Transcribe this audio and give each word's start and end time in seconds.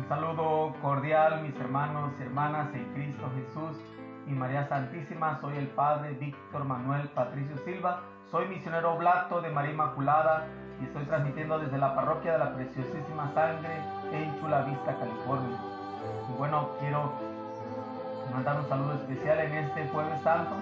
Un 0.00 0.08
saludo 0.08 0.74
cordial, 0.80 1.42
mis 1.42 1.54
hermanos 1.60 2.12
y 2.18 2.22
hermanas 2.22 2.74
en 2.74 2.90
Cristo 2.94 3.30
Jesús 3.36 3.76
y 4.26 4.30
María 4.30 4.66
Santísima. 4.66 5.38
Soy 5.42 5.58
el 5.58 5.66
Padre 5.68 6.14
Víctor 6.14 6.64
Manuel 6.64 7.06
Patricio 7.10 7.58
Silva. 7.66 8.00
Soy 8.30 8.48
misionero 8.48 8.94
oblato 8.94 9.42
de 9.42 9.50
María 9.50 9.72
Inmaculada 9.72 10.46
y 10.80 10.84
estoy 10.86 11.04
transmitiendo 11.04 11.58
desde 11.58 11.76
la 11.76 11.94
parroquia 11.94 12.32
de 12.32 12.38
la 12.38 12.54
Preciosísima 12.54 13.30
Sangre 13.34 13.76
en 14.10 14.40
Chula 14.40 14.62
Vista, 14.62 14.96
California. 14.98 15.58
Y 16.30 16.38
bueno, 16.38 16.70
quiero 16.80 17.12
mandar 18.32 18.58
un 18.58 18.68
saludo 18.70 18.94
especial 18.94 19.38
en 19.38 19.52
este 19.52 19.86
Jueves 19.88 20.22
Santo, 20.22 20.56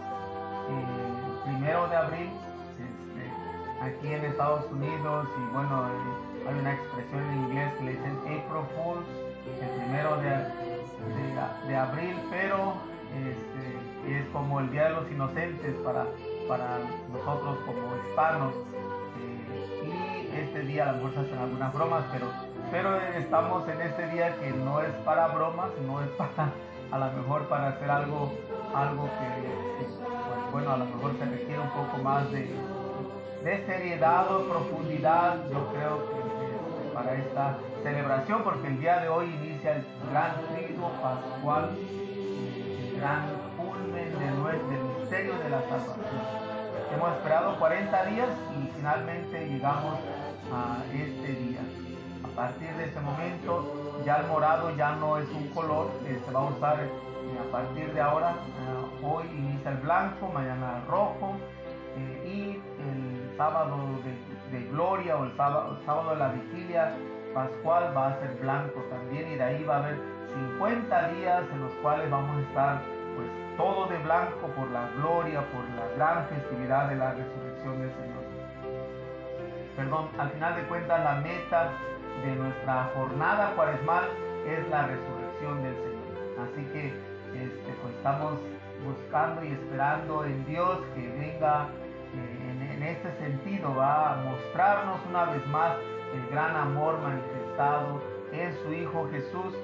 eh, 0.68 1.45
primero 1.45 1.86
de 1.86 1.96
abril, 1.96 2.30
este, 2.77 3.84
aquí 3.84 4.14
en 4.14 4.24
Estados 4.24 4.68
Unidos. 4.73 5.28
Y 5.38 5.55
bueno, 5.55 5.86
eh, 5.86 6.48
hay 6.48 6.59
una 6.59 6.73
expresión 6.73 7.23
en 7.23 7.38
inglés 7.45 7.73
que 7.74 7.84
le 7.84 7.92
dicen 7.92 8.18
April 8.23 8.64
Fools, 8.74 9.27
el 9.47 9.83
primero 9.83 10.16
de, 10.19 11.69
de, 11.69 11.77
abril, 11.77 12.16
pero 12.30 12.74
este, 13.15 14.19
es 14.19 14.27
como 14.33 14.60
el 14.60 14.70
Día 14.70 14.84
de 14.84 14.91
los 14.91 15.10
Inocentes 15.10 15.74
para, 15.84 16.06
para 16.48 16.79
nosotros 17.12 17.59
como 17.66 17.96
hispanos. 18.09 18.55
Eh, 19.20 20.32
y 20.32 20.37
este 20.41 20.60
día 20.62 20.91
a 20.91 20.93
mejor 20.93 21.12
se 21.15 21.20
hacen 21.20 21.38
algunas 21.38 21.73
bromas, 21.73 22.05
pero, 22.12 22.27
pero 22.70 22.96
estamos 23.16 23.69
en 23.69 23.80
este 23.80 24.09
día 24.09 24.37
que 24.38 24.51
no 24.51 24.80
es 24.80 24.93
para 25.05 25.29
bromas, 25.29 25.70
no 25.87 26.01
es 26.02 26.09
para 26.10 26.52
a 26.91 26.98
lo 26.98 27.12
mejor 27.12 27.48
para 27.48 27.68
hacer 27.68 27.91
algo, 27.91 28.32
algo 28.74 29.05
que, 29.05 29.84
pues, 29.84 30.01
bueno, 30.52 30.73
a 30.73 30.77
lo 30.79 30.87
mejor 30.87 31.12
se 31.18 31.24
requiere 31.27 31.60
un 31.60 31.70
poco 31.70 31.98
más 32.02 32.30
de, 32.30 32.48
de 33.45 33.66
seriedad 33.66 34.34
o 34.34 34.48
profundidad, 34.48 35.37
yo 35.51 35.66
creo 35.73 35.98
que 36.09 36.95
para 36.95 37.15
esta 37.15 37.59
celebración, 37.82 38.42
porque 38.42 38.68
el 38.68 38.80
día 38.80 38.98
de 39.00 39.09
hoy 39.09 39.27
inicia 39.43 39.76
el 39.76 39.87
gran 40.10 40.32
trigo 40.54 40.90
pascual, 41.02 41.71
el 41.76 43.01
gran 43.01 43.23
culmen 43.57 44.18
del 44.18 44.82
misterio 45.01 45.38
de 45.38 45.51
la 45.51 45.60
salvación. 45.62 46.49
Hemos 46.95 47.12
esperado 47.12 47.59
40 47.59 48.04
días 48.06 48.29
y 48.56 48.76
finalmente 48.76 49.46
llegamos 49.46 49.99
a 50.52 50.82
este 50.93 51.32
día. 51.32 51.60
A 52.24 52.29
partir 52.34 52.71
de 52.76 52.84
ese 52.87 53.01
momento 53.01 54.02
ya 54.04 54.16
el 54.16 54.26
morado 54.26 54.74
ya 54.76 54.93
no 54.93 55.18
es 55.18 55.29
un 55.30 55.49
color, 55.49 55.90
eh, 56.06 56.21
se 56.24 56.32
va 56.32 56.40
a 56.40 56.45
usar 56.45 56.80
eh, 56.80 56.88
a 57.46 57.52
partir 57.52 57.93
de 57.93 58.01
ahora, 58.01 58.30
eh, 58.30 59.04
hoy 59.04 59.26
inicia 59.37 59.73
el 59.73 59.79
blanco, 59.79 60.29
mañana 60.32 60.79
el 60.79 60.87
rojo 60.88 61.37
y 62.24 62.60
el 62.79 63.37
sábado 63.37 63.76
de, 64.53 64.60
gloria 64.71 65.16
o 65.16 65.25
el 65.25 65.37
sábado, 65.37 65.78
sábado, 65.84 66.10
de 66.10 66.16
la 66.16 66.28
vigilia 66.28 66.94
pascual 67.34 67.97
va 67.97 68.09
a 68.09 68.21
ser 68.21 68.34
blanco 68.41 68.81
también 68.91 69.32
y 69.32 69.37
de 69.37 69.43
ahí 69.43 69.65
va 69.65 69.76
a 69.76 69.78
haber 69.78 69.97
50 70.34 71.09
días 71.09 71.43
en 71.53 71.60
los 71.60 71.72
cuales 71.82 72.10
vamos 72.10 72.37
a 72.37 72.41
estar 72.41 72.81
pues 73.16 73.28
todo 73.56 73.87
de 73.87 73.98
blanco 73.98 74.47
por 74.56 74.71
la 74.71 74.88
gloria, 74.97 75.41
por 75.50 75.65
la 75.76 75.94
gran 75.97 76.26
festividad 76.28 76.88
de 76.88 76.97
la 76.97 77.12
resurrección 77.12 77.81
del 77.81 77.91
Señor. 77.91 78.25
Perdón, 79.76 80.09
al 80.19 80.31
final 80.31 80.56
de 80.56 80.62
cuentas 80.62 81.04
la 81.04 81.15
meta 81.21 81.71
de 82.25 82.34
nuestra 82.37 82.91
jornada 82.94 83.53
cuaresmal 83.54 84.04
es 84.47 84.69
la 84.69 84.87
resurrección 84.87 85.62
del 85.62 85.75
Señor. 85.75 85.99
Así 86.43 86.65
que 86.72 86.87
este, 87.34 87.72
pues 87.82 87.94
estamos 87.94 88.34
buscando 88.84 89.44
y 89.44 89.49
esperando 89.49 90.25
en 90.25 90.44
Dios 90.47 90.78
que 90.94 91.09
venga 91.19 91.69
eh, 92.15 92.50
en, 92.50 92.62
en, 92.62 92.82
este 92.82 93.12
sentido, 93.19 93.75
va 93.75 94.15
a 94.15 94.16
mostrarnos 94.25 94.99
una 95.09 95.25
vez 95.26 95.47
más 95.49 95.72
el 96.14 96.28
gran 96.31 96.56
amor 96.56 96.98
manifestado 97.00 98.00
en 98.32 98.54
su 98.62 98.72
Hijo 98.72 99.09
Jesús, 99.10 99.54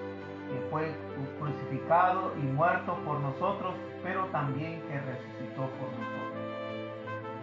que 0.50 0.60
fue 0.70 0.92
crucificado 1.38 2.32
y 2.36 2.46
muerto 2.46 2.98
por 3.04 3.20
nosotros, 3.20 3.74
pero 4.02 4.26
también 4.26 4.82
que 4.82 5.00
resucitó 5.00 5.62
por 5.62 5.88
nosotros. 5.92 6.24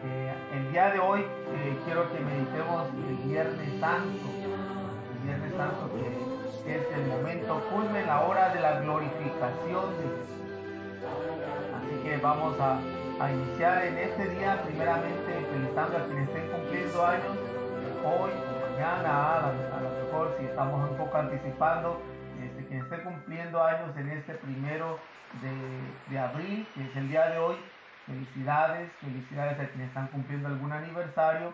Eh, 0.04 0.34
el 0.56 0.72
día 0.72 0.90
de 0.92 1.00
hoy 1.00 1.22
eh, 1.22 1.78
quiero 1.86 2.12
que 2.12 2.20
meditemos 2.20 2.88
el 3.08 3.30
Viernes 3.30 3.80
Santo 3.80 4.72
Viernes 5.24 5.54
Santo, 5.56 5.90
que 6.66 6.76
es 6.76 6.86
el 6.96 7.06
momento 7.08 7.62
culmen, 7.70 8.08
la 8.08 8.22
hora 8.22 8.50
de 8.50 8.60
la 8.60 8.82
glorificación 8.82 9.86
de 9.98 10.04
Jesús. 10.04 10.42
Así 11.78 12.04
que 12.04 12.18
vamos 12.18 12.56
a, 12.60 12.80
iniciar 13.32 13.86
en 13.86 13.98
este 14.00 14.30
día, 14.30 14.60
primeramente 14.66 15.46
felicitando 15.52 15.98
a 15.98 16.06
quienes 16.06 16.28
estén 16.28 16.50
cumpliendo 16.50 17.06
años, 17.06 17.38
hoy 18.04 18.32
mañana, 18.82 19.38
a, 19.38 19.82
lo 19.82 20.04
mejor 20.04 20.36
si 20.40 20.46
estamos 20.46 20.90
un 20.90 20.98
poco 20.98 21.16
anticipando, 21.16 22.02
este, 22.44 22.66
quienes 22.66 22.86
estén 22.86 23.02
cumpliendo 23.04 23.64
años 23.64 23.96
en 23.96 24.10
este 24.10 24.34
primero 24.34 24.98
de, 25.42 26.12
de 26.12 26.20
abril, 26.20 26.68
que 26.74 26.86
es 26.86 26.96
el 26.96 27.08
día 27.10 27.30
de 27.30 27.38
hoy, 27.38 27.58
felicidades, 28.08 28.92
felicidades 28.94 29.60
a 29.60 29.68
quienes 29.70 29.90
están 29.90 30.08
cumpliendo 30.08 30.48
algún 30.48 30.72
aniversario, 30.72 31.54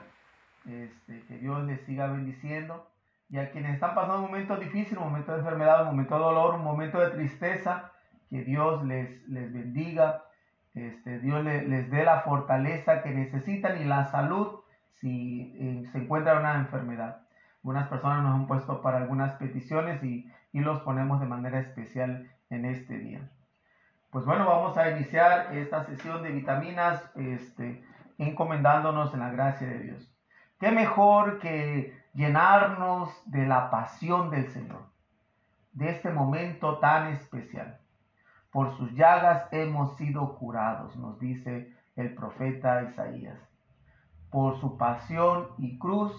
este, 0.66 1.26
que 1.28 1.38
Dios 1.40 1.66
les 1.66 1.82
siga 1.82 2.08
bendiciendo. 2.08 2.88
Y 3.30 3.40
a 3.40 3.52
quienes 3.52 3.74
están 3.74 3.94
pasando 3.94 4.20
un 4.20 4.32
momento 4.32 4.56
difícil, 4.56 4.98
un 4.98 5.10
momento 5.10 5.34
de 5.34 5.40
enfermedad, 5.40 5.82
un 5.82 5.88
momento 5.88 6.16
de 6.16 6.22
dolor, 6.22 6.56
un 6.56 6.64
momento 6.64 6.98
de 7.02 7.10
tristeza, 7.10 7.92
que 8.30 8.44
Dios 8.44 8.86
les, 8.86 9.28
les 9.28 9.52
bendiga, 9.52 10.24
este, 10.74 11.20
Dios 11.20 11.44
les, 11.44 11.92
dé 11.92 12.06
la 12.06 12.22
fortaleza 12.22 13.04
que 13.04 13.10
necesitan 13.10 13.82
y 13.82 13.84
la 13.84 14.06
salud 14.06 14.57
si 15.00 15.54
eh, 15.60 15.90
se 15.92 15.98
encuentra 16.00 16.40
una 16.40 16.56
enfermedad. 16.56 17.22
Algunas 17.58 17.88
personas 17.88 18.24
nos 18.24 18.36
han 18.36 18.48
puesto 18.48 18.82
para 18.82 18.98
algunas 18.98 19.34
peticiones 19.36 20.04
y, 20.04 20.32
y 20.54 20.60
los 20.60 20.82
ponemos 20.82 21.20
de 21.20 21.28
manera 21.28 21.60
especial 21.60 22.30
en 22.50 22.66
este 22.66 22.98
día. 22.98 23.30
Pues 24.10 24.26
bueno, 24.26 24.46
vamos 24.46 24.78
a 24.78 24.90
iniciar 24.92 25.54
esta 25.56 25.84
sesión 25.86 26.24
de 26.24 26.32
vitaminas 26.32 27.04
este, 27.16 27.84
encomendándonos 28.18 29.14
en 29.14 29.20
la 29.20 29.32
gracia 29.32 29.68
de 29.68 29.80
Dios. 29.80 30.14
¿Qué 30.60 30.72
mejor 30.72 31.40
que 31.40 31.94
llenarnos 32.18 33.12
de 33.26 33.46
la 33.46 33.70
pasión 33.70 34.32
del 34.32 34.48
Señor, 34.48 34.82
de 35.74 35.92
este 35.92 36.10
momento 36.10 36.80
tan 36.80 37.14
especial. 37.14 37.78
Por 38.52 38.76
sus 38.76 38.92
llagas 38.94 39.48
hemos 39.52 39.96
sido 39.98 40.36
curados, 40.40 40.96
nos 40.96 41.20
dice 41.20 41.72
el 41.96 42.16
profeta 42.16 42.82
Isaías. 42.82 43.38
Por 44.38 44.60
su 44.60 44.78
pasión 44.78 45.48
y 45.58 45.80
cruz 45.80 46.14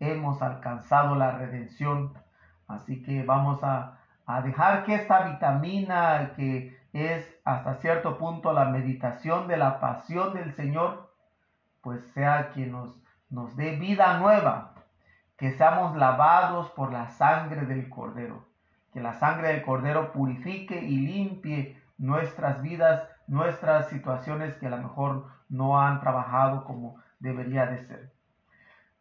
hemos 0.00 0.40
alcanzado 0.40 1.16
la 1.16 1.32
redención. 1.32 2.14
Así 2.66 3.02
que 3.02 3.24
vamos 3.24 3.62
a, 3.62 3.98
dejar 4.42 4.86
que 4.86 4.94
esta 4.94 5.24
vitamina 5.24 6.32
que 6.34 6.80
es 6.94 7.30
hasta 7.44 7.74
cierto 7.74 8.16
punto 8.16 8.54
la 8.54 8.64
meditación 8.64 9.48
de 9.48 9.58
la 9.58 9.80
pasión 9.80 10.32
del 10.32 10.54
Señor, 10.54 11.12
pues 11.82 12.02
sea 12.14 12.52
quien 12.54 12.72
nos, 12.72 12.96
nos 13.28 13.54
dé 13.54 13.76
vida 13.76 14.16
nueva, 14.16 14.72
que 15.36 15.50
seamos 15.50 15.94
lavados 15.94 16.70
por 16.70 16.90
la 16.90 17.10
sangre 17.10 17.66
del 17.66 17.90
Cordero, 17.90 18.46
que 18.94 19.02
la 19.02 19.12
sangre 19.12 19.48
del 19.48 19.62
Cordero 19.62 20.12
purifique 20.12 20.80
y 20.82 20.96
limpie 20.96 21.78
nuestras 21.98 22.62
vidas, 22.62 23.06
nuestras 23.26 23.90
situaciones 23.90 24.54
que 24.54 24.68
a 24.68 24.70
lo 24.70 24.78
mejor 24.78 25.26
no 25.50 25.78
han 25.78 26.00
trabajado 26.00 26.64
como 26.64 27.01
debería 27.22 27.66
de 27.66 27.84
ser. 27.86 28.12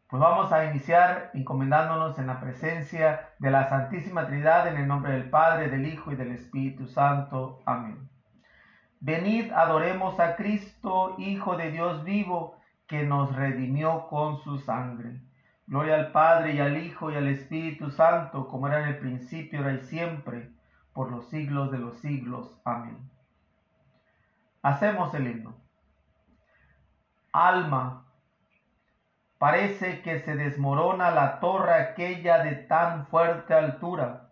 Pues 0.07 0.21
vamos 0.21 0.51
a 0.51 0.65
iniciar 0.65 1.31
encomendándonos 1.33 2.19
en 2.19 2.27
la 2.27 2.39
presencia 2.39 3.29
de 3.39 3.49
la 3.49 3.69
Santísima 3.69 4.27
Trinidad 4.27 4.67
en 4.67 4.77
el 4.77 4.87
nombre 4.87 5.13
del 5.13 5.29
Padre, 5.29 5.69
del 5.69 5.85
Hijo 5.85 6.11
y 6.11 6.15
del 6.15 6.31
Espíritu 6.31 6.87
Santo. 6.87 7.61
Amén. 7.65 8.09
Venid, 8.99 9.51
adoremos 9.53 10.19
a 10.19 10.35
Cristo, 10.35 11.15
Hijo 11.17 11.57
de 11.57 11.71
Dios 11.71 12.03
vivo, 12.03 12.57
que 12.87 13.03
nos 13.03 13.35
redimió 13.35 14.07
con 14.07 14.37
su 14.43 14.59
sangre. 14.59 15.21
Gloria 15.65 15.95
al 15.95 16.11
Padre 16.11 16.55
y 16.55 16.59
al 16.59 16.77
Hijo 16.77 17.09
y 17.09 17.15
al 17.15 17.27
Espíritu 17.27 17.89
Santo, 17.89 18.47
como 18.49 18.67
era 18.67 18.83
en 18.83 18.89
el 18.89 18.99
principio, 18.99 19.59
ahora 19.59 19.73
y 19.75 19.79
siempre, 19.85 20.51
por 20.93 21.09
los 21.09 21.29
siglos 21.29 21.71
de 21.71 21.79
los 21.79 21.97
siglos. 21.99 22.59
Amén. 22.65 22.97
Hacemos 24.61 25.13
el 25.15 25.27
himno. 25.27 25.55
Alma, 27.31 28.10
parece 29.41 30.03
que 30.03 30.19
se 30.19 30.35
desmorona 30.35 31.09
la 31.09 31.39
torre 31.39 31.73
aquella 31.73 32.43
de 32.43 32.57
tan 32.57 33.07
fuerte 33.07 33.55
altura, 33.55 34.29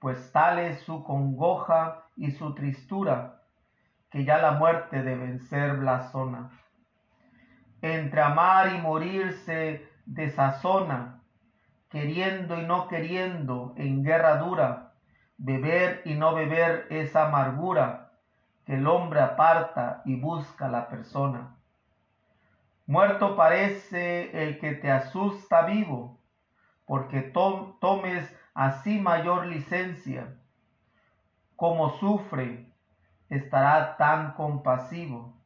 pues 0.00 0.32
tal 0.32 0.58
es 0.58 0.80
su 0.80 1.04
congoja 1.04 2.06
y 2.16 2.32
su 2.32 2.52
tristura, 2.56 3.42
que 4.10 4.24
ya 4.24 4.38
la 4.38 4.50
muerte 4.50 5.04
de 5.04 5.14
vencer 5.14 5.76
blasona. 5.76 6.50
Entre 7.82 8.20
amar 8.20 8.74
y 8.74 8.78
morirse 8.78 9.88
desazona, 10.06 11.22
queriendo 11.88 12.60
y 12.60 12.66
no 12.66 12.88
queriendo, 12.88 13.74
en 13.76 14.02
guerra 14.02 14.38
dura, 14.38 14.94
beber 15.38 16.02
y 16.04 16.14
no 16.14 16.34
beber 16.34 16.88
esa 16.90 17.28
amargura 17.28 18.10
que 18.66 18.74
el 18.74 18.88
hombre 18.88 19.20
aparta 19.20 20.02
y 20.04 20.20
busca 20.20 20.68
la 20.68 20.88
persona. 20.88 21.59
Muerto 22.90 23.36
parece 23.36 24.42
el 24.42 24.58
que 24.58 24.72
te 24.72 24.90
asusta 24.90 25.62
vivo, 25.62 26.18
porque 26.86 27.20
tomes 27.20 28.36
así 28.52 28.98
mayor 28.98 29.46
licencia. 29.46 30.36
Como 31.54 31.90
sufre, 32.00 32.66
estará 33.28 33.96
tan 33.96 34.32
compasivo. 34.32 35.40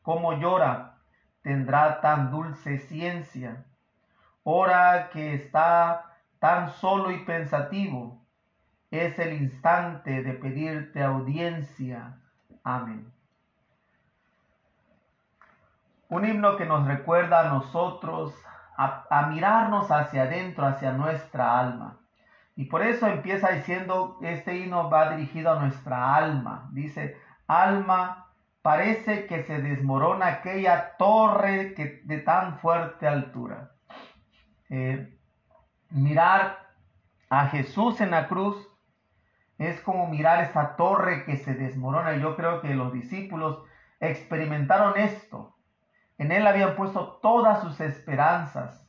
Como 0.00 0.40
llora, 0.40 0.96
tendrá 1.42 2.00
tan 2.00 2.30
dulce 2.30 2.78
ciencia. 2.78 3.66
Hora 4.42 5.10
que 5.12 5.34
está 5.34 6.16
tan 6.38 6.70
solo 6.70 7.10
y 7.10 7.22
pensativo, 7.26 8.24
es 8.90 9.18
el 9.18 9.34
instante 9.34 10.22
de 10.22 10.32
pedirte 10.32 11.02
audiencia. 11.02 12.16
Amén. 12.64 13.12
Un 16.12 16.26
himno 16.26 16.58
que 16.58 16.66
nos 16.66 16.86
recuerda 16.86 17.40
a 17.40 17.48
nosotros 17.48 18.34
a, 18.76 19.28
mirarnos 19.30 19.90
hacia 19.90 20.24
adentro, 20.24 20.66
hacia 20.66 20.92
nuestra 20.92 21.58
alma. 21.58 22.00
Y 22.54 22.66
por 22.66 22.82
eso 22.82 23.06
empieza 23.06 23.48
diciendo, 23.48 24.18
este 24.20 24.58
himno 24.58 24.90
va 24.90 25.12
dirigido 25.12 25.52
a 25.52 25.60
nuestra 25.60 26.14
alma. 26.14 26.68
Dice, 26.72 27.16
alma, 27.46 28.26
parece 28.60 29.24
que 29.24 29.42
se 29.44 29.62
desmorona 29.62 30.26
aquella 30.26 30.98
torre 30.98 31.72
que, 31.72 32.02
de 32.04 32.18
tan 32.18 32.58
fuerte 32.58 33.08
altura. 33.08 33.70
Eh, 34.68 35.18
mirar 35.88 36.58
a 37.30 37.46
Jesús 37.46 38.02
en 38.02 38.10
la 38.10 38.28
cruz 38.28 38.68
es 39.56 39.80
como 39.80 40.08
mirar 40.08 40.44
esa 40.44 40.76
torre 40.76 41.24
que 41.24 41.38
se 41.38 41.54
desmorona. 41.54 42.16
Yo 42.16 42.36
creo 42.36 42.60
que 42.60 42.74
los 42.74 42.92
discípulos 42.92 43.62
experimentaron 43.98 44.98
esto. 44.98 45.56
En 46.22 46.30
él 46.30 46.46
habían 46.46 46.76
puesto 46.76 47.18
todas 47.20 47.62
sus 47.62 47.80
esperanzas. 47.80 48.88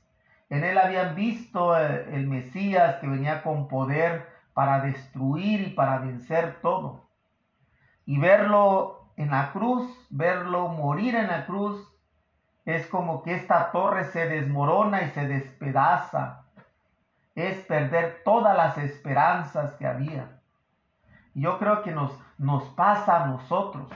En 0.51 0.63
él 0.63 0.77
habían 0.77 1.15
visto 1.15 1.75
eh, 1.75 2.07
el 2.13 2.27
Mesías 2.27 2.97
que 2.97 3.07
venía 3.07 3.41
con 3.41 3.68
poder 3.68 4.30
para 4.53 4.81
destruir 4.81 5.62
y 5.62 5.71
para 5.71 5.97
vencer 5.97 6.59
todo. 6.62 7.07
Y 8.06 8.19
verlo 8.19 9.09
en 9.18 9.31
la 9.31 9.51
cruz, 9.51 9.91
verlo 10.12 10.68
morir 10.68 11.15
en 11.15 11.25
la 11.25 11.47
cruz, 11.47 11.91
es 12.65 12.85
como 12.85 13.24
que 13.24 13.33
esta 13.33 13.71
torre 13.71 14.03
se 14.03 14.27
desmorona 14.27 15.01
y 15.01 15.09
se 15.09 15.27
despedaza. 15.27 16.44
Es 17.33 17.65
perder 17.65 18.21
todas 18.24 18.56
las 18.56 18.77
esperanzas 18.77 19.74
que 19.74 19.88
había. 19.88 20.39
Yo 21.33 21.57
creo 21.57 21.81
que 21.81 21.94
nos, 21.94 22.15
nos 22.38 22.63
pasa 22.75 23.24
a 23.24 23.25
nosotros. 23.25 23.89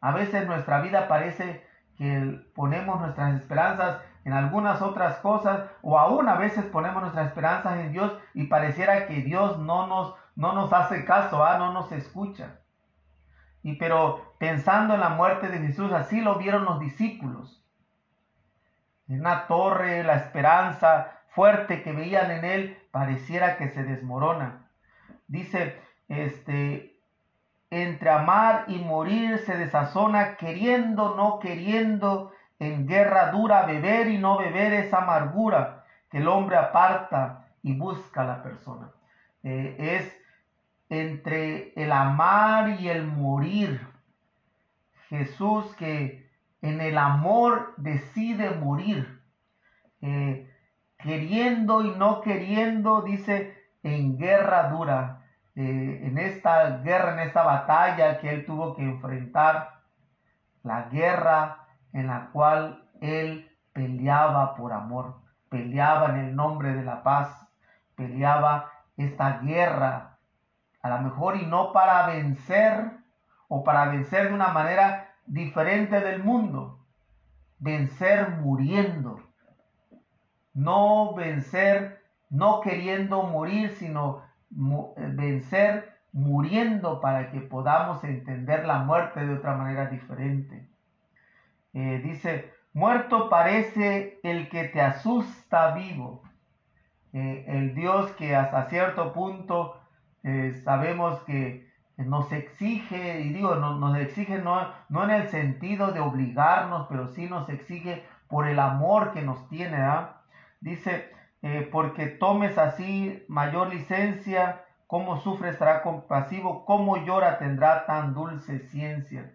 A 0.00 0.10
veces 0.10 0.44
nuestra 0.44 0.80
vida 0.80 1.06
parece 1.06 1.65
que 1.96 2.44
ponemos 2.54 3.00
nuestras 3.00 3.34
esperanzas 3.34 3.98
en 4.24 4.32
algunas 4.32 4.82
otras 4.82 5.18
cosas 5.18 5.70
o 5.82 5.98
aún 5.98 6.28
a 6.28 6.34
veces 6.36 6.64
ponemos 6.66 7.00
nuestras 7.00 7.28
esperanzas 7.28 7.78
en 7.78 7.92
Dios 7.92 8.12
y 8.34 8.44
pareciera 8.48 9.06
que 9.06 9.22
Dios 9.22 9.58
no 9.58 9.86
nos, 9.86 10.14
no 10.34 10.52
nos 10.52 10.72
hace 10.72 11.04
caso, 11.04 11.44
¿ah? 11.44 11.58
no 11.58 11.72
nos 11.72 11.92
escucha. 11.92 12.58
Y 13.62 13.76
pero 13.76 14.34
pensando 14.38 14.94
en 14.94 15.00
la 15.00 15.10
muerte 15.10 15.48
de 15.48 15.58
Jesús, 15.58 15.92
así 15.92 16.20
lo 16.20 16.36
vieron 16.36 16.64
los 16.64 16.80
discípulos. 16.80 17.64
En 19.08 19.20
una 19.20 19.46
torre, 19.46 20.02
la 20.02 20.16
esperanza 20.16 21.12
fuerte 21.28 21.82
que 21.82 21.92
veían 21.92 22.30
en 22.30 22.44
él 22.44 22.78
pareciera 22.90 23.56
que 23.56 23.68
se 23.68 23.84
desmorona. 23.84 24.68
Dice, 25.28 25.80
este, 26.08 26.95
entre 27.82 28.10
amar 28.10 28.64
y 28.68 28.78
morir 28.78 29.38
se 29.38 29.56
desazona, 29.56 30.36
queriendo, 30.36 31.14
no 31.16 31.38
queriendo, 31.38 32.32
en 32.58 32.86
guerra 32.86 33.30
dura, 33.32 33.66
beber 33.66 34.08
y 34.08 34.18
no 34.18 34.38
beber 34.38 34.72
esa 34.72 34.98
amargura 34.98 35.84
que 36.10 36.18
el 36.18 36.28
hombre 36.28 36.56
aparta 36.56 37.48
y 37.62 37.76
busca 37.76 38.22
a 38.22 38.24
la 38.24 38.42
persona. 38.42 38.90
Eh, 39.42 39.76
es 39.78 40.16
entre 40.88 41.72
el 41.74 41.92
amar 41.92 42.80
y 42.80 42.88
el 42.88 43.06
morir. 43.06 43.86
Jesús 45.08 45.74
que 45.76 46.30
en 46.62 46.80
el 46.80 46.98
amor 46.98 47.74
decide 47.76 48.50
morir. 48.50 49.20
Eh, 50.00 50.50
queriendo 50.98 51.82
y 51.82 51.90
no 51.90 52.20
queriendo, 52.20 53.02
dice, 53.02 53.54
en 53.82 54.16
guerra 54.18 54.70
dura. 54.70 55.15
Eh, 55.56 56.00
en 56.06 56.18
esta 56.18 56.78
guerra, 56.82 57.14
en 57.14 57.20
esta 57.20 57.42
batalla 57.42 58.20
que 58.20 58.28
él 58.28 58.44
tuvo 58.44 58.76
que 58.76 58.82
enfrentar, 58.82 59.80
la 60.62 60.82
guerra 60.90 61.66
en 61.94 62.08
la 62.08 62.28
cual 62.30 62.84
él 63.00 63.50
peleaba 63.72 64.54
por 64.54 64.74
amor, 64.74 65.16
peleaba 65.48 66.10
en 66.10 66.16
el 66.16 66.36
nombre 66.36 66.74
de 66.74 66.82
la 66.82 67.02
paz, 67.02 67.48
peleaba 67.94 68.70
esta 68.98 69.38
guerra, 69.38 70.18
a 70.82 70.88
lo 70.90 70.98
mejor 70.98 71.36
y 71.36 71.46
no 71.46 71.72
para 71.72 72.06
vencer 72.06 72.90
o 73.48 73.64
para 73.64 73.86
vencer 73.86 74.28
de 74.28 74.34
una 74.34 74.48
manera 74.48 75.14
diferente 75.24 76.00
del 76.00 76.22
mundo, 76.22 76.84
vencer 77.58 78.28
muriendo, 78.42 79.20
no 80.52 81.14
vencer 81.14 82.04
no 82.28 82.60
queriendo 82.60 83.22
morir, 83.22 83.70
sino 83.70 84.25
vencer 84.56 85.96
muriendo 86.12 87.00
para 87.00 87.30
que 87.30 87.40
podamos 87.40 88.02
entender 88.02 88.64
la 88.64 88.78
muerte 88.78 89.24
de 89.24 89.34
otra 89.34 89.54
manera 89.54 89.86
diferente. 89.86 90.66
Eh, 91.74 92.00
dice, 92.02 92.50
muerto 92.72 93.28
parece 93.28 94.18
el 94.22 94.48
que 94.48 94.64
te 94.64 94.80
asusta 94.80 95.74
vivo. 95.74 96.22
Eh, 97.12 97.44
el 97.48 97.74
Dios 97.74 98.10
que 98.12 98.34
hasta 98.34 98.68
cierto 98.70 99.12
punto 99.12 99.78
eh, 100.22 100.52
sabemos 100.64 101.20
que 101.20 101.66
nos 101.98 102.32
exige, 102.32 103.20
y 103.20 103.32
digo, 103.32 103.54
nos 103.56 103.96
exige 103.98 104.38
no, 104.38 104.70
no 104.88 105.04
en 105.04 105.10
el 105.10 105.28
sentido 105.28 105.92
de 105.92 106.00
obligarnos, 106.00 106.86
pero 106.88 107.08
sí 107.08 107.26
nos 107.28 107.48
exige 107.48 108.04
por 108.28 108.46
el 108.46 108.58
amor 108.58 109.12
que 109.12 109.22
nos 109.22 109.48
tiene. 109.48 109.76
¿ah? 109.76 110.22
Dice, 111.46 111.62
porque 111.62 112.06
tomes 112.06 112.58
así 112.58 113.24
mayor 113.28 113.68
licencia, 113.68 114.64
cómo 114.86 115.20
sufre 115.20 115.50
estará 115.50 115.82
compasivo, 115.82 116.64
cómo 116.64 117.04
llora 117.04 117.38
tendrá 117.38 117.86
tan 117.86 118.14
dulce 118.14 118.60
ciencia. 118.68 119.32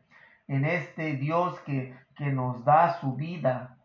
En 0.47 0.65
este 0.65 1.13
Dios 1.13 1.59
que 1.61 1.95
que 2.21 2.31
nos 2.31 2.63
da 2.65 2.99
su 2.99 3.15
vida, 3.15 3.77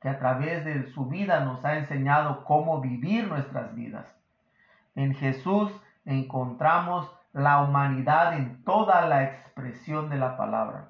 que 0.00 0.08
a 0.08 0.18
través 0.18 0.64
de 0.64 0.86
su 0.92 1.06
vida 1.06 1.40
nos 1.40 1.62
ha 1.62 1.76
enseñado 1.76 2.42
cómo 2.44 2.80
vivir 2.80 3.28
nuestras 3.28 3.74
vidas. 3.74 4.06
En 4.94 5.14
Jesús 5.14 5.70
encontramos 6.06 7.10
la 7.34 7.62
humanidad 7.62 8.38
en 8.38 8.64
toda 8.64 9.06
la 9.06 9.24
expresión 9.24 10.08
de 10.08 10.16
la 10.16 10.38
palabra. 10.38 10.88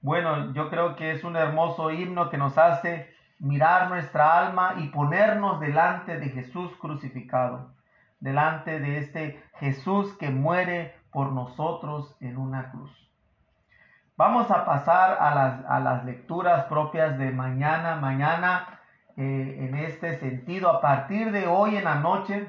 Bueno, 0.00 0.52
yo 0.52 0.70
creo 0.70 0.94
que 0.94 1.10
es 1.10 1.24
un 1.24 1.34
hermoso 1.34 1.90
himno 1.90 2.30
que 2.30 2.38
nos 2.38 2.56
hace 2.56 3.12
mirar 3.38 3.88
nuestra 3.88 4.38
alma 4.38 4.74
y 4.78 4.88
ponernos 4.88 5.60
delante 5.60 6.18
de 6.18 6.28
Jesús 6.30 6.72
crucificado, 6.80 7.72
delante 8.20 8.80
de 8.80 8.98
este 8.98 9.42
Jesús 9.58 10.16
que 10.18 10.30
muere 10.30 10.94
por 11.10 11.32
nosotros 11.32 12.16
en 12.20 12.36
una 12.36 12.70
cruz. 12.70 13.08
Vamos 14.16 14.50
a 14.50 14.64
pasar 14.64 15.16
a 15.20 15.80
las, 15.80 16.04
lecturas 16.04 16.64
propias 16.64 17.16
de 17.18 17.30
mañana. 17.30 17.94
Mañana, 17.96 18.80
eh, 19.16 19.58
en 19.60 19.76
este 19.76 20.18
sentido, 20.18 20.70
a 20.70 20.80
partir 20.80 21.30
de 21.30 21.46
hoy 21.46 21.76
en 21.76 21.84
la 21.84 21.96
noche, 21.96 22.48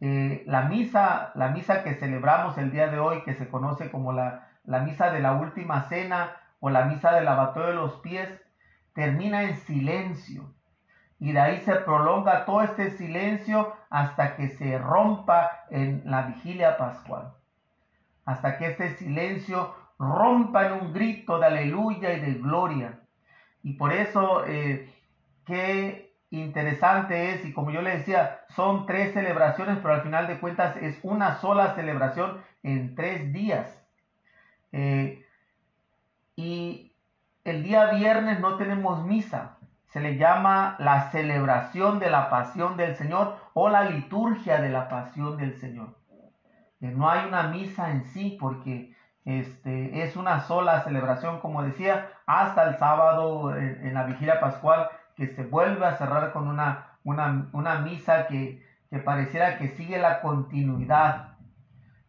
eh, 0.00 0.42
la, 0.46 0.62
misa, 0.62 1.30
la 1.36 1.50
misa 1.50 1.84
que 1.84 1.94
celebramos 1.94 2.58
el 2.58 2.72
día 2.72 2.88
de 2.88 2.98
hoy, 2.98 3.22
que 3.22 3.34
se 3.34 3.48
conoce 3.48 3.88
como 3.92 4.12
la, 4.12 4.48
la 4.64 4.80
misa 4.80 5.10
de 5.12 5.20
la 5.20 5.34
última 5.34 5.82
cena 5.82 6.32
o 6.58 6.70
la 6.70 6.86
misa 6.86 7.12
del 7.12 7.26
lavatorio 7.26 7.68
de 7.68 7.74
los 7.76 7.94
pies, 8.00 8.28
termina 8.98 9.44
en 9.44 9.56
silencio. 9.58 10.52
Y 11.20 11.30
de 11.30 11.38
ahí 11.38 11.60
se 11.60 11.72
prolonga 11.76 12.44
todo 12.44 12.62
este 12.62 12.90
silencio 12.90 13.72
hasta 13.90 14.34
que 14.34 14.48
se 14.48 14.76
rompa 14.76 15.66
en 15.70 16.02
la 16.04 16.22
vigilia 16.22 16.76
pascual. 16.76 17.32
Hasta 18.24 18.58
que 18.58 18.66
este 18.66 18.96
silencio 18.96 19.72
rompa 20.00 20.66
en 20.66 20.72
un 20.72 20.92
grito 20.92 21.38
de 21.38 21.46
aleluya 21.46 22.12
y 22.12 22.20
de 22.20 22.34
gloria. 22.40 22.98
Y 23.62 23.74
por 23.74 23.92
eso, 23.92 24.44
eh, 24.48 24.92
qué 25.46 26.12
interesante 26.30 27.34
es, 27.34 27.44
y 27.44 27.52
como 27.52 27.70
yo 27.70 27.82
le 27.82 27.98
decía, 27.98 28.40
son 28.48 28.84
tres 28.84 29.12
celebraciones, 29.14 29.78
pero 29.80 29.94
al 29.94 30.02
final 30.02 30.26
de 30.26 30.40
cuentas 30.40 30.76
es 30.78 30.98
una 31.04 31.36
sola 31.36 31.76
celebración 31.76 32.42
en 32.64 32.96
tres 32.96 33.32
días. 33.32 33.80
Eh, 34.72 35.24
y 36.34 36.87
el 37.50 37.62
día 37.62 37.86
viernes 37.90 38.40
no 38.40 38.56
tenemos 38.56 39.04
misa, 39.04 39.58
se 39.86 40.00
le 40.00 40.16
llama 40.16 40.76
la 40.78 41.10
celebración 41.10 41.98
de 41.98 42.10
la 42.10 42.28
pasión 42.28 42.76
del 42.76 42.94
Señor 42.94 43.36
o 43.54 43.68
la 43.68 43.84
liturgia 43.84 44.60
de 44.60 44.68
la 44.68 44.88
pasión 44.88 45.36
del 45.38 45.58
Señor. 45.58 45.96
Eh, 46.80 46.92
no 46.94 47.08
hay 47.08 47.26
una 47.26 47.44
misa 47.44 47.90
en 47.90 48.04
sí 48.04 48.36
porque 48.38 48.94
este, 49.24 50.02
es 50.02 50.16
una 50.16 50.40
sola 50.40 50.82
celebración, 50.82 51.40
como 51.40 51.62
decía, 51.62 52.10
hasta 52.26 52.68
el 52.68 52.76
sábado 52.76 53.56
en, 53.56 53.94
la 53.94 54.04
vigilia 54.04 54.40
pascual, 54.40 54.88
que 55.16 55.26
se 55.26 55.44
vuelve 55.44 55.84
a 55.86 55.96
cerrar 55.96 56.32
con 56.32 56.48
una, 56.48 56.98
una, 57.02 57.80
misa 57.80 58.26
que, 58.26 58.64
que 58.90 58.98
pareciera 58.98 59.58
que 59.58 59.68
sigue 59.68 59.98
la 59.98 60.20
continuidad, 60.20 61.36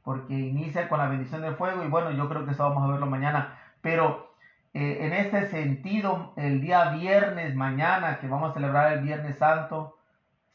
porque 0.03 0.33
inicia 0.33 0.87
con 0.87 0.99
la 0.99 1.07
bendición 1.07 1.41
del 1.41 1.55
fuego 1.55 1.83
y 1.83 1.87
bueno, 1.87 2.11
yo 2.11 2.29
creo 2.29 2.45
que 2.45 2.51
eso 2.51 2.63
vamos 2.63 2.83
a 2.83 2.91
verlo 2.91 3.05
mañana, 3.05 3.57
pero 3.81 4.28
eh, 4.73 5.05
en 5.05 5.13
este 5.13 5.47
sentido, 5.47 6.33
el 6.35 6.61
día 6.61 6.91
viernes, 6.91 7.55
mañana, 7.55 8.19
que 8.19 8.27
vamos 8.27 8.51
a 8.51 8.53
celebrar 8.53 8.93
el 8.93 9.01
Viernes 9.01 9.37
Santo, 9.37 9.97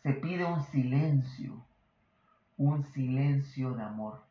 se 0.02 0.12
pide 0.12 0.44
un 0.44 0.62
silencio, 0.62 1.64
un 2.56 2.85
silencio 2.85 3.73
de 3.75 3.83
amor, 3.83 4.23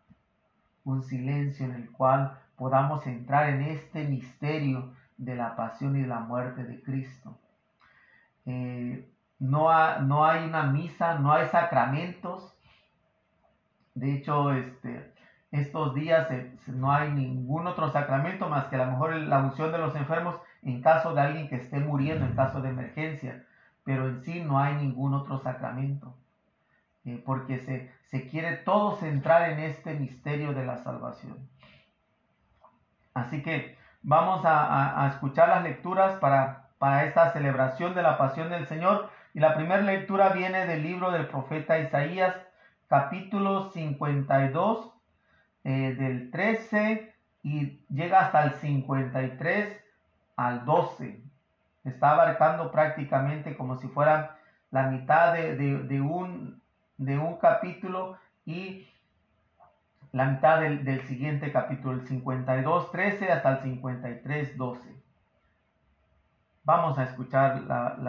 un 0.85 1.03
silencio 1.03 1.65
en 1.65 1.73
el 1.73 1.91
cual 1.91 2.39
podamos 2.55 3.05
entrar 3.07 3.49
en 3.49 3.61
este 3.63 4.05
misterio 4.07 4.93
de 5.17 5.35
la 5.35 5.55
pasión 5.55 5.97
y 5.97 6.01
de 6.01 6.07
la 6.07 6.19
muerte 6.19 6.63
de 6.63 6.81
Cristo. 6.81 7.37
Eh, 8.45 9.09
no, 9.39 9.99
no, 10.01 10.25
hay 10.25 10.45
una 10.45 10.63
misa, 10.63 11.19
no 11.19 11.33
hay 11.33 11.47
sacramentos. 11.47 12.53
De 13.95 14.13
hecho, 14.15 14.53
este, 14.53 15.12
estos 15.53 15.93
días 15.93 16.27
no 16.65 16.91
hay 16.91 17.11
ningún 17.11 17.67
otro 17.67 17.91
sacramento 17.91 18.49
más 18.49 18.65
que 18.65 18.75
a 18.75 18.85
lo 18.85 18.91
mejor 18.91 19.15
la 19.15 19.37
unción 19.37 19.71
de 19.71 19.77
los 19.77 19.95
enfermos 19.95 20.37
en 20.63 20.81
caso 20.81 21.13
de 21.13 21.21
alguien 21.21 21.47
que 21.47 21.57
esté 21.57 21.79
muriendo, 21.79 22.25
en 22.25 22.35
caso 22.35 22.61
de 22.61 22.69
emergencia. 22.69 23.45
Pero 23.83 24.07
en 24.07 24.23
sí 24.23 24.41
no 24.41 24.59
hay 24.59 24.73
ningún 24.73 25.13
otro 25.13 25.37
sacramento. 25.37 26.15
Eh, 27.05 27.21
porque 27.23 27.59
se, 27.59 27.91
se 28.05 28.27
quiere 28.27 28.55
todo 28.57 28.95
centrar 28.95 29.51
en 29.51 29.59
este 29.59 29.93
misterio 29.93 30.53
de 30.53 30.65
la 30.65 30.77
salvación. 30.77 31.37
Así 33.13 33.43
que 33.43 33.77
vamos 34.01 34.41
a, 34.45 35.07
escuchar 35.11 35.49
las 35.49 35.63
lecturas 35.63 36.15
para, 36.15 36.69
para 36.79 37.03
esta 37.03 37.31
celebración 37.31 37.93
de 37.93 38.01
la 38.01 38.17
pasión 38.17 38.49
del 38.49 38.65
Señor. 38.65 39.09
Y 39.35 39.39
la 39.39 39.53
primera 39.53 39.81
lectura 39.81 40.29
viene 40.29 40.65
del 40.65 40.81
libro 40.81 41.11
del 41.11 41.27
profeta 41.27 41.77
Isaías, 41.77 42.35
capítulo 42.87 43.69
52, 43.71 44.92
eh, 45.63 45.95
del 45.97 46.31
13 46.31 47.13
y 47.43 47.79
llega 47.89 48.21
hasta 48.21 48.43
el 48.43 48.53
53 48.53 49.83
al 50.35 50.65
12. 50.65 51.21
Está 51.83 52.11
abarcando 52.11 52.71
prácticamente 52.71 53.55
como 53.55 53.77
si 53.77 53.87
fuera 53.87 54.37
la 54.71 54.87
mitad 54.87 55.33
de, 55.33 56.01
un, 56.01 56.61
de 56.97 57.17
un 57.17 57.37
capítulo 57.37 58.17
y 58.45 58.87
la 60.11 60.25
mitad 60.25 60.61
del, 60.61 61.01
siguiente 61.07 61.51
capítulo, 61.51 61.93
el 61.93 62.07
52, 62.07 62.91
13 62.91 63.31
hasta 63.31 63.51
el 63.57 63.63
53, 63.63 64.57
12. 64.57 64.95
Vamos 66.63 66.97
a 66.97 67.03
escuchar 67.03 67.63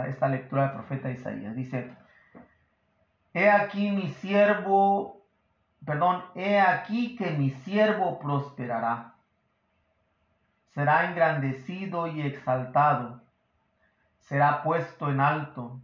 esta 0.09 0.29
lectura 0.29 0.65
del 0.65 0.73
profeta 0.73 1.11
Isaías. 1.11 1.57
Dice, 1.57 1.91
He 3.33 3.51
aquí 3.51 3.91
mi 3.91 4.09
siervo, 4.11 5.24
perdón, 5.85 6.25
he 6.35 6.61
aquí 6.61 7.17
que 7.17 7.31
mi 7.31 7.51
siervo 7.51 8.19
prosperará. 8.19 9.15
Será 10.75 11.09
engrandecido 11.09 12.07
y 12.07 12.23
exaltado. 12.23 13.21
Será 14.21 14.63
puesto 14.63 15.11
en 15.11 15.21
alto. 15.21 15.81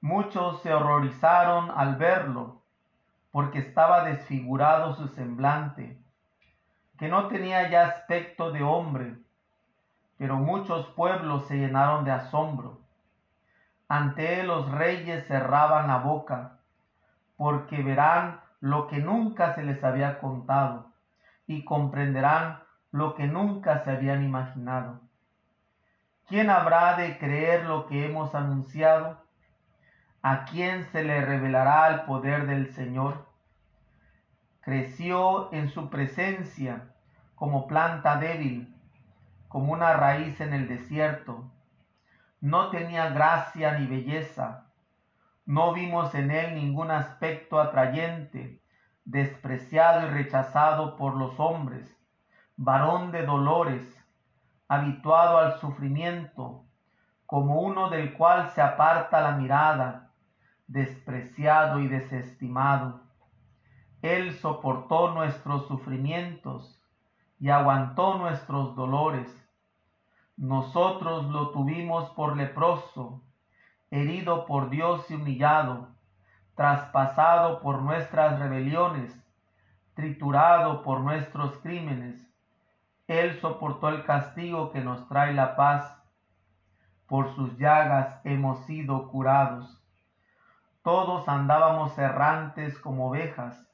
Muchos 0.00 0.62
se 0.62 0.72
horrorizaron 0.72 1.70
al 1.70 1.96
verlo 1.96 2.62
porque 3.30 3.58
estaba 3.58 4.04
desfigurado 4.04 4.94
su 4.94 5.08
semblante, 5.08 6.00
que 6.98 7.08
no 7.08 7.28
tenía 7.28 7.68
ya 7.68 7.86
aspecto 7.86 8.50
de 8.50 8.62
hombre, 8.62 9.16
pero 10.16 10.36
muchos 10.36 10.86
pueblos 10.88 11.46
se 11.46 11.56
llenaron 11.56 12.04
de 12.04 12.12
asombro. 12.12 12.80
Ante 13.88 14.40
él 14.40 14.48
los 14.48 14.70
reyes 14.70 15.26
cerraban 15.26 15.88
la 15.88 15.98
boca, 15.98 16.58
porque 17.36 17.82
verán 17.82 18.40
lo 18.60 18.86
que 18.86 18.98
nunca 18.98 19.54
se 19.54 19.62
les 19.62 19.82
había 19.84 20.18
contado, 20.20 20.92
y 21.46 21.64
comprenderán 21.64 22.60
lo 22.90 23.14
que 23.14 23.26
nunca 23.26 23.84
se 23.84 23.90
habían 23.90 24.24
imaginado. 24.24 25.00
¿Quién 26.26 26.50
habrá 26.50 26.96
de 26.96 27.18
creer 27.18 27.64
lo 27.64 27.86
que 27.86 28.04
hemos 28.04 28.34
anunciado? 28.34 29.18
¿A 30.20 30.44
quién 30.44 30.84
se 30.92 31.02
le 31.02 31.24
revelará 31.24 31.88
el 31.88 32.00
poder 32.02 32.46
del 32.46 32.72
Señor? 32.74 33.26
Creció 34.60 35.52
en 35.52 35.70
su 35.70 35.88
presencia 35.88 36.90
como 37.34 37.66
planta 37.66 38.16
débil, 38.16 38.74
como 39.48 39.72
una 39.72 39.94
raíz 39.94 40.40
en 40.40 40.52
el 40.52 40.68
desierto. 40.68 41.50
No 42.40 42.68
tenía 42.70 43.08
gracia 43.10 43.78
ni 43.78 43.86
belleza. 43.86 44.66
No 45.48 45.72
vimos 45.72 46.14
en 46.14 46.30
él 46.30 46.56
ningún 46.56 46.90
aspecto 46.90 47.58
atrayente, 47.58 48.60
despreciado 49.06 50.06
y 50.06 50.10
rechazado 50.10 50.98
por 50.98 51.16
los 51.16 51.40
hombres, 51.40 51.90
varón 52.58 53.12
de 53.12 53.24
dolores, 53.24 53.82
habituado 54.68 55.38
al 55.38 55.58
sufrimiento, 55.58 56.64
como 57.24 57.62
uno 57.62 57.88
del 57.88 58.12
cual 58.12 58.50
se 58.50 58.60
aparta 58.60 59.22
la 59.22 59.32
mirada 59.38 60.10
despreciado 60.66 61.80
y 61.80 61.88
desestimado. 61.88 63.00
Él 64.02 64.34
soportó 64.34 65.14
nuestros 65.14 65.66
sufrimientos 65.66 66.78
y 67.40 67.48
aguantó 67.48 68.18
nuestros 68.18 68.76
dolores. 68.76 69.34
Nosotros 70.36 71.24
lo 71.30 71.52
tuvimos 71.52 72.10
por 72.10 72.36
leproso, 72.36 73.22
herido 73.90 74.46
por 74.46 74.70
Dios 74.70 75.10
y 75.10 75.14
humillado, 75.14 75.88
traspasado 76.54 77.60
por 77.60 77.82
nuestras 77.82 78.38
rebeliones, 78.38 79.12
triturado 79.94 80.82
por 80.82 81.00
nuestros 81.00 81.56
crímenes. 81.58 82.26
Él 83.06 83.38
soportó 83.40 83.88
el 83.88 84.04
castigo 84.04 84.70
que 84.70 84.80
nos 84.80 85.08
trae 85.08 85.32
la 85.32 85.56
paz. 85.56 86.02
Por 87.06 87.34
sus 87.34 87.56
llagas 87.56 88.20
hemos 88.24 88.64
sido 88.66 89.08
curados. 89.08 89.82
Todos 90.82 91.28
andábamos 91.28 91.96
errantes 91.98 92.78
como 92.78 93.08
ovejas, 93.08 93.66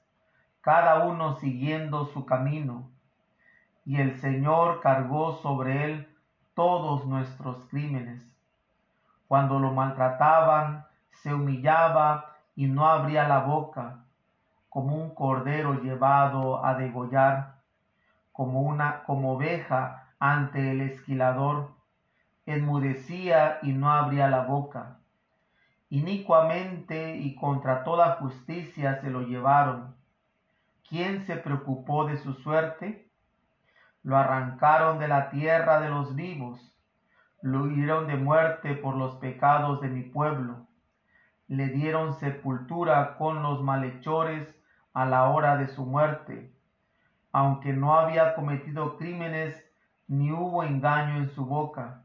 cada 0.60 1.04
uno 1.04 1.36
siguiendo 1.36 2.06
su 2.06 2.24
camino, 2.24 2.90
y 3.84 4.00
el 4.00 4.18
Señor 4.20 4.80
cargó 4.80 5.36
sobre 5.42 5.84
él 5.84 6.08
todos 6.54 7.04
nuestros 7.06 7.64
crímenes. 7.68 8.33
Cuando 9.28 9.58
lo 9.58 9.72
maltrataban, 9.72 10.86
se 11.10 11.32
humillaba 11.34 12.36
y 12.54 12.66
no 12.66 12.86
abría 12.86 13.26
la 13.28 13.40
boca, 13.40 14.04
como 14.68 14.96
un 14.96 15.14
cordero 15.14 15.82
llevado 15.82 16.64
a 16.64 16.74
degollar, 16.74 17.56
como 18.32 18.62
una 18.62 19.04
como 19.04 19.34
oveja 19.34 20.08
ante 20.18 20.72
el 20.72 20.80
esquilador, 20.80 21.70
enmudecía 22.46 23.58
y 23.62 23.72
no 23.72 23.90
abría 23.90 24.28
la 24.28 24.40
boca 24.40 24.98
inicuamente 25.94 27.14
y 27.18 27.36
contra 27.36 27.84
toda 27.84 28.16
justicia 28.16 29.00
se 29.00 29.10
lo 29.10 29.20
llevaron. 29.20 29.94
¿Quién 30.88 31.24
se 31.24 31.36
preocupó 31.36 32.06
de 32.06 32.16
su 32.16 32.34
suerte? 32.34 33.08
Lo 34.02 34.16
arrancaron 34.16 34.98
de 34.98 35.06
la 35.06 35.30
tierra 35.30 35.80
de 35.80 35.88
los 35.88 36.16
vivos, 36.16 36.73
lo 37.44 37.66
hirieron 37.66 38.06
de 38.06 38.16
muerte 38.16 38.74
por 38.74 38.96
los 38.96 39.16
pecados 39.16 39.82
de 39.82 39.90
mi 39.90 40.00
pueblo, 40.00 40.66
le 41.46 41.68
dieron 41.68 42.14
sepultura 42.14 43.18
con 43.18 43.42
los 43.42 43.62
malhechores 43.62 44.48
a 44.94 45.04
la 45.04 45.28
hora 45.28 45.58
de 45.58 45.68
su 45.68 45.84
muerte, 45.84 46.50
aunque 47.32 47.74
no 47.74 47.98
había 47.98 48.34
cometido 48.34 48.96
crímenes 48.96 49.62
ni 50.08 50.32
hubo 50.32 50.62
engaño 50.62 51.18
en 51.18 51.28
su 51.28 51.44
boca. 51.44 52.04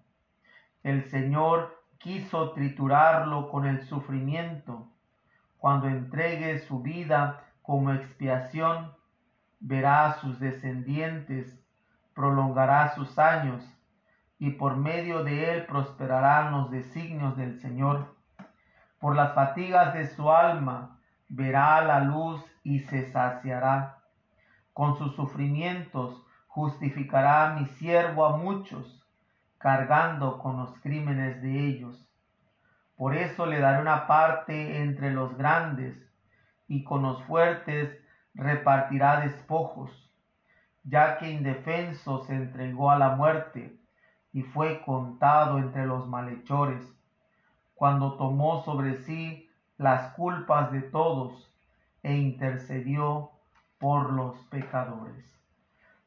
El 0.84 1.06
Señor 1.10 1.74
quiso 2.00 2.52
triturarlo 2.52 3.50
con 3.50 3.66
el 3.66 3.82
sufrimiento. 3.84 4.90
Cuando 5.58 5.88
entregue 5.88 6.60
su 6.60 6.82
vida 6.82 7.46
como 7.62 7.94
expiación, 7.94 8.92
verá 9.62 10.08
a 10.08 10.20
sus 10.20 10.38
descendientes, 10.38 11.58
prolongará 12.14 12.94
sus 12.94 13.18
años, 13.18 13.64
y 14.40 14.52
por 14.52 14.78
medio 14.78 15.26
de 15.26 15.52
él 15.52 15.66
prosperarán 15.66 16.54
los 16.54 16.72
designios 16.72 17.36
del 17.36 17.60
Señor. 17.60 18.16
Por 18.98 19.16
las 19.16 19.34
fatigas 19.34 19.94
de 19.94 20.08
su 20.08 20.32
alma 20.32 20.98
verá 21.28 21.82
la 21.82 22.00
luz 22.00 22.42
y 22.64 22.80
se 22.80 23.12
saciará. 23.12 23.98
Con 24.72 24.98
sus 24.98 25.14
sufrimientos 25.16 26.26
justificará 26.48 27.54
mi 27.60 27.66
siervo 27.66 28.26
a 28.26 28.38
muchos 28.38 29.06
cargando 29.58 30.40
con 30.40 30.56
los 30.56 30.74
crímenes 30.80 31.42
de 31.42 31.68
ellos. 31.68 32.10
Por 32.96 33.16
eso 33.16 33.46
le 33.46 33.60
daré 33.60 33.82
una 33.82 34.08
parte 34.08 34.82
entre 34.82 35.12
los 35.12 35.38
grandes, 35.38 35.98
y 36.68 36.84
con 36.86 37.02
los 37.02 37.22
fuertes 37.24 37.98
repartirá 38.34 39.20
despojos, 39.20 40.10
ya 40.84 41.18
que 41.18 41.30
indefenso 41.30 42.24
se 42.24 42.36
entregó 42.36 42.90
a 42.90 42.98
la 42.98 43.16
muerte 43.16 43.79
y 44.32 44.44
fue 44.44 44.82
contado 44.82 45.58
entre 45.58 45.86
los 45.86 46.08
malhechores, 46.08 46.84
cuando 47.74 48.14
tomó 48.14 48.64
sobre 48.64 48.98
sí 49.04 49.50
las 49.78 50.14
culpas 50.14 50.72
de 50.72 50.82
todos 50.82 51.52
e 52.04 52.16
intercedió 52.16 53.32
por 53.78 54.12
los 54.12 54.38
pecadores. 54.48 55.40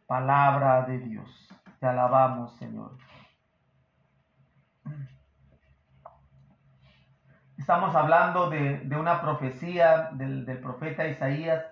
Palabra 0.06 0.82
de 0.82 0.98
Dios. 0.98 1.48
Te 1.80 1.86
alabamos, 1.86 2.54
Señor. 2.56 2.92
Estamos 7.56 7.94
hablando 7.94 8.50
de, 8.50 8.86
una 8.98 9.20
profecía 9.22 10.10
del, 10.12 10.44
profeta 10.60 11.06
Isaías. 11.06 11.64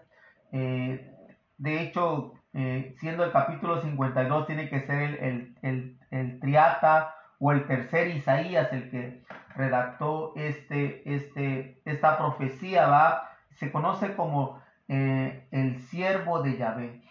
Eh, 0.52 1.14
de 1.58 1.82
hecho, 1.82 2.39
eh, 2.52 2.94
siendo 2.98 3.24
el 3.24 3.32
capítulo 3.32 3.80
52, 3.80 4.46
tiene 4.46 4.68
que 4.68 4.80
ser 4.80 5.18
el, 5.62 6.40
triata 6.40 7.14
o 7.38 7.52
el 7.52 7.66
tercer 7.66 8.08
Isaías 8.08 8.72
el 8.72 8.90
que 8.90 9.22
redactó 9.54 10.32
este, 10.36 11.02
este, 11.14 11.80
esta 11.84 12.18
profecía. 12.18 12.88
¿va? 12.88 13.30
Se 13.54 13.70
conoce 13.70 14.14
como 14.16 14.60
eh, 14.88 15.46
el 15.52 15.78
siervo 15.78 16.42
de 16.42 16.56
Yahvé. 16.56 17.02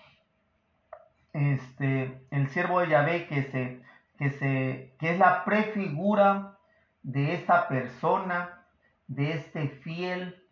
Este, 1.32 2.22
el 2.32 2.50
siervo 2.50 2.82
de 2.82 2.90
Yahvé 2.90 3.28
que, 3.28 3.44
se, 3.44 3.82
que, 4.18 4.32
se, 4.32 4.96
que 5.00 5.12
es 5.12 5.20
la 5.20 5.46
prefigura 5.46 6.58
de 7.02 7.34
esta 7.34 7.68
persona 7.68 8.60
de 9.08 9.34
este 9.34 9.70
fiel 9.70 10.44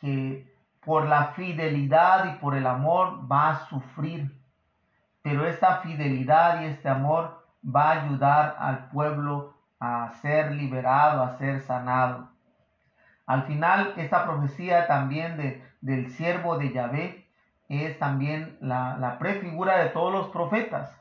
que 0.00 0.53
por 0.84 1.06
la 1.06 1.28
fidelidad 1.28 2.26
y 2.26 2.38
por 2.38 2.56
el 2.56 2.66
amor 2.66 3.30
va 3.30 3.50
a 3.50 3.66
sufrir. 3.66 4.30
Pero 5.22 5.46
esta 5.46 5.78
fidelidad 5.78 6.62
y 6.62 6.66
este 6.66 6.88
amor 6.88 7.44
va 7.64 7.90
a 7.90 8.02
ayudar 8.02 8.56
al 8.58 8.88
pueblo 8.90 9.54
a 9.80 10.10
ser 10.20 10.52
liberado, 10.52 11.22
a 11.22 11.36
ser 11.38 11.60
sanado. 11.62 12.28
Al 13.26 13.44
final, 13.44 13.94
esta 13.96 14.24
profecía 14.24 14.86
también 14.86 15.36
de, 15.36 15.64
del 15.80 16.10
siervo 16.10 16.58
de 16.58 16.72
Yahvé 16.72 17.26
es 17.68 17.98
también 17.98 18.58
la, 18.60 18.98
la 18.98 19.18
prefigura 19.18 19.78
de 19.78 19.88
todos 19.90 20.12
los 20.12 20.28
profetas. 20.28 21.00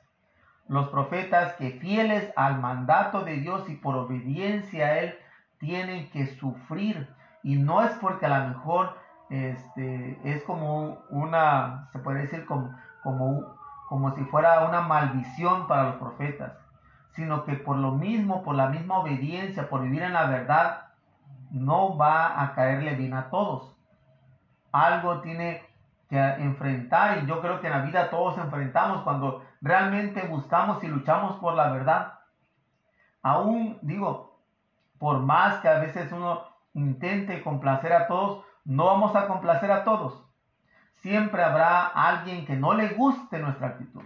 Los 0.70 0.88
profetas 0.88 1.54
que 1.56 1.72
fieles 1.72 2.32
al 2.38 2.60
mandato 2.60 3.24
de 3.24 3.36
Dios 3.38 3.70
y 3.70 3.76
por 3.76 3.96
obediencia 3.98 4.86
a 4.86 5.00
Él 5.00 5.16
tienen 5.60 6.10
que 6.12 6.28
sufrir. 6.28 7.14
Y 7.44 7.58
no 7.58 7.84
es 7.84 7.92
porque 8.00 8.26
a 8.26 8.40
lo 8.40 8.48
mejor 8.48 8.98
este, 9.30 10.20
es 10.24 10.44
como 10.44 11.00
una, 11.10 11.90
se 11.92 12.00
puede 12.00 12.22
decir 12.22 12.46
como, 12.46 12.76
como, 13.02 13.56
como 13.88 14.16
si 14.16 14.24
fuera 14.26 14.66
una 14.66 14.82
maldición 14.82 15.68
para 15.68 15.84
los 15.84 15.96
profetas, 15.96 16.54
sino 17.14 17.44
que 17.46 17.54
por 17.54 17.78
lo 17.78 17.92
mismo, 17.92 18.44
por 18.44 18.56
la 18.56 18.68
misma 18.68 19.00
obediencia, 19.00 19.70
por 19.70 19.82
vivir 19.82 20.04
en 20.04 20.14
la 20.14 20.26
verdad, 20.26 20.88
no 21.52 21.98
va 21.98 22.42
a 22.42 22.54
caerle 22.54 22.96
bien 22.96 23.14
a 23.14 23.30
todos. 23.30 23.76
Algo 24.72 25.22
tiene 25.22 25.62
que 26.10 26.18
enfrentar 26.18 27.20
y 27.20 27.28
yo 27.28 27.42
creo 27.42 27.62
que 27.62 27.68
en 27.68 27.74
la 27.74 27.86
vida 27.86 28.10
todos 28.10 28.38
enfrentamos 28.38 29.04
cuando 29.04 29.44
realmente 29.62 30.22
buscamos 30.28 30.84
y 30.84 30.88
luchamos 30.88 31.38
por 31.38 31.54
la 31.54 31.70
verdad. 31.70 32.20
Aún 33.22 33.78
digo, 33.82 34.40
por 34.98 35.20
más 35.20 35.60
que 35.60 35.70
a 35.70 35.80
veces 35.80 36.12
uno 36.12 36.44
intente 36.74 37.44
complacer 37.44 37.94
a 37.94 38.08
todos, 38.08 38.44
no 38.66 38.86
vamos 38.86 39.16
a 39.16 39.28
complacer 39.28 39.72
a 39.72 39.84
todos. 39.84 40.24
Siempre 40.96 41.44
habrá 41.44 41.86
alguien 41.86 42.46
que 42.46 42.56
no 42.56 42.74
le 42.74 42.90
guste 42.90 43.40
nuestra 43.40 43.68
actitud, 43.68 44.04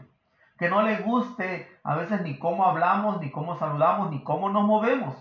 que 0.57 0.69
no 0.69 0.81
le 0.81 0.97
guste 0.97 1.79
a 1.83 1.95
veces 1.95 2.21
ni 2.21 2.39
cómo 2.39 2.65
hablamos, 2.65 3.21
ni 3.21 3.29
cómo 3.29 3.57
saludamos, 3.57 4.09
ni 4.09 4.23
cómo 4.23 4.49
nos 4.49 4.63
movemos. 4.63 5.15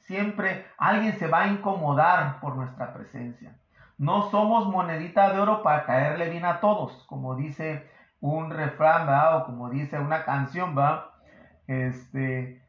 Siempre 0.00 0.66
alguien 0.78 1.18
se 1.18 1.26
va 1.26 1.42
a 1.42 1.48
incomodar 1.48 2.38
por 2.40 2.54
nuestra 2.54 2.94
presencia. 2.94 3.56
No 3.98 4.30
somos 4.30 4.68
monedita 4.68 5.32
de 5.32 5.40
oro 5.40 5.62
para 5.62 5.84
caerle 5.84 6.28
bien 6.28 6.44
a 6.44 6.60
todos, 6.60 6.92
como 7.08 7.34
dice 7.34 7.90
un 8.20 8.50
refrán, 8.50 9.08
o 9.34 9.44
como 9.46 9.68
dice 9.70 9.98
una 9.98 10.24
canción, 10.24 10.76
¿va? 10.78 11.12
Este, 11.66 12.62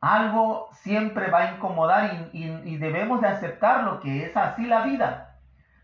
algo 0.00 0.68
siempre 0.72 1.30
va 1.30 1.38
a 1.38 1.54
incomodar 1.54 2.30
y, 2.32 2.76
debemos 2.76 3.20
de 3.20 3.28
aceptar 3.28 3.84
lo 3.84 4.00
que 4.00 4.24
es 4.24 4.36
así 4.36 4.66
la 4.66 4.82
vida. 4.82 5.36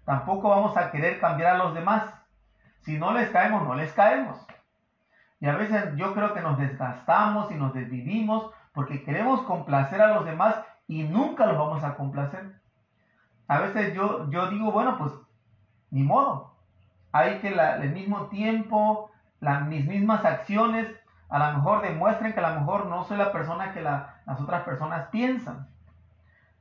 Tampoco 0.04 0.50
vamos 0.50 0.76
a 0.76 0.90
querer 0.90 1.18
cambiar 1.18 1.54
a 1.54 1.58
los 1.58 1.74
demás. 1.74 2.04
Si 2.82 2.98
no 2.98 3.12
les 3.12 3.30
caemos, 3.30 3.66
no 3.66 3.74
les 3.74 3.92
caemos. 3.92 4.38
Y 5.40 5.46
a 5.46 5.56
veces 5.56 5.96
yo 5.96 6.14
creo 6.14 6.32
que 6.32 6.40
nos 6.40 6.58
desgastamos 6.58 7.50
y 7.50 7.54
nos 7.54 7.74
desvivimos 7.74 8.50
porque 8.72 9.02
queremos 9.02 9.42
complacer 9.42 10.00
a 10.00 10.14
los 10.14 10.24
demás 10.24 10.56
y 10.86 11.04
nunca 11.04 11.46
los 11.46 11.58
vamos 11.58 11.82
a 11.82 11.96
complacer. 11.96 12.60
A 13.48 13.58
veces 13.58 13.94
yo, 13.94 14.30
yo 14.30 14.48
digo, 14.48 14.70
bueno, 14.70 14.96
pues 14.98 15.12
ni 15.90 16.02
modo. 16.02 16.54
Hay 17.12 17.38
que 17.38 17.48
el 17.48 17.92
mismo 17.92 18.26
tiempo, 18.26 19.10
mis 19.68 19.86
mismas 19.86 20.24
acciones 20.24 20.88
a 21.28 21.38
lo 21.38 21.58
mejor 21.58 21.82
demuestren 21.82 22.32
que 22.32 22.40
a 22.40 22.50
lo 22.50 22.60
mejor 22.60 22.86
no 22.86 23.04
soy 23.04 23.16
la 23.16 23.32
persona 23.32 23.72
que 23.72 23.80
las 23.80 24.40
otras 24.40 24.62
personas 24.62 25.08
piensan. 25.08 25.68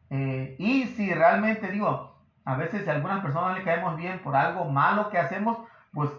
Eh, 0.09 0.55
y 0.59 0.85
si 0.85 1.13
realmente 1.13 1.71
digo, 1.71 2.15
a 2.45 2.55
veces 2.55 2.83
si 2.83 2.89
a 2.89 2.93
algunas 2.93 3.21
personas 3.21 3.57
le 3.57 3.63
caemos 3.63 3.95
bien 3.97 4.19
por 4.19 4.35
algo 4.35 4.65
malo 4.65 5.09
que 5.09 5.17
hacemos, 5.17 5.57
pues 5.93 6.09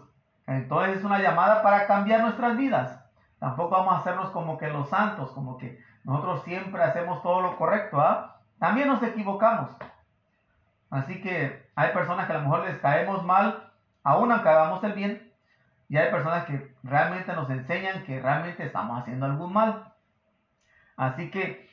entonces 0.47 0.99
es 0.99 1.05
una 1.05 1.21
llamada 1.21 1.63
para 1.63 1.87
cambiar 1.87 2.21
nuestras 2.21 2.57
vidas. 2.57 3.01
Tampoco 3.39 3.71
vamos 3.77 3.95
a 3.95 3.99
hacernos 3.99 4.31
como 4.31 4.59
que 4.59 4.69
los 4.69 4.89
santos, 4.89 5.31
como 5.33 5.59
que 5.59 5.83
nosotros 6.05 6.43
siempre 6.45 6.83
hacemos 6.83 7.23
todo 7.23 7.41
lo 7.41 7.57
correcto. 7.57 8.01
¿ah? 8.01 8.41
También 8.59 8.89
nos 8.89 9.03
equivocamos. 9.03 9.71
Así 10.91 11.21
que 11.21 11.69
hay 11.75 11.93
personas 11.93 12.27
que 12.27 12.33
a 12.33 12.37
lo 12.37 12.43
mejor 12.43 12.65
les 12.65 12.79
caemos 12.79 13.25
mal, 13.25 13.71
aún 14.03 14.31
aunque 14.31 14.49
hagamos 14.49 14.83
el 14.85 14.93
bien, 14.93 15.33
y 15.89 15.97
hay 15.97 16.11
personas 16.11 16.45
que 16.47 16.75
realmente 16.83 17.33
nos 17.35 17.49
enseñan 17.51 18.05
que 18.05 18.21
realmente 18.21 18.65
estamos 18.65 19.01
haciendo 19.01 19.27
algún 19.27 19.53
mal. 19.53 19.93
Así 20.97 21.31
que 21.31 21.69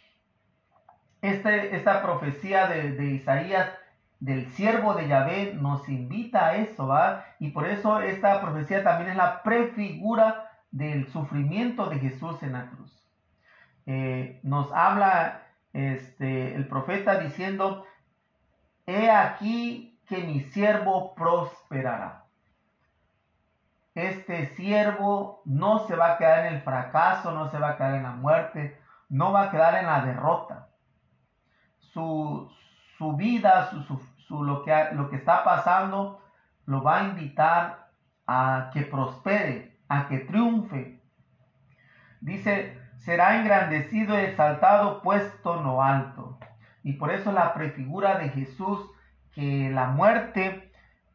este, 1.22 1.76
esta 1.76 2.02
profecía 2.02 2.68
de, 2.68 3.06
Isaías 3.06 3.70
del 4.20 4.52
siervo 4.52 4.94
de 4.94 5.08
Yahvé 5.08 5.54
nos 5.54 5.88
invita 5.88 6.48
a 6.48 6.56
eso, 6.58 6.88
¿va? 6.88 7.26
Y 7.40 7.50
por 7.50 7.68
eso 7.68 8.02
esta 8.02 8.42
profecía 8.42 8.84
también 8.84 9.12
es 9.12 9.16
la 9.16 9.44
prefigura 9.44 10.52
del 10.72 11.08
sufrimiento 11.08 11.88
de 11.88 12.00
Jesús 12.00 12.42
en 12.44 12.54
la 12.54 12.68
cruz. 12.68 12.92
Eh, 13.86 14.40
nos 14.44 14.72
habla 14.72 15.44
este, 15.74 16.56
el 16.56 16.68
profeta 16.68 17.20
diciendo, 17.20 17.86
he 18.86 19.10
aquí 19.10 20.00
que 20.08 20.18
mi 20.20 20.42
siervo 20.42 21.16
prosperará 21.16 22.21
este 23.96 24.48
siervo 24.56 25.42
no 25.46 25.80
se 25.88 25.96
va 25.96 26.14
a 26.14 26.18
quedar 26.18 26.46
en 26.46 26.56
el 26.56 26.62
fracaso, 26.62 27.32
no 27.32 27.50
se 27.50 27.60
va 27.60 27.72
a 27.72 27.78
quedar 27.78 27.96
en 27.96 28.04
la 28.04 28.14
muerte, 28.14 28.80
no 29.10 29.32
va 29.32 29.44
a 29.44 29.52
quedar 29.52 29.76
en 29.76 29.86
la 29.86 30.06
derrota. 30.06 30.70
Su, 31.80 32.50
vida, 33.18 33.70
su, 34.28 34.44
lo, 34.44 34.64
que, 34.64 34.90
lo 34.94 35.10
que 35.10 35.18
está 35.18 35.44
pasando, 35.44 36.22
lo 36.66 36.82
va 36.84 37.00
a 37.00 37.04
invitar 37.04 37.90
a 38.28 38.70
que 38.74 38.82
prospere, 38.82 39.78
a 39.90 40.08
que 40.08 40.20
triunfe. 40.20 41.02
Dice, 42.22 42.80
será 43.00 43.42
engrandecido 43.42 44.18
exaltado, 44.18 45.02
puesto 45.02 45.62
no 45.62 45.84
alto. 45.84 46.40
Y 46.84 46.94
por 46.94 47.12
eso 47.12 47.32
la 47.32 47.54
prefigura 47.54 48.18
de 48.18 48.30
Jesús, 48.30 48.80
que 49.34 49.70
la 49.70 49.88
muerte 49.88 50.71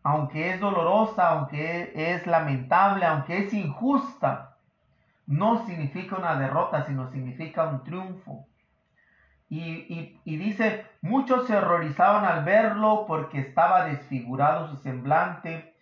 aunque 0.06 0.50
es 0.50 0.60
dolorosa, 0.60 1.30
aunque 1.30 1.90
es 1.96 2.28
lamentable, 2.28 3.04
aunque 3.04 3.38
es 3.38 3.52
injusta, 3.52 4.56
no 5.26 5.66
significa 5.66 6.14
una 6.14 6.36
derrota, 6.36 6.84
sino 6.84 7.08
significa 7.08 7.64
un 7.64 7.82
triunfo. 7.82 8.46
Y, 9.48 10.20
dice, 10.24 10.86
muchos 11.02 11.48
se 11.48 11.56
horrorizaban 11.56 12.24
al 12.24 12.44
verlo 12.44 13.04
porque 13.08 13.40
estaba 13.40 13.86
desfigurado 13.86 14.68
su 14.68 14.76
semblante, 14.76 15.74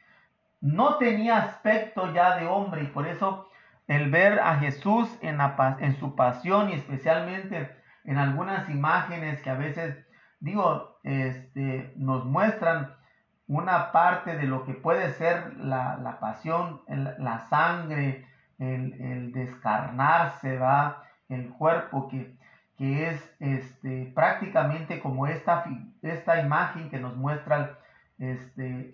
no 0.63 0.97
tenía 0.97 1.37
aspecto 1.37 2.11
ya 2.15 2.39
de 2.39 2.47
hombre 2.47 2.85
y 2.85 2.87
por 2.87 3.07
eso 3.07 3.51
el 3.89 4.11
ver 4.11 4.41
a 4.41 4.57
Jesús 4.57 5.07
en, 5.21 5.39
en 5.81 5.97
su 5.97 6.17
pasión 6.17 6.71
y 6.71 6.73
especialmente 6.73 7.77
en 8.05 8.17
algunas 8.17 8.71
imágenes 8.71 9.43
que 9.43 9.51
a 9.51 9.55
veces, 9.55 10.03
digo, 10.41 10.99
este, 11.03 11.93
nos 11.97 12.25
muestran 12.25 13.04
una 13.47 13.93
parte 13.93 14.37
de 14.37 14.45
lo 14.45 14.65
que 14.65 14.73
puede 14.73 15.13
ser 15.13 15.57
la, 15.59 16.19
pasión, 16.21 16.81
la 16.89 17.41
sangre, 17.49 18.27
el, 18.59 19.33
descarnarse, 19.33 20.57
va, 20.57 21.05
el 21.29 21.51
cuerpo 21.51 22.09
que, 22.09 22.35
que 22.79 23.11
es 23.11 23.37
este, 23.41 24.11
prácticamente 24.15 25.01
como 25.01 25.27
esta, 25.27 25.65
esta 26.03 26.41
imagen 26.41 26.89
que 26.89 26.99
nos 26.99 27.17
muestra 27.17 27.79
este, 28.19 28.93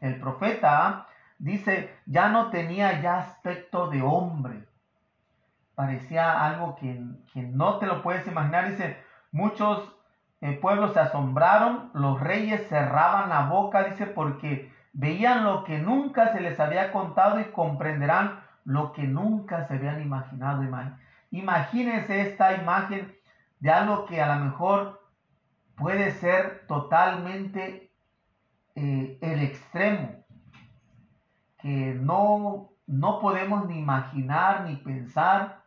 el, 0.00 0.20
profeta, 0.20 1.06
dice, 1.38 1.94
ya 2.06 2.28
no 2.28 2.50
tenía 2.50 3.00
ya 3.00 3.18
aspecto 3.18 3.88
de 3.88 4.02
hombre, 4.02 4.64
parecía 5.74 6.44
algo 6.46 6.76
que, 6.76 7.00
que 7.32 7.42
no 7.42 7.78
te 7.78 7.86
lo 7.86 8.02
puedes 8.02 8.26
imaginar, 8.26 8.70
dice, 8.70 8.96
muchos 9.32 9.97
el 10.40 10.58
pueblo 10.58 10.92
se 10.92 11.00
asombraron, 11.00 11.90
los 11.94 12.20
reyes 12.20 12.68
cerraban 12.68 13.28
la 13.28 13.46
boca, 13.46 13.84
dice, 13.84 14.06
porque 14.06 14.72
veían 14.92 15.44
lo 15.44 15.64
que 15.64 15.78
nunca 15.78 16.32
se 16.32 16.40
les 16.40 16.60
había 16.60 16.92
contado 16.92 17.40
y 17.40 17.46
comprenderán 17.46 18.40
lo 18.64 18.92
que 18.92 19.02
nunca 19.02 19.66
se 19.66 19.74
habían 19.74 20.00
imaginado. 20.00 20.62
Imagínense 21.30 22.20
esta 22.20 22.54
imagen 22.54 23.16
de 23.60 23.70
algo 23.70 24.06
que 24.06 24.22
a 24.22 24.36
lo 24.36 24.44
mejor 24.44 25.02
puede 25.76 26.12
ser 26.12 26.66
totalmente 26.66 27.90
eh, 28.76 29.18
el 29.20 29.42
extremo, 29.42 30.24
que 31.60 31.94
no, 32.00 32.70
no 32.86 33.20
podemos 33.20 33.66
ni 33.66 33.78
imaginar 33.78 34.62
ni 34.62 34.76
pensar. 34.76 35.62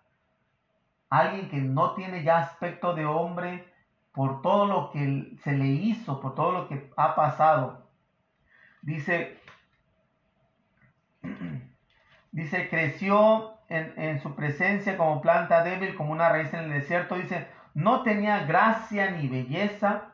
Alguien 1.09 1.49
que 1.49 1.57
no 1.57 1.93
tiene 1.93 2.23
ya 2.23 2.39
aspecto 2.39 2.93
de 2.93 3.05
hombre 3.05 3.70
por 4.11 4.41
todo 4.41 4.65
lo 4.65 4.91
que 4.91 5.37
se 5.43 5.53
le 5.53 5.67
hizo, 5.67 6.19
por 6.19 6.35
todo 6.35 6.51
lo 6.51 6.67
que 6.67 6.91
ha 6.97 7.15
pasado. 7.15 7.87
Dice, 8.81 9.39
dice, 12.31 12.69
creció 12.69 13.53
en, 13.69 13.93
en, 13.97 14.21
su 14.21 14.35
presencia 14.35 14.97
como 14.97 15.21
planta 15.21 15.63
débil, 15.63 15.95
como 15.95 16.11
una 16.11 16.29
raíz 16.29 16.53
en 16.53 16.65
el 16.65 16.71
desierto. 16.71 17.15
Dice, 17.15 17.47
no 17.73 18.03
tenía 18.03 18.45
gracia 18.45 19.11
ni 19.11 19.27
belleza, 19.27 20.11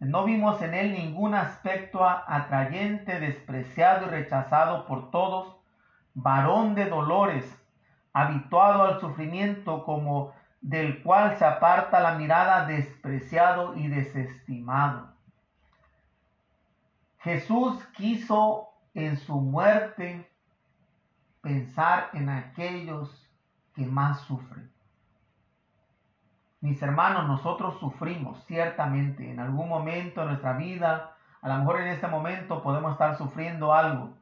no 0.00 0.24
vimos 0.24 0.60
en 0.60 0.74
él 0.74 0.92
ningún 0.92 1.34
aspecto 1.34 2.04
atrayente, 2.04 3.20
despreciado 3.20 4.06
y 4.06 4.10
rechazado 4.10 4.86
por 4.86 5.10
todos, 5.10 5.56
varón 6.14 6.74
de 6.74 6.86
dolores, 6.86 7.44
habituado 8.12 8.84
al 8.84 9.00
sufrimiento 9.00 9.84
como 9.84 10.32
del 10.64 11.02
cual 11.02 11.36
se 11.36 11.44
aparta 11.44 12.00
la 12.00 12.14
mirada, 12.14 12.64
despreciado 12.64 13.74
y 13.76 13.86
desestimado. 13.88 15.12
Jesús 17.18 17.84
quiso 17.94 18.70
en 18.94 19.18
su 19.18 19.38
muerte 19.38 20.26
pensar 21.42 22.08
en 22.14 22.30
aquellos 22.30 23.30
que 23.74 23.84
más 23.84 24.22
sufren. 24.22 24.72
Mis 26.62 26.80
hermanos, 26.80 27.28
nosotros 27.28 27.78
sufrimos 27.78 28.42
ciertamente 28.46 29.30
en 29.30 29.40
algún 29.40 29.68
momento 29.68 30.22
de 30.22 30.28
nuestra 30.28 30.54
vida, 30.54 31.14
a 31.42 31.48
lo 31.50 31.58
mejor 31.58 31.82
en 31.82 31.88
este 31.88 32.06
momento 32.06 32.62
podemos 32.62 32.92
estar 32.92 33.18
sufriendo 33.18 33.74
algo. 33.74 34.14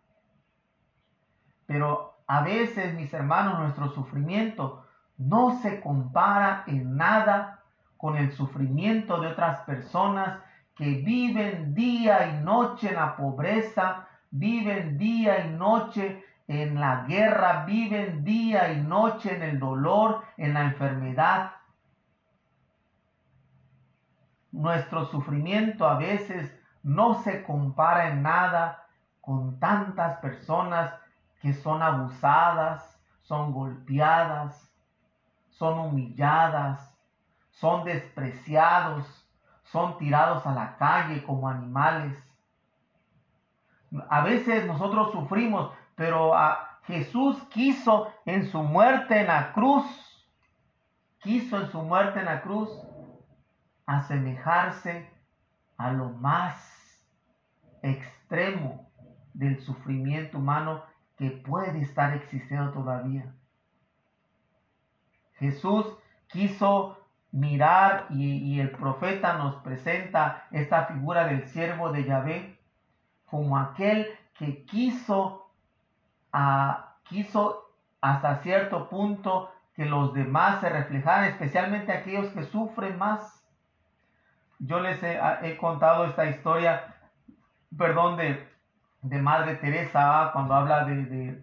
Pero 1.67 2.17
a 2.27 2.43
veces, 2.43 2.95
mis 2.95 3.15
hermanos, 3.15 3.61
nuestro 3.61 3.91
sufrimiento 3.91 4.82
no 5.19 5.59
se 5.61 5.81
compara 5.81 6.65
en 6.67 6.97
nada 6.97 7.61
con 7.97 8.17
el 8.17 8.33
sufrimiento 8.33 9.21
de 9.21 9.29
otras 9.29 9.61
personas 9.61 10.41
que 10.75 10.87
viven 10.87 11.75
día 11.75 12.29
y 12.29 12.43
noche 12.43 12.89
en 12.89 12.97
la 12.97 13.17
pobreza, 13.17 14.09
viven 14.31 14.99
día 14.99 15.47
y 15.47 15.51
noche 15.51 16.25
en 16.49 16.81
la 16.81 17.05
guerra, 17.07 17.65
viven 17.65 18.25
día 18.25 18.73
y 18.73 18.81
noche 18.81 19.37
en 19.37 19.43
el 19.43 19.59
dolor, 19.59 20.23
en 20.37 20.55
la 20.55 20.65
enfermedad. 20.65 21.53
Nuestro 24.51 25.07
sufrimiento 25.07 25.87
a 25.87 25.97
veces 25.97 26.53
no 26.83 27.15
se 27.23 27.43
compara 27.43 28.09
en 28.09 28.23
nada 28.23 28.87
con 29.21 29.59
tantas 29.61 30.19
personas 30.19 30.93
que 31.41 31.53
son 31.53 31.83
abusadas, 31.83 33.01
son 33.23 33.53
golpeadas, 33.53 34.72
son 35.63 35.79
humilladas, 35.79 36.93
son 37.53 37.85
despreciados, 37.85 39.07
son 39.63 39.97
tirados 39.97 40.45
a 40.45 40.53
la 40.53 40.77
calle 40.77 41.23
como 41.23 41.49
animales. 41.49 42.19
A 44.09 44.23
veces 44.23 44.67
nosotros 44.67 45.13
sufrimos, 45.13 45.73
pero 45.95 46.35
a 46.35 46.81
Jesús 46.89 47.41
quiso 47.51 48.13
en 48.25 48.51
su 48.51 48.61
muerte 48.65 49.21
en 49.21 49.29
la 49.29 49.53
cruz, 49.53 49.87
quiso 51.21 51.61
en 51.61 51.71
su 51.71 51.81
muerte 51.81 52.19
en 52.19 52.25
la 52.25 52.43
cruz 52.43 52.69
asemejarse 53.87 55.09
a 55.77 55.93
lo 55.93 56.09
más 56.09 57.07
extremo 57.83 58.91
del 59.33 59.61
sufrimiento 59.61 60.39
humano 60.39 60.83
que 61.17 61.31
puede 61.31 61.83
estar 61.83 62.15
existiendo 62.15 62.73
todavía. 62.73 63.33
Jesús 65.43 65.87
quiso 66.29 66.99
mirar 67.33 68.07
y, 68.11 68.61
el 68.61 68.71
profeta 68.71 69.35
nos 69.35 69.57
presenta 69.57 70.45
esta 70.53 70.85
figura 70.87 71.27
del 71.27 71.49
siervo 71.49 71.91
de 71.91 72.05
Yahvé 72.05 72.59
como 73.27 73.59
aquel 73.59 74.07
que 74.35 74.65
quiso, 74.65 75.51
quiso 77.09 77.71
hasta 78.01 78.37
cierto 78.43 78.89
punto 78.89 79.51
que 79.75 79.87
los 79.87 80.13
demás 80.13 80.61
se 80.61 80.69
reflejaran, 80.69 81.25
especialmente 81.25 81.93
aquellos 81.93 82.29
que 82.29 82.45
sufren 82.45 82.99
más. 82.99 83.43
Yo 84.59 84.79
les 84.81 85.03
he, 85.03 85.57
contado 85.57 86.05
esta 86.05 86.27
historia, 86.27 86.95
perdón, 87.77 88.17
de, 88.17 89.19
Madre 89.21 89.57
Teresa, 89.57 90.31
cuando 90.33 90.55
habla 90.55 90.85
de, 90.85 91.43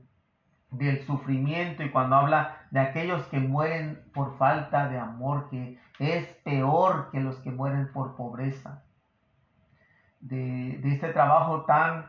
del 0.71 1.05
sufrimiento 1.05 1.83
y 1.83 1.89
cuando 1.89 2.15
habla 2.15 2.57
de 2.71 2.79
aquellos 2.79 3.23
que 3.27 3.39
mueren 3.39 4.03
por 4.13 4.37
falta 4.37 4.87
de 4.87 4.99
amor, 4.99 5.49
que 5.49 5.79
es 5.99 6.27
peor 6.43 7.09
que 7.11 7.19
los 7.19 7.37
que 7.37 7.51
mueren 7.51 7.91
por 7.91 8.15
pobreza. 8.15 8.83
De, 10.19 10.79
este 10.93 11.13
trabajo 11.13 11.61
tan, 11.65 12.07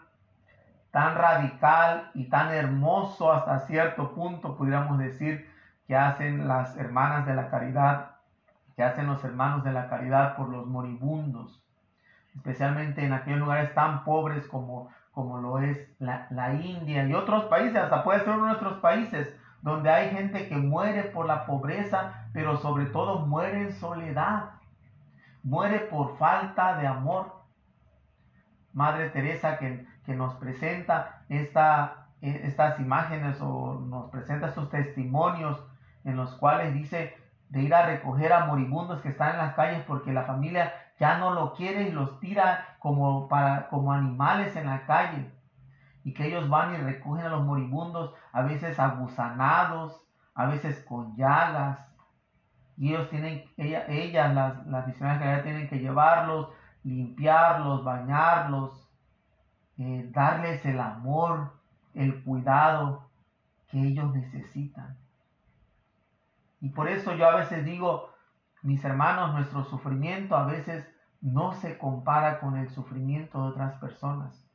tan 0.91 1.15
radical 1.15 2.11
y 2.15 2.29
tan 2.29 2.53
hermoso 2.53 3.33
hasta 3.33 3.61
cierto 3.61 4.15
punto, 4.15 4.57
pudiéramos 4.57 4.99
decir, 4.99 5.49
que 5.87 5.97
hacen 5.97 6.47
las 6.47 6.77
hermanas 6.77 7.27
de 7.27 7.35
la 7.35 7.51
caridad 7.51 8.11
que 8.81 8.85
hacen 8.85 9.09
los 9.09 9.23
hermanos 9.25 9.63
de 9.63 9.73
la 9.73 9.91
caridad 9.91 10.37
por 10.37 10.49
los 10.49 10.67
moribundos, 10.67 11.63
especialmente 12.35 13.05
en 13.05 13.13
aquellos 13.13 13.41
lugares 13.41 13.75
tan 13.75 14.05
pobres 14.05 14.47
como, 14.47 14.89
como 15.13 15.39
lo 15.39 15.59
es 15.59 15.79
la, 15.99 16.55
India 16.55 17.05
y 17.05 17.15
otros 17.15 17.45
países, 17.45 17.77
hasta 17.77 18.05
puede 18.05 18.25
ser 18.25 18.37
nuestros 18.37 18.79
países, 18.81 19.37
donde 19.63 19.91
hay 19.91 20.11
gente 20.11 20.49
que 20.49 20.57
muere 20.57 21.05
por 21.05 21.27
la 21.27 21.47
pobreza, 21.47 22.29
pero 22.33 22.57
sobre 22.59 22.87
todo 22.87 23.27
muere 23.27 23.63
en 23.63 23.73
soledad, 23.73 24.51
muere 25.43 25.81
por 25.81 26.17
falta 26.17 26.77
de 26.77 26.87
amor. 26.87 27.41
Madre 28.73 29.11
Teresa 29.11 29.59
que, 29.59 29.85
que 30.07 30.15
nos 30.15 30.35
presenta 30.35 31.23
esta, 31.29 32.07
estas 32.21 32.79
imágenes 32.79 33.41
o 33.41 33.81
nos 33.81 34.11
presenta 34.11 34.49
estos 34.49 34.71
testimonios 34.71 35.61
en 36.05 36.17
los 36.17 36.33
cuales 36.37 36.73
dice 36.73 37.17
de 37.49 37.63
ir 37.63 37.75
a 37.75 37.85
recoger 37.85 38.33
a 38.33 38.47
moribundos 38.47 39.01
que 39.01 39.09
están 39.09 39.33
en 39.33 39.39
las 39.39 39.55
calles 39.55 39.83
porque 39.87 40.13
la 40.13 40.23
familia 40.23 40.73
ya 41.01 41.17
no 41.17 41.33
lo 41.33 41.55
quiere 41.55 41.89
y 41.89 41.93
los 41.93 42.21
tira 42.21 42.77
como, 42.79 43.27
para, 43.27 43.69
como 43.69 43.93
animales 43.93 44.55
en 44.55 44.67
la 44.67 44.85
calle. 44.85 45.33
Y 46.05 46.13
que 46.13 46.27
ellos 46.27 46.49
van 46.51 46.75
y 46.75 46.77
recogen 46.77 47.25
a 47.25 47.31
los 47.31 47.45
moribundos, 47.45 48.15
a 48.33 48.43
veces 48.43 48.79
agusanados, 48.79 50.03
a 50.35 50.47
veces 50.47 50.85
con 50.85 51.17
llagas. 51.17 51.79
Y 52.77 52.91
ellos 52.91 53.09
tienen, 53.09 53.45
ella, 53.57 53.87
ellas, 53.89 54.35
las, 54.35 54.67
las 54.67 54.87
misioneras 54.87 55.43
tienen 55.43 55.69
que 55.69 55.79
llevarlos, 55.79 56.51
limpiarlos, 56.85 57.83
bañarlos, 57.83 58.89
eh, 59.79 60.07
darles 60.13 60.65
el 60.67 60.81
amor, 60.81 61.55
el 61.95 62.23
cuidado 62.23 63.09
que 63.69 63.81
ellos 63.81 64.13
necesitan. 64.15 64.99
Y 66.61 66.69
por 66.69 66.89
eso 66.89 67.15
yo 67.15 67.27
a 67.27 67.37
veces 67.37 67.65
digo, 67.65 68.10
mis 68.63 68.85
hermanos, 68.85 69.33
nuestro 69.33 69.65
sufrimiento 69.65 70.37
a 70.37 70.45
veces 70.45 70.89
no 71.21 71.53
se 71.53 71.79
compara 71.79 72.41
con 72.41 72.57
el 72.57 72.69
sufrimiento 72.71 73.43
de 73.43 73.49
otras 73.51 73.75
personas. 73.75 74.47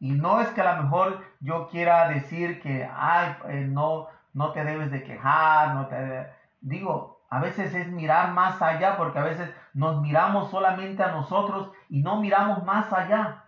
Y 0.00 0.12
no 0.12 0.40
es 0.40 0.48
que 0.50 0.60
a 0.60 0.76
lo 0.76 0.82
mejor 0.82 1.20
yo 1.40 1.68
quiera 1.68 2.08
decir 2.08 2.60
que, 2.60 2.88
ay, 2.92 3.36
eh, 3.48 3.66
no, 3.68 4.08
no 4.34 4.52
te 4.52 4.64
debes 4.64 4.90
de 4.90 5.04
quejar, 5.04 5.74
no 5.74 5.86
te... 5.86 6.28
Digo, 6.60 7.20
a 7.30 7.40
veces 7.40 7.74
es 7.74 7.88
mirar 7.88 8.32
más 8.32 8.60
allá, 8.60 8.96
porque 8.96 9.18
a 9.18 9.24
veces 9.24 9.50
nos 9.74 10.00
miramos 10.02 10.50
solamente 10.50 11.02
a 11.02 11.12
nosotros 11.12 11.70
y 11.88 12.02
no 12.02 12.20
miramos 12.20 12.64
más 12.64 12.92
allá. 12.92 13.44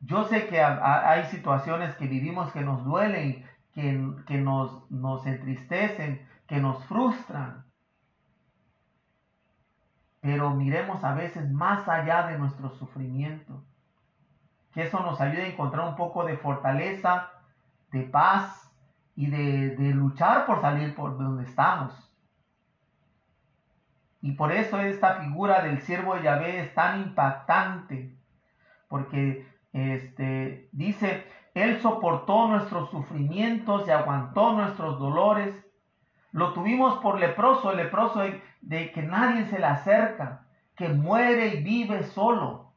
Yo 0.00 0.24
sé 0.24 0.48
que 0.48 0.62
hay 0.62 1.24
situaciones 1.26 1.94
que 1.96 2.06
vivimos 2.06 2.52
que 2.52 2.62
nos 2.62 2.84
duelen 2.84 3.46
que, 3.74 4.38
nos, 4.38 4.90
nos 4.90 5.26
entristecen, 5.26 6.26
que 6.50 6.58
nos 6.58 6.84
frustran. 6.86 7.64
Pero 10.20 10.50
miremos 10.50 11.04
a 11.04 11.14
veces 11.14 11.48
más 11.48 11.88
allá 11.88 12.26
de 12.26 12.38
nuestro 12.38 12.70
sufrimiento. 12.70 13.62
Que 14.72 14.82
eso 14.82 14.98
nos 14.98 15.20
ayude 15.20 15.44
a 15.44 15.48
encontrar 15.48 15.88
un 15.88 15.94
poco 15.94 16.24
de 16.24 16.36
fortaleza, 16.36 17.30
de 17.92 18.02
paz 18.02 18.68
y 19.14 19.30
de, 19.30 19.76
de 19.76 19.94
luchar 19.94 20.44
por 20.44 20.60
salir 20.60 20.92
por 20.96 21.16
donde 21.16 21.44
estamos. 21.44 22.12
Y 24.20 24.32
por 24.32 24.50
eso 24.50 24.80
esta 24.80 25.20
figura 25.20 25.62
del 25.62 25.80
siervo 25.82 26.16
de 26.16 26.24
Yahvé 26.24 26.62
es 26.62 26.74
tan 26.74 27.00
impactante, 27.00 28.12
porque 28.88 29.48
este, 29.72 30.68
dice, 30.72 31.28
Él 31.54 31.80
soportó 31.80 32.48
nuestros 32.48 32.90
sufrimientos 32.90 33.86
y 33.86 33.92
aguantó 33.92 34.54
nuestros 34.54 34.98
dolores. 34.98 35.54
Lo 36.32 36.52
tuvimos 36.52 36.98
por 36.98 37.18
leproso, 37.18 37.70
el 37.70 37.78
leproso 37.78 38.22
de, 38.60 38.92
que 38.92 39.02
nadie 39.02 39.46
se 39.46 39.58
le 39.58 39.66
acerca, 39.66 40.42
que 40.76 40.88
muere 40.88 41.48
y 41.48 41.62
vive 41.62 42.04
solo. 42.04 42.72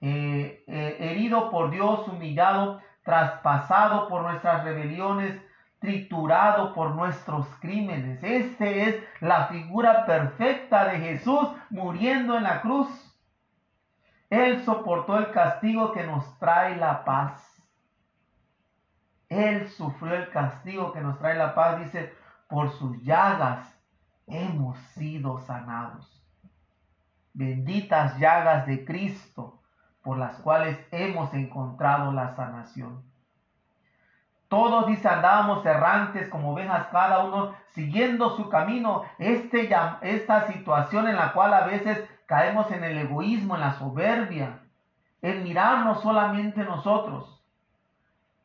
Eh, 0.00 0.62
eh, 0.68 0.96
herido 1.00 1.50
por 1.50 1.70
Dios, 1.70 2.06
humillado, 2.06 2.80
traspasado 3.02 4.08
por 4.08 4.22
nuestras 4.22 4.62
rebeliones, 4.62 5.40
triturado 5.80 6.72
por 6.74 6.94
nuestros 6.94 7.46
crímenes. 7.60 8.22
Esta 8.22 8.66
es 8.66 9.02
la 9.20 9.46
figura 9.46 10.06
perfecta 10.06 10.84
de 10.86 10.98
Jesús 10.98 11.48
muriendo 11.70 12.36
en 12.36 12.44
la 12.44 12.60
cruz. 12.60 12.88
Él 14.30 14.62
soportó 14.64 15.18
el 15.18 15.30
castigo 15.30 15.92
que 15.92 16.04
nos 16.04 16.38
trae 16.38 16.76
la 16.76 17.04
paz. 17.04 17.44
Él 19.28 19.68
sufrió 19.68 20.14
el 20.14 20.30
castigo 20.30 20.92
que 20.92 21.00
nos 21.00 21.18
trae 21.18 21.36
la 21.36 21.54
paz. 21.54 21.80
Dice, 21.80 22.14
por 22.48 22.70
sus 22.72 23.00
llagas 23.02 23.78
hemos 24.26 24.78
sido 24.94 25.38
sanados. 25.40 26.22
Benditas 27.34 28.18
llagas 28.18 28.66
de 28.66 28.84
Cristo 28.84 29.60
por 30.02 30.18
las 30.18 30.36
cuales 30.40 30.78
hemos 30.90 31.32
encontrado 31.34 32.10
la 32.12 32.34
sanación. 32.34 33.02
Todos, 34.48 34.86
dice, 34.86 35.06
andábamos 35.06 35.64
errantes 35.66 36.28
como 36.30 36.52
ovejas, 36.52 36.88
cada 36.90 37.22
uno 37.24 37.54
siguiendo 37.74 38.34
su 38.34 38.48
camino. 38.48 39.02
Este, 39.18 39.68
esta 40.00 40.46
situación 40.46 41.06
en 41.06 41.16
la 41.16 41.34
cual 41.34 41.52
a 41.52 41.66
veces 41.66 42.02
caemos 42.24 42.70
en 42.70 42.82
el 42.82 42.96
egoísmo, 42.96 43.56
en 43.56 43.60
la 43.60 43.74
soberbia, 43.74 44.60
en 45.20 45.42
mirarnos 45.44 46.00
solamente 46.00 46.64
nosotros. 46.64 47.44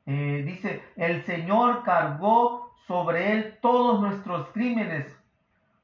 Eh, 0.06 0.44
dice, 0.46 0.84
el 0.98 1.24
Señor 1.24 1.84
cargó 1.84 2.63
sobre 2.88 3.34
él 3.34 3.58
todos 3.62 4.02
nuestros 4.02 4.48
crímenes. 4.50 5.16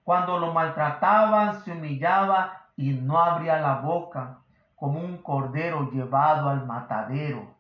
Cuando 0.04 0.40
lo 0.40 0.54
maltrataban, 0.54 1.62
se 1.64 1.72
humillaba 1.72 2.68
y 2.76 2.92
no 2.92 3.20
abría 3.20 3.60
la 3.60 3.76
boca, 3.76 4.40
como 4.76 5.00
un 5.00 5.18
cordero 5.18 5.92
llevado 5.92 6.50
al 6.50 6.66
matadero 6.66 7.60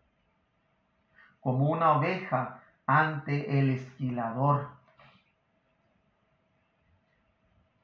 como 1.42 1.70
una 1.70 1.94
oveja 1.94 2.60
ante 2.86 3.60
el 3.60 3.72
esquilador. 3.72 4.68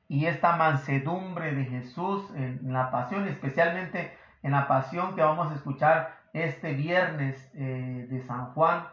Y 0.08 0.26
esta 0.28 0.56
mansedumbre 0.56 1.56
de 1.56 1.66
Jesús 1.66 2.30
en 2.36 2.72
la 2.72 2.92
pasión, 2.92 3.28
especialmente 3.28 4.16
en 4.44 4.52
la 4.52 4.68
pasión 4.68 5.16
que 5.16 5.22
vamos 5.22 5.52
a 5.52 5.56
escuchar 5.56 6.16
este 6.34 6.74
viernes 6.74 7.50
eh, 7.56 8.06
de 8.10 8.22
San 8.22 8.54
Juan, 8.54 8.88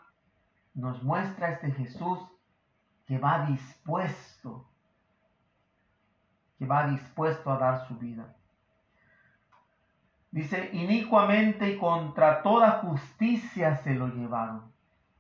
nos 0.75 1.03
muestra 1.03 1.51
este 1.51 1.71
Jesús 1.73 2.19
que 3.13 3.19
va 3.19 3.45
dispuesto, 3.45 4.65
que 6.59 6.65
va 6.65 6.87
dispuesto 6.87 7.53
a 7.53 7.59
dar 7.59 7.87
su 7.87 7.99
vida. 7.99 8.25
Dice, 10.31 10.71
inicuamente 10.73 11.69
y 11.69 11.77
contra 11.77 12.41
toda 12.41 12.71
justicia 12.81 13.77
se 13.77 13.93
lo 13.93 14.07
llevaron. 14.07 14.73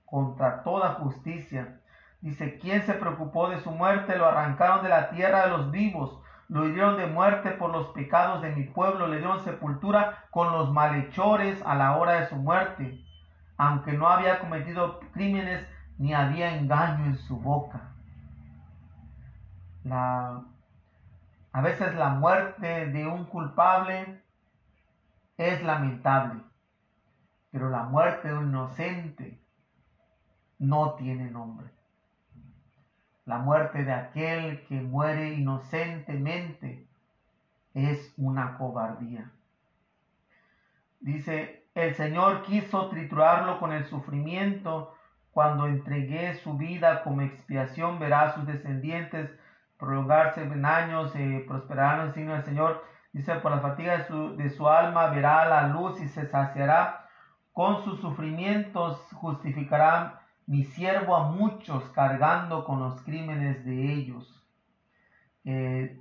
Contra 0.07 0.63
toda 0.63 0.95
justicia. 0.95 1.83
Dice, 2.23 2.59
¿quién 2.59 2.81
se 2.87 2.95
preocupó 2.95 3.51
de 3.51 3.61
su 3.61 3.71
muerte? 3.71 4.17
Lo 4.17 4.27
arrancaron 4.27 4.83
de 4.83 4.89
la 4.89 5.11
tierra 5.11 5.43
de 5.43 5.51
los 5.51 5.71
vivos. 5.71 6.19
Lo 6.49 6.67
hirieron 6.67 6.97
de 6.97 7.09
muerte 7.09 7.51
por 7.51 7.73
los 7.73 7.89
pecados 7.89 8.41
de 8.41 8.57
mi 8.57 8.65
pueblo. 8.65 9.07
Le 9.07 9.19
dieron 9.19 9.45
sepultura 9.45 10.25
con 10.31 10.51
los 10.51 10.73
malhechores 10.73 11.61
a 11.67 11.75
la 11.75 11.99
hora 11.99 12.13
de 12.23 12.29
su 12.29 12.37
muerte. 12.37 13.05
Aunque 13.59 13.93
no 13.93 14.09
había 14.09 14.39
cometido 14.39 14.99
crímenes 15.13 15.69
ni 16.03 16.13
había 16.15 16.57
engaño 16.57 17.05
en 17.05 17.17
su 17.17 17.39
boca. 17.39 17.93
A 19.89 21.61
veces 21.63 21.95
la 21.95 22.09
muerte 22.09 22.87
de 22.87 23.07
un 23.07 23.25
culpable 23.27 24.21
es 25.37 25.63
lamentable, 25.63 26.43
pero 27.53 27.71
la 27.71 27.85
muerte 27.85 28.27
de 28.27 28.35
un 28.35 28.49
inocente 28.49 29.41
no 30.59 30.95
tiene 30.95 31.31
nombre. 31.31 31.71
La 33.25 33.39
muerte 33.39 33.85
de 33.85 33.93
aquel 33.93 34.67
que 34.67 34.81
muere 34.81 35.35
inocentemente 35.35 36.85
es 37.75 38.13
una 38.17 38.59
cobardía. 38.59 39.31
Dice, 40.99 41.65
el 41.77 41.95
Señor 41.95 42.43
quiso 42.43 42.89
triturarlo 42.89 43.61
con 43.61 43.73
el 43.73 43.87
sufrimiento. 43.87 44.97
Cuando 45.33 45.67
entregué 45.67 46.35
su 46.35 46.57
vida 46.57 47.03
como 47.03 47.23
expiación, 47.23 47.99
verá 47.99 48.35
sus 48.35 48.47
descendientes 48.47 49.31
prolongarse 49.83 50.43
en 50.43 50.65
años, 50.65 51.13
eh, 51.17 51.45
prosperarán 51.49 52.07
el 52.07 52.15
signo 52.15 52.35
del 52.35 52.45
Señor. 52.45 52.85
Dice, 53.13 53.35
por 53.37 53.51
la 53.51 53.59
fatiga 53.59 53.99
de 53.99 54.05
su, 54.05 54.37
de 54.37 54.49
su 54.51 54.69
alma 54.69 55.09
verá 55.09 55.45
la 55.47 55.67
luz 55.67 56.01
y 56.01 56.09
se 56.09 56.29
saciará. 56.29 57.09
Con 57.53 57.83
sus 57.83 58.01
sufrimientos 58.01 58.99
justificará 59.13 60.21
mi 60.47 60.65
siervo 60.65 61.17
a 61.17 61.31
muchos 61.31 61.83
cargando 61.91 62.65
con 62.65 62.79
los 62.79 63.03
crímenes 63.03 63.65
de 63.65 63.93
ellos. 63.93 64.47
Eh, 65.45 66.01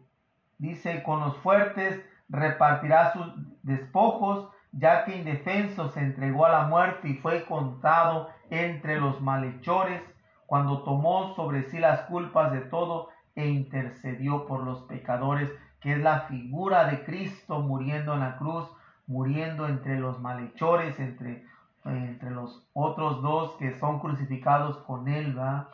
dice, 0.60 1.02
con 1.02 1.22
los 1.22 1.38
fuertes 1.38 2.00
repartirá 2.30 3.13
sus 3.13 3.34
despojos, 3.63 4.50
ya 4.71 5.05
que 5.05 5.17
indefenso 5.17 5.89
se 5.89 5.99
entregó 5.99 6.45
a 6.45 6.51
la 6.51 6.67
muerte 6.67 7.10
y 7.10 7.15
fue 7.15 7.45
contado 7.45 8.29
entre 8.49 8.99
los 8.99 9.21
malhechores, 9.21 10.01
cuando 10.45 10.84
tomó 10.84 11.34
sobre 11.36 11.69
sí 11.69 11.79
las 11.79 12.01
culpas 12.01 12.51
de 12.51 12.62
todo 12.62 13.10
e 13.36 13.47
intercedió 13.47 14.45
por 14.45 14.63
los 14.63 14.81
pecadores 14.84 15.49
que 15.81 15.93
es 15.93 15.99
la 15.99 16.21
figura 16.21 16.86
de 16.86 17.03
Cristo 17.03 17.60
muriendo 17.60 18.13
en 18.13 18.19
la 18.21 18.38
cruz, 18.38 18.69
muriendo 19.07 19.67
entre 19.67 19.99
los 19.99 20.19
malhechores, 20.21 20.99
entre, 20.99 21.43
entre 21.86 22.29
los 22.29 22.67
otros 22.73 23.21
dos 23.21 23.55
que 23.57 23.77
son 23.79 23.99
crucificados 23.99 24.77
con 24.77 25.07
él, 25.07 25.38
¿va? 25.38 25.69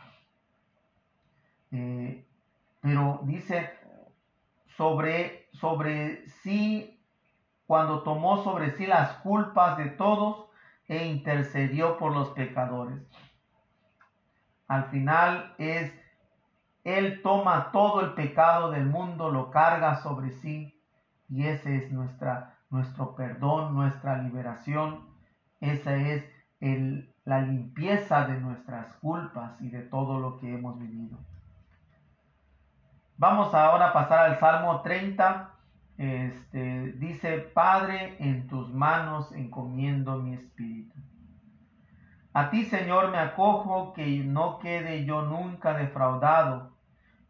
Eh, 1.72 2.26
pero 2.80 3.20
dice, 3.24 3.70
sobre, 4.78 5.50
sobre 5.52 6.28
sí, 6.30 6.97
cuando 7.68 8.02
tomó 8.02 8.44
sobre 8.44 8.72
sí 8.72 8.88
las 8.88 9.12
culpas 9.18 9.78
de 9.78 9.86
todos 9.86 10.48
e 10.88 11.06
intercedió 11.06 11.98
por 11.98 12.14
los 12.14 12.30
pecadores. 12.30 13.00
Al 14.68 14.86
final 14.86 15.54
es 15.58 15.94
él 16.88 17.22
toma 17.22 17.72
todo 17.74 18.00
el 18.00 18.14
pecado 18.14 18.72
del 18.72 18.86
mundo, 18.86 19.30
lo 19.30 19.52
carga 19.52 19.96
sobre 19.98 20.32
sí 20.32 20.82
y 21.28 21.46
ese 21.46 21.76
es 21.76 21.92
nuestra, 21.92 22.56
nuestro 22.70 23.14
perdón, 23.14 23.76
nuestra 23.76 24.18
liberación. 24.20 25.06
Esa 25.60 25.98
es 25.98 26.24
el, 26.62 27.14
la 27.26 27.42
limpieza 27.42 28.26
de 28.26 28.40
nuestras 28.40 28.94
culpas 29.02 29.60
y 29.62 29.70
de 29.70 29.82
todo 29.82 30.20
lo 30.20 30.40
que 30.40 30.54
hemos 30.54 30.80
vivido. 30.80 31.18
Vamos 33.18 33.54
ahora 33.54 33.90
a 33.90 33.94
pasar 33.94 34.20
al 34.20 34.40
Salmo 34.40 34.80
30. 34.82 35.47
Este, 35.98 36.92
dice, 36.94 37.40
Padre, 37.40 38.18
en 38.20 38.48
tus 38.48 38.72
manos 38.74 39.32
encomiendo 39.32 40.18
mi 40.18 40.34
espíritu. 40.36 40.96
A 42.34 42.52
ti, 42.52 42.66
Señor, 42.66 43.12
me 43.12 43.18
acojo, 43.18 43.94
que 43.94 44.06
no 44.20 44.60
quede 44.60 45.06
yo 45.06 45.24
nunca 45.24 45.74
defraudado 45.74 46.78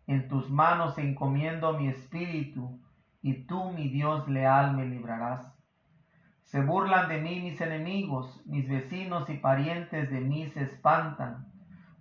en 0.06 0.28
tus 0.30 0.50
manos 0.50 0.98
encomiendo 0.98 1.78
mi 1.78 1.90
espíritu, 1.90 2.80
y 3.22 3.46
tú, 3.46 3.72
mi 3.72 3.90
Dios 3.90 4.28
leal, 4.28 4.76
me 4.76 4.86
librarás. 4.86 5.54
Se 6.44 6.62
burlan 6.62 7.10
de 7.10 7.20
mí 7.20 7.42
mis 7.42 7.60
enemigos, 7.60 8.42
mis 8.46 8.70
vecinos 8.70 9.30
y 9.30 9.36
parientes 9.36 10.10
de 10.10 10.22
mí 10.22 10.48
se 10.48 10.64
espantan. 10.64 11.52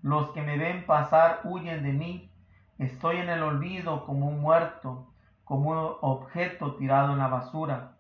Los 0.03 0.31
que 0.31 0.43
me 0.43 0.57
ven 0.57 0.87
pasar 0.87 1.41
huyen 1.43 1.83
de 1.83 1.93
mí. 1.93 2.31
Estoy 2.79 3.17
en 3.17 3.29
el 3.29 3.43
olvido 3.43 4.07
como 4.07 4.29
un 4.29 4.41
muerto, 4.41 5.13
como 5.47 5.71
un 5.71 5.97
objeto 6.03 6.75
tirado 6.75 7.15
en 7.15 7.19
la 7.19 7.29
basura. 7.29 7.93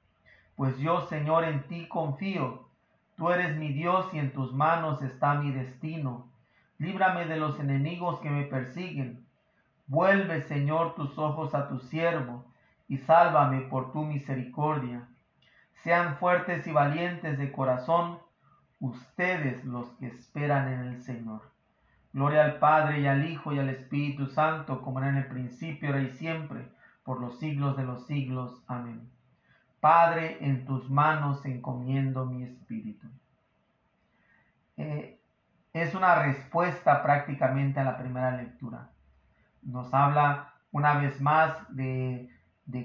Pues 0.56 0.76
yo, 0.76 1.06
Señor, 1.06 1.44
en 1.44 1.62
ti 1.68 1.88
confío. 1.88 2.66
Tú 3.16 3.30
eres 3.30 3.56
mi 3.56 3.72
Dios 3.72 4.06
y 4.12 4.18
en 4.18 4.34
tus 4.34 4.52
manos 4.52 5.00
está 5.00 5.36
mi 5.36 5.52
destino. 5.52 6.26
Líbrame 6.76 7.24
de 7.24 7.38
los 7.38 7.58
enemigos 7.58 8.20
que 8.20 8.28
me 8.28 8.42
persiguen 8.42 9.26
Vuelve, 9.88 10.42
Señor, 10.42 10.96
tus 10.96 11.16
ojos 11.16 11.54
a 11.54 11.68
tu 11.68 11.78
siervo, 11.78 12.44
y 12.88 12.98
sálvame 12.98 13.60
por 13.60 13.92
tu 13.92 14.02
misericordia. 14.02 15.06
Sean 15.84 16.16
fuertes 16.16 16.66
y 16.66 16.72
valientes 16.72 17.38
de 17.38 17.52
corazón, 17.52 18.18
ustedes 18.80 19.64
los 19.64 19.88
que 19.98 20.08
esperan 20.08 20.72
en 20.72 20.80
el 20.88 21.02
Señor. 21.04 21.52
Gloria 22.12 22.44
al 22.44 22.58
Padre 22.58 23.00
y 23.00 23.06
al 23.06 23.30
Hijo 23.30 23.52
y 23.52 23.60
al 23.60 23.68
Espíritu 23.68 24.26
Santo, 24.26 24.82
como 24.82 24.98
era 24.98 25.10
en 25.10 25.18
el 25.18 25.26
principio, 25.28 25.90
ahora 25.90 26.02
y 26.02 26.10
siempre, 26.10 26.68
por 27.06 27.20
los 27.20 27.38
siglos 27.38 27.76
de 27.76 27.84
los 27.84 28.04
siglos. 28.06 28.62
Amén. 28.66 29.08
Padre, 29.80 30.38
en 30.40 30.66
tus 30.66 30.90
manos 30.90 31.46
encomiendo 31.46 32.26
mi 32.26 32.42
espíritu. 32.42 33.06
Eh, 34.76 35.18
es 35.72 35.94
una 35.94 36.16
respuesta 36.16 37.02
prácticamente 37.04 37.78
a 37.78 37.84
la 37.84 37.96
primera 37.96 38.32
lectura. 38.32 38.90
Nos 39.62 39.94
habla 39.94 40.54
una 40.72 40.98
vez 40.98 41.20
más 41.20 41.56
de, 41.68 42.28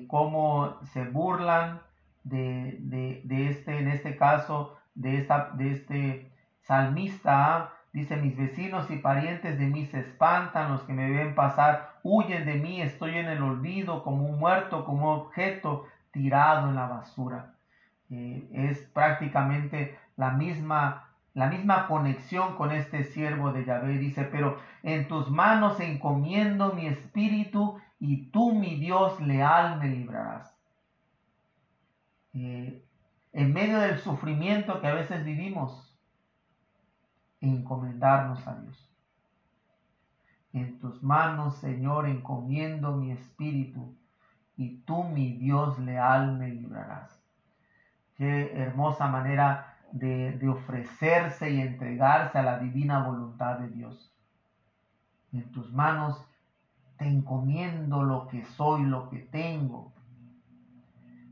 cómo 0.08 0.80
se 0.94 1.04
burlan 1.06 1.82
de, 2.24 3.24
este, 3.50 3.80
en 3.80 3.88
este 3.88 4.18
caso, 4.18 4.78
de, 4.94 5.18
esta, 5.18 5.50
de 5.54 5.72
este 5.72 6.32
salmista. 6.62 7.74
Dice, 7.92 8.18
mis 8.18 8.38
vecinos 8.38 8.92
y 8.92 8.98
parientes 8.98 9.58
de 9.58 9.66
mí 9.66 9.88
se 9.88 10.02
espantan, 10.02 10.72
los 10.72 10.84
que 10.84 10.94
me 10.94 11.10
ven 11.10 11.34
pasar 11.34 11.91
huyen 12.04 12.46
de 12.46 12.56
mí, 12.56 12.82
estoy 12.82 13.18
en 13.18 13.28
el 13.28 13.42
olvido 13.42 14.04
como 14.04 14.26
un 14.26 14.40
muerto, 14.40 14.86
como 14.86 15.14
un 15.14 15.20
objeto 15.20 15.88
tirado 16.12 16.70
en 16.70 16.76
la 16.76 16.88
basura. 16.88 17.54
Eh, 18.10 18.48
es 18.52 18.80
prácticamente 18.94 19.98
la 20.18 20.32
misma 20.32 21.08
la 21.34 21.48
misma 21.48 21.88
conexión 21.88 22.56
con 22.56 22.72
este 22.72 23.04
siervo 23.06 23.52
de 23.52 23.66
Yahvé. 23.66 23.98
Dice, 23.98 24.24
pero 24.26 24.58
en 24.84 25.08
tus 25.08 25.30
manos 25.30 25.80
encomiendo 25.80 26.74
mi 26.74 26.88
espíritu 26.88 27.80
y 28.00 28.26
tú, 28.32 28.54
mi 28.54 28.76
Dios 28.76 29.20
leal, 29.22 29.80
me 29.80 29.88
librarás. 29.88 30.54
Eh, 32.34 32.84
en 33.34 33.54
medio 33.54 33.80
del 33.80 34.00
sufrimiento 34.00 34.82
que 34.82 34.88
a 34.88 34.94
veces 34.94 35.24
vivimos, 35.24 35.98
encomendarnos 37.40 38.46
a 38.48 38.56
Dios. 38.56 38.91
En 40.54 40.80
tus 40.80 41.02
manos, 41.02 41.56
Señor, 41.58 42.08
encomiendo 42.08 42.96
mi 42.98 43.12
espíritu 43.12 43.96
y 44.58 44.78
tú, 44.82 45.04
mi 45.04 45.38
Dios 45.38 45.80
leal, 45.80 46.38
me 46.38 46.50
librarás. 46.50 47.22
Qué 48.16 48.52
hermosa 48.62 49.08
manera 49.08 49.72
de, 49.92 50.48
ofrecerse 50.50 51.52
y 51.52 51.62
entregarse 51.62 52.38
a 52.38 52.44
la 52.44 52.60
divina 52.60 53.04
voluntad 53.04 53.60
de 53.60 53.70
Dios. 53.70 54.12
En 55.32 55.52
tus 55.52 55.72
manos 55.72 56.24
te 56.98 57.08
encomiendo 57.08 58.04
lo 58.04 58.28
que 58.28 58.44
soy, 58.44 58.84
lo 58.84 59.10
que 59.10 59.20
tengo. 59.20 59.94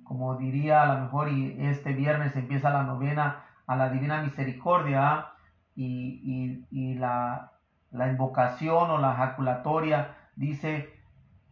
Como 0.03 0.35
diría 0.37 0.83
a 0.83 0.95
lo 0.95 1.01
mejor, 1.01 1.29
y 1.29 1.55
este 1.59 1.93
viernes 1.93 2.35
empieza 2.35 2.69
la 2.71 2.83
novena 2.83 3.43
a 3.67 3.75
la 3.75 3.89
Divina 3.89 4.23
Misericordia 4.23 5.27
y, 5.75 6.95
la, 6.95 7.51
la, 7.91 8.09
invocación 8.09 8.91
o 8.91 8.97
la 8.97 9.13
ejaculatoria 9.13 10.15
dice, 10.35 10.93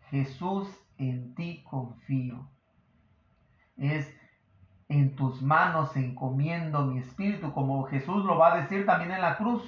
Jesús, 0.10 0.68
en 0.98 1.36
ti 1.36 1.64
confío. 1.70 2.48
Es 3.78 4.14
en 4.90 5.16
tus 5.16 5.42
manos 5.42 5.96
encomiendo 5.98 6.86
mi 6.86 7.00
espíritu, 7.00 7.54
como 7.54 7.84
Jesús 7.84 8.24
lo 8.26 8.38
va 8.38 8.54
a 8.54 8.62
decir 8.62 8.86
también 8.86 9.12
en 9.12 9.22
la 9.22 9.38
cruz. 9.38 9.64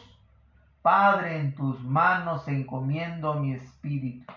Padre, 0.82 1.40
en 1.40 1.56
tus 1.56 1.84
manos 1.84 2.48
encomiendo 2.48 3.34
mi 3.36 3.54
espíritu. 3.54 4.32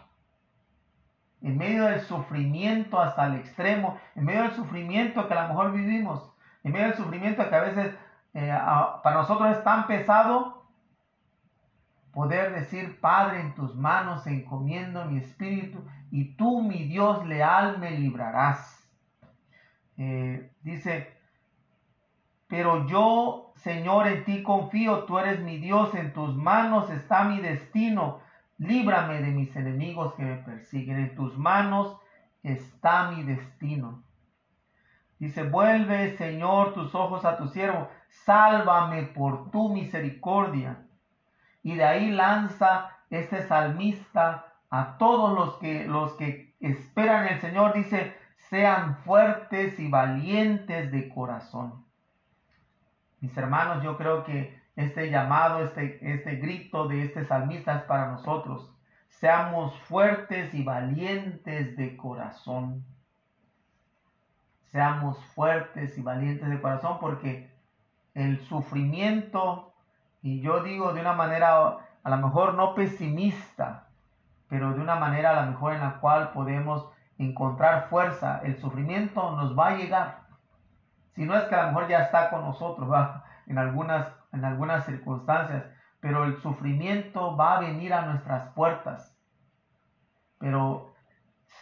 En 1.40 1.56
medio 1.56 1.84
del 1.84 2.00
sufrimiento 2.00 3.00
hasta 3.00 3.26
el 3.26 3.36
extremo, 3.36 3.98
en 4.14 4.24
medio 4.24 4.42
del 4.42 4.52
sufrimiento 4.52 5.26
que 5.26 5.34
a 5.34 5.42
lo 5.42 5.48
mejor 5.48 5.72
vivimos, 5.72 6.32
en 6.64 6.72
medio 6.72 6.86
del 6.86 6.96
sufrimiento 6.96 7.48
que 7.48 7.54
a 7.54 7.60
veces 7.60 7.94
eh, 8.34 8.58
para 9.02 9.16
nosotros 9.16 9.56
es 9.56 9.62
tan 9.62 9.86
pesado, 9.86 10.61
poder 12.12 12.54
decir, 12.54 13.00
Padre, 13.00 13.40
en 13.40 13.54
tus 13.54 13.74
manos 13.74 14.26
encomiendo 14.26 15.04
mi 15.06 15.18
espíritu 15.18 15.84
y 16.10 16.36
tú, 16.36 16.62
mi 16.62 16.84
Dios 16.84 17.26
leal, 17.26 17.78
me 17.78 17.90
librarás. 17.92 18.86
Eh, 19.96 20.52
dice, 20.62 21.12
pero 22.48 22.86
yo, 22.86 23.52
Señor, 23.56 24.06
en 24.06 24.24
ti 24.24 24.42
confío, 24.42 25.04
tú 25.04 25.18
eres 25.18 25.40
mi 25.40 25.56
Dios, 25.56 25.94
en 25.94 26.12
tus 26.12 26.36
manos 26.36 26.90
está 26.90 27.24
mi 27.24 27.40
destino, 27.40 28.20
líbrame 28.58 29.22
de 29.22 29.30
mis 29.30 29.56
enemigos 29.56 30.14
que 30.14 30.24
me 30.24 30.36
persiguen, 30.36 30.98
en 30.98 31.14
tus 31.14 31.38
manos 31.38 31.96
está 32.42 33.10
mi 33.10 33.22
destino. 33.22 34.02
Dice, 35.18 35.44
vuelve, 35.44 36.16
Señor, 36.16 36.74
tus 36.74 36.94
ojos 36.94 37.24
a 37.24 37.36
tu 37.36 37.48
siervo, 37.48 37.88
sálvame 38.08 39.04
por 39.04 39.50
tu 39.50 39.68
misericordia. 39.72 40.84
Y 41.62 41.76
de 41.76 41.84
ahí 41.84 42.10
lanza 42.10 42.90
este 43.10 43.46
salmista 43.46 44.46
a 44.70 44.96
todos 44.98 45.34
los 45.34 45.58
que, 45.58 45.86
los 45.86 46.14
que 46.14 46.54
esperan 46.60 47.28
el 47.28 47.40
Señor, 47.40 47.74
dice, 47.74 48.16
sean 48.48 48.96
fuertes 49.04 49.78
y 49.78 49.88
valientes 49.88 50.90
de 50.90 51.08
corazón. 51.08 51.84
Mis 53.20 53.36
hermanos, 53.36 53.82
yo 53.84 53.96
creo 53.96 54.24
que 54.24 54.60
este 54.76 55.10
llamado, 55.10 55.64
este, 55.64 55.98
este 56.02 56.36
grito 56.36 56.88
de 56.88 57.04
este 57.04 57.24
salmista 57.24 57.76
es 57.76 57.82
para 57.82 58.10
nosotros. 58.10 58.72
Seamos 59.08 59.78
fuertes 59.82 60.52
y 60.54 60.62
valientes 60.64 61.76
de 61.76 61.96
corazón. 61.96 62.84
Seamos 64.70 65.22
fuertes 65.34 65.96
y 65.98 66.02
valientes 66.02 66.48
de 66.48 66.60
corazón 66.60 66.98
porque 66.98 67.50
el 68.14 68.40
sufrimiento, 68.46 69.71
y 70.22 70.40
yo 70.40 70.62
digo 70.62 70.92
de 70.92 71.00
una 71.00 71.12
manera 71.12 71.78
a 72.04 72.10
lo 72.10 72.16
mejor 72.16 72.54
no 72.54 72.74
pesimista, 72.74 73.88
pero 74.48 74.72
de 74.72 74.80
una 74.80 74.96
manera 74.96 75.30
a 75.30 75.44
lo 75.44 75.50
mejor 75.50 75.74
en 75.74 75.80
la 75.80 75.98
cual 76.00 76.32
podemos 76.32 76.90
encontrar 77.18 77.88
fuerza, 77.88 78.40
el 78.42 78.58
sufrimiento 78.58 79.36
nos 79.36 79.56
va 79.58 79.68
a 79.68 79.76
llegar. 79.76 80.22
Si 81.14 81.24
no 81.24 81.36
es 81.36 81.44
que 81.44 81.54
a 81.54 81.62
lo 81.62 81.68
mejor 81.68 81.88
ya 81.88 82.02
está 82.02 82.30
con 82.30 82.42
nosotros, 82.42 82.90
¿va? 82.90 83.24
En, 83.46 83.58
algunas, 83.58 84.12
en 84.32 84.44
algunas 84.44 84.84
circunstancias, 84.86 85.64
pero 86.00 86.24
el 86.24 86.36
sufrimiento 86.40 87.36
va 87.36 87.56
a 87.56 87.60
venir 87.60 87.92
a 87.94 88.06
nuestras 88.06 88.48
puertas. 88.54 89.16
Pero 90.38 90.92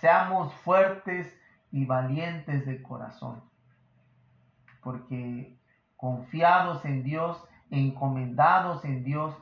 seamos 0.00 0.52
fuertes 0.54 1.38
y 1.72 1.84
valientes 1.84 2.64
de 2.64 2.82
corazón, 2.82 3.42
porque 4.82 5.58
confiados 5.96 6.84
en 6.84 7.02
Dios, 7.02 7.46
encomendados 7.70 8.84
en 8.84 9.04
Dios, 9.04 9.34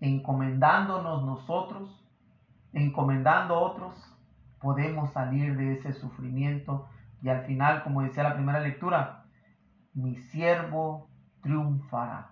encomendándonos 0.00 1.24
nosotros, 1.24 2.04
encomendando 2.72 3.58
otros, 3.60 3.94
podemos 4.60 5.12
salir 5.12 5.56
de 5.56 5.74
ese 5.74 5.92
sufrimiento 5.92 6.88
y 7.22 7.28
al 7.28 7.44
final, 7.44 7.82
como 7.82 8.02
decía 8.02 8.22
la 8.22 8.34
primera 8.34 8.60
lectura, 8.60 9.24
mi 9.94 10.16
siervo 10.16 11.08
triunfará. 11.42 12.30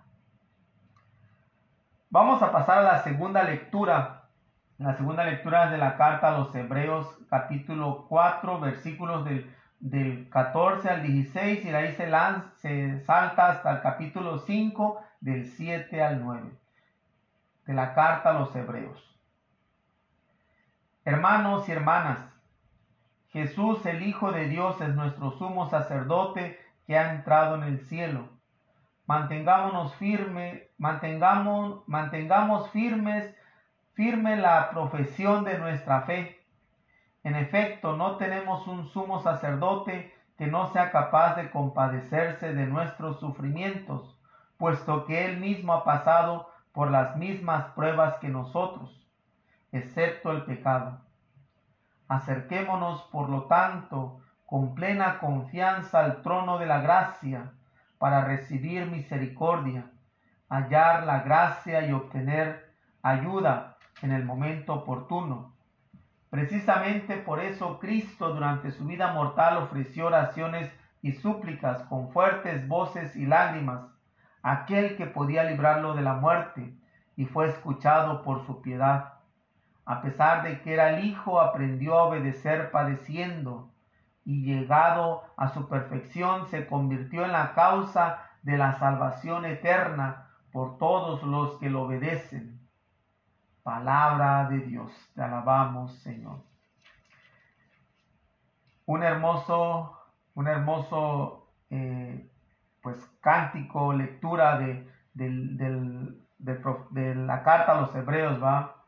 Vamos 2.09 2.41
a 2.41 2.51
pasar 2.51 2.79
a 2.79 2.83
la 2.83 3.03
segunda 3.03 3.43
lectura. 3.43 4.29
La 4.77 4.95
segunda 4.95 5.23
lectura 5.25 5.65
es 5.65 5.71
de 5.71 5.77
la 5.77 5.97
carta 5.97 6.29
a 6.29 6.37
los 6.39 6.55
Hebreos 6.55 7.19
capítulo 7.29 8.05
4 8.07 8.59
versículos 8.59 9.25
del, 9.25 9.53
del 9.79 10.29
14 10.29 10.89
al 10.89 11.03
16 11.03 11.65
y 11.65 11.69
de 11.69 11.77
ahí 11.77 11.93
se, 11.93 12.09
se 12.57 13.05
salta 13.05 13.49
hasta 13.49 13.71
el 13.73 13.81
capítulo 13.81 14.39
5 14.39 15.01
del 15.21 15.45
7 15.47 16.01
al 16.03 16.23
9 16.23 16.49
de 17.65 17.73
la 17.73 17.93
carta 17.93 18.31
a 18.31 18.33
los 18.33 18.55
Hebreos. 18.55 19.05
Hermanos 21.05 21.67
y 21.69 21.71
hermanas, 21.71 22.19
Jesús 23.29 23.85
el 23.85 24.03
Hijo 24.03 24.31
de 24.31 24.47
Dios 24.47 24.81
es 24.81 24.95
nuestro 24.95 25.31
sumo 25.31 25.69
sacerdote 25.69 26.59
que 26.87 26.97
ha 26.97 27.13
entrado 27.13 27.55
en 27.55 27.63
el 27.63 27.79
cielo. 27.81 28.29
Mantengámonos 29.05 29.93
firme, 29.95 30.69
mantengamos, 30.77 31.87
mantengamos 31.87 32.69
firmes, 32.71 33.35
firme 33.93 34.35
la 34.35 34.71
profesión 34.71 35.43
de 35.43 35.59
nuestra 35.59 36.01
fe. 36.01 36.39
En 37.23 37.35
efecto, 37.35 37.95
no 37.95 38.17
tenemos 38.17 38.65
un 38.67 38.87
sumo 38.87 39.21
sacerdote 39.21 40.13
que 40.37 40.47
no 40.47 40.71
sea 40.71 40.91
capaz 40.91 41.35
de 41.35 41.51
compadecerse 41.51 42.53
de 42.53 42.65
nuestros 42.65 43.19
sufrimientos, 43.19 44.18
puesto 44.59 45.05
que 45.05 45.25
él 45.25 45.39
mismo 45.39 45.73
ha 45.73 45.83
pasado 45.83 46.51
por 46.73 46.91
las 46.91 47.15
mismas 47.15 47.71
pruebas 47.73 48.17
que 48.19 48.29
nosotros 48.29 48.99
excepto 49.71 50.31
el 50.31 50.43
pecado. 50.43 50.99
Acerquémonos, 52.07 53.03
por 53.11 53.29
lo 53.29 53.43
tanto, 53.43 54.19
con 54.45 54.73
plena 54.73 55.19
confianza 55.19 55.99
al 55.99 56.21
trono 56.21 56.57
de 56.57 56.65
la 56.65 56.81
gracia 56.81 57.51
para 57.99 58.23
recibir 58.23 58.87
misericordia, 58.87 59.91
hallar 60.49 61.05
la 61.05 61.19
gracia 61.19 61.85
y 61.85 61.91
obtener 61.91 62.73
ayuda 63.03 63.77
en 64.01 64.11
el 64.11 64.25
momento 64.25 64.73
oportuno. 64.73 65.53
Precisamente 66.29 67.17
por 67.17 67.39
eso 67.39 67.79
Cristo 67.79 68.33
durante 68.33 68.71
su 68.71 68.85
vida 68.85 69.13
mortal 69.13 69.57
ofreció 69.57 70.07
oraciones 70.07 70.71
y 71.01 71.13
súplicas 71.13 71.83
con 71.83 72.11
fuertes 72.11 72.67
voces 72.67 73.15
y 73.15 73.25
lágrimas, 73.25 73.81
aquel 74.41 74.95
que 74.97 75.05
podía 75.05 75.43
librarlo 75.43 75.93
de 75.93 76.01
la 76.01 76.13
muerte, 76.13 76.73
y 77.15 77.25
fue 77.25 77.49
escuchado 77.49 78.23
por 78.23 78.45
su 78.45 78.61
piedad 78.61 79.15
A 79.85 80.01
pesar 80.01 80.43
de 80.43 80.61
que 80.61 80.73
era 80.73 80.91
el 80.91 81.03
Hijo, 81.03 81.41
aprendió 81.41 81.97
a 81.97 82.03
obedecer 82.03 82.71
padeciendo 82.71 83.71
y 84.23 84.43
llegado 84.43 85.23
a 85.35 85.49
su 85.49 85.67
perfección 85.67 86.47
se 86.47 86.67
convirtió 86.67 87.25
en 87.25 87.31
la 87.31 87.53
causa 87.55 88.29
de 88.43 88.55
la 88.55 88.77
salvación 88.77 89.45
eterna 89.45 90.29
por 90.51 90.77
todos 90.77 91.23
los 91.23 91.57
que 91.57 91.71
lo 91.71 91.83
obedecen. 91.83 92.59
Palabra 93.63 94.47
de 94.47 94.59
Dios, 94.59 94.91
te 95.15 95.23
alabamos 95.23 95.93
Señor. 96.03 96.43
Un 98.85 99.01
hermoso, 99.03 99.97
un 100.35 100.47
hermoso 100.47 101.47
eh, 101.71 102.28
pues 102.91 103.05
cántico, 103.21 103.93
lectura 103.93 104.59
de, 104.59 104.87
de, 105.13 107.15
la 107.15 107.43
carta 107.43 107.73
a 107.73 107.81
los 107.81 107.95
hebreos, 107.95 108.41
¿va? 108.41 108.85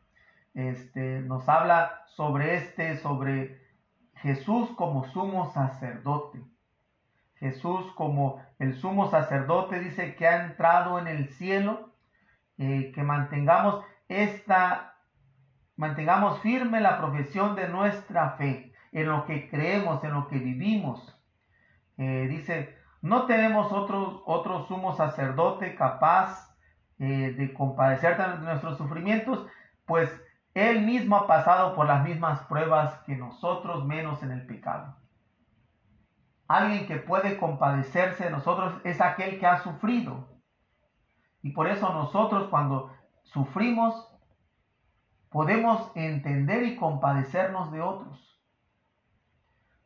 Este, 0.53 1.21
nos 1.21 1.47
habla 1.47 2.03
sobre 2.07 2.55
este, 2.55 2.97
sobre 2.97 3.61
Jesús 4.15 4.69
como 4.75 5.05
sumo 5.05 5.51
sacerdote. 5.53 6.41
Jesús 7.35 7.91
como 7.95 8.43
el 8.59 8.75
sumo 8.75 9.09
sacerdote 9.09 9.79
dice 9.79 10.15
que 10.15 10.27
ha 10.27 10.45
entrado 10.45 10.99
en 10.99 11.07
el 11.07 11.29
cielo, 11.29 11.89
eh, 12.57 12.91
que 12.93 13.01
mantengamos 13.01 13.83
esta, 14.07 14.95
mantengamos 15.75 16.39
firme 16.41 16.81
la 16.81 16.99
profesión 16.99 17.55
de 17.55 17.67
nuestra 17.67 18.31
fe, 18.31 18.73
en 18.91 19.07
lo 19.07 19.25
que 19.25 19.49
creemos, 19.49 20.03
en 20.03 20.13
lo 20.13 20.27
que 20.27 20.37
vivimos. 20.37 21.17
Eh, 21.97 22.27
dice, 22.29 22.77
no 23.01 23.25
tenemos 23.25 23.71
otro, 23.71 24.23
otro 24.25 24.65
sumo 24.67 24.95
sacerdote 24.95 25.75
capaz 25.75 26.55
eh, 26.99 27.33
de 27.35 27.53
compadecer 27.53 28.17
de 28.17 28.37
nuestros 28.39 28.77
sufrimientos, 28.77 29.47
pues 29.85 30.09
él 30.53 30.85
mismo 30.85 31.15
ha 31.15 31.27
pasado 31.27 31.75
por 31.75 31.87
las 31.87 32.03
mismas 32.03 32.41
pruebas 32.41 32.99
que 33.05 33.15
nosotros, 33.15 33.85
menos 33.85 34.21
en 34.21 34.31
el 34.31 34.45
pecado. 34.45 34.95
Alguien 36.47 36.85
que 36.85 36.97
puede 36.97 37.37
compadecerse 37.37 38.25
de 38.25 38.29
nosotros 38.29 38.73
es 38.83 38.99
aquel 38.99 39.39
que 39.39 39.47
ha 39.47 39.63
sufrido. 39.63 40.27
Y 41.41 41.51
por 41.53 41.67
eso 41.67 41.91
nosotros 41.93 42.49
cuando 42.49 42.93
sufrimos 43.23 44.09
podemos 45.29 45.91
entender 45.95 46.63
y 46.63 46.75
compadecernos 46.75 47.71
de 47.71 47.81
otros. 47.81 48.37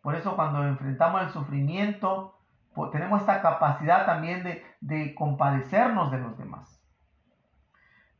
Por 0.01 0.15
eso 0.15 0.35
cuando 0.35 0.65
enfrentamos 0.65 1.21
el 1.21 1.29
sufrimiento 1.29 2.35
tenemos 2.91 3.21
esta 3.21 3.41
capacidad 3.41 4.05
también 4.05 4.43
de, 4.81 5.15
compadecernos 5.15 6.11
de 6.11 6.17
los 6.17 6.37
demás. 6.37 6.81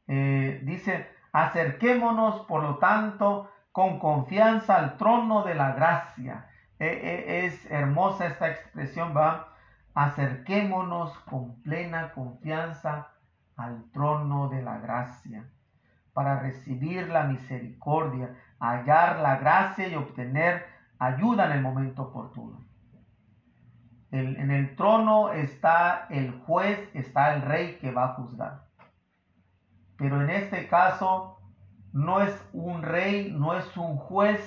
Eh, 0.08 0.62
dice, 0.64 1.10
acerquémonos, 1.32 2.42
por 2.42 2.64
lo 2.64 2.78
tanto, 2.78 3.52
con 3.72 4.00
confianza 4.00 4.78
al 4.78 4.98
trono 4.98 5.44
de 5.44 5.56
la 5.56 5.74
gracia. 5.74 6.48
E, 6.80 6.88
e, 6.88 7.46
es 7.46 7.70
hermosa 7.72 8.28
esta 8.28 8.50
expresión, 8.50 9.14
va. 9.16 9.50
Acerquémonos 9.94 11.18
con 11.20 11.62
plena 11.62 12.12
confianza 12.14 13.10
al 13.56 13.90
trono 13.92 14.50
de 14.50 14.62
la 14.62 14.80
gracia 14.80 15.46
para 16.14 16.40
recibir 16.40 17.10
la 17.10 17.24
misericordia, 17.24 18.36
hallar 18.60 19.20
la 19.20 19.38
gracia 19.38 19.88
y 19.88 19.96
obtener 19.96 20.66
ayuda 21.00 21.46
en 21.46 21.52
el 21.54 21.62
momento 21.62 22.04
oportuno 22.04 22.65
en 24.12 24.52
el 24.52 24.76
trono 24.76 25.32
está 25.34 26.08
el 26.10 26.32
juez, 26.32 26.90
está 26.94 27.36
el 27.36 27.42
rey 27.42 27.78
que 27.80 27.92
va 27.92 28.06
a 28.06 28.14
juzgar. 28.14 28.66
Pero 29.98 30.22
en 30.22 30.30
este 30.30 30.68
caso 30.68 31.40
no 31.94 32.22
es 32.22 32.50
un 32.54 32.82
rey, 32.82 33.32
no 33.32 33.58
es 33.58 33.78
un 33.78 33.98
juez 33.98 34.42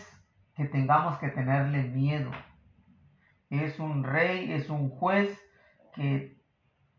que 0.55 0.67
tengamos 0.67 1.19
que 1.19 1.29
tenerle 1.29 1.85
miedo. 1.85 2.31
Es 3.49 3.79
un 3.79 4.05
rey, 4.05 4.53
es 4.53 4.69
un 4.69 4.91
juez 4.91 5.41
que 5.95 6.39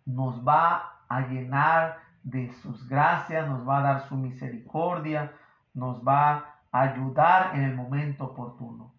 nos 0.06 0.48
va 0.48 1.04
a 1.08 1.22
llenar 1.28 1.98
de 2.24 2.52
sus 2.62 2.88
gracias, 2.88 3.48
nos 3.48 3.68
va 3.68 3.80
a 3.80 3.82
dar 3.82 4.08
su 4.08 4.16
misericordia, 4.16 5.32
nos 5.74 6.02
va 6.08 6.56
a 6.72 6.82
ayudar 6.82 7.56
en 7.56 7.64
el 7.64 7.76
momento 7.76 8.26
oportuno. 8.26 8.96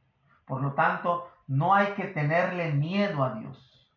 Por 0.47 0.63
lo 0.63 0.75
tanto, 0.75 1.29
no 1.51 1.75
hay 1.75 1.95
que 1.95 2.05
tenerle 2.05 2.71
miedo 2.71 3.25
a 3.25 3.35
Dios. 3.35 3.91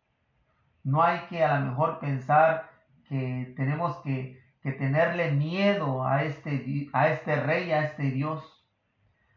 No 0.82 1.04
hay 1.04 1.20
que 1.28 1.44
a 1.44 1.60
lo 1.60 1.66
mejor 1.66 2.00
pensar 2.00 2.68
que 3.08 3.54
tenemos 3.56 3.96
que, 3.98 4.42
tenerle 4.60 5.30
miedo 5.30 6.04
a 6.04 6.24
este, 6.24 6.88
a 6.92 7.08
este 7.08 7.36
rey, 7.36 7.70
a 7.70 7.84
este 7.84 8.10
Dios. 8.10 8.42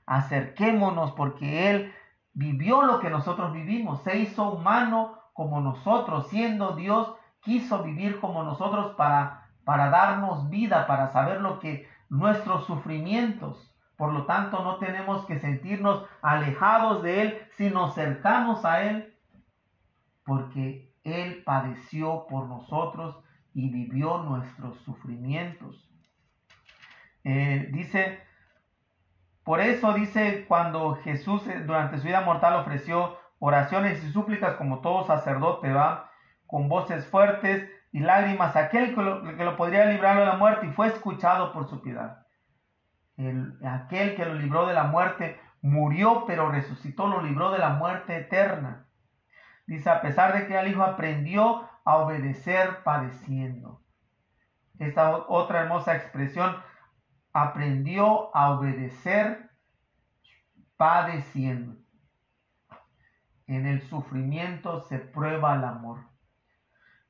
Acerquémonos 0.07 1.11
porque 1.11 1.69
Él 1.69 1.93
vivió 2.33 2.81
lo 2.81 2.99
que 3.01 3.11
nosotros 3.11 3.53
vivimos, 3.53 4.01
se 4.01 4.17
hizo 4.17 4.51
humano 4.51 5.19
como 5.33 5.61
nosotros, 5.61 6.27
siendo 6.29 6.75
Dios, 6.75 7.13
quiso 7.41 7.83
vivir 7.83 8.19
como 8.19 8.41
nosotros 8.41 8.95
para, 8.95 9.47
para 9.63 9.91
darnos 9.91 10.49
vida, 10.49 10.87
para 10.87 11.09
saber 11.09 11.41
lo 11.41 11.59
que 11.59 11.87
nuestros 12.09 12.65
sufrimientos. 12.65 13.66
Por 13.97 14.13
lo 14.13 14.25
tanto, 14.25 14.63
no 14.63 14.77
tenemos 14.77 15.25
que 15.25 15.39
sentirnos 15.39 16.05
alejados 16.21 17.01
de 17.01 17.21
Él, 17.21 17.41
sino 17.57 17.91
cercanos 17.91 18.63
a 18.63 18.83
Él, 18.83 19.15
porque 20.23 20.93
Él 21.03 21.41
padeció 21.43 22.27
por 22.27 22.47
nosotros 22.47 23.17
y 23.55 23.69
vivió 23.69 24.19
nuestros 24.19 24.77
sufrimientos. 24.81 25.89
Eh, 27.23 27.69
dice, 27.73 28.21
por 29.43 29.61
eso 29.61 29.93
dice 29.93 30.45
cuando 30.47 30.95
Jesús 30.97 31.45
eh, 31.47 31.61
durante 31.65 31.97
su 31.97 32.03
vida 32.03 32.21
mortal 32.21 32.53
ofreció 32.53 33.17
oraciones 33.39 34.03
y 34.03 34.11
súplicas 34.11 34.57
como 34.57 34.79
todo 34.81 35.07
sacerdote, 35.07 35.73
va, 35.73 36.11
con 36.45 36.69
voces 36.69 37.07
fuertes 37.07 37.67
y 37.91 37.99
lágrimas, 37.99 38.55
aquel 38.55 38.93
que 38.93 39.01
lo, 39.01 39.23
que 39.23 39.43
lo 39.43 39.57
podría 39.57 39.85
librar 39.85 40.19
de 40.19 40.25
la 40.25 40.37
muerte 40.37 40.67
y 40.67 40.71
fue 40.71 40.87
escuchado 40.87 41.51
por 41.51 41.67
su 41.67 41.81
piedad 41.81 42.26
aquel 43.65 44.15
que 44.15 44.25
lo 44.25 44.35
libró 44.35 44.67
de 44.67 44.73
la 44.73 44.83
muerte 44.83 45.39
murió, 45.61 46.25
pero 46.25 46.51
resucitó, 46.51 47.07
lo 47.07 47.21
libró 47.21 47.51
de 47.51 47.59
la 47.59 47.69
muerte 47.69 48.17
eterna. 48.17 48.85
Dice, 49.65 49.89
a 49.89 50.01
pesar 50.01 50.33
de 50.33 50.47
que 50.47 50.57
el 50.57 50.67
Hijo 50.67 50.83
aprendió 50.83 51.67
a 51.83 51.97
obedecer 51.97 52.83
padeciendo. 52.83 53.81
Esta 54.79 55.17
otra 55.27 55.61
hermosa 55.61 55.95
expresión, 55.95 56.55
aprendió 57.33 58.35
a 58.35 58.51
obedecer 58.51 59.49
padeciendo. 60.75 61.75
En 63.47 63.65
el 63.65 63.81
sufrimiento 63.81 64.81
se 64.81 64.99
prueba 64.99 65.55
el 65.55 65.63
amor. 65.63 65.99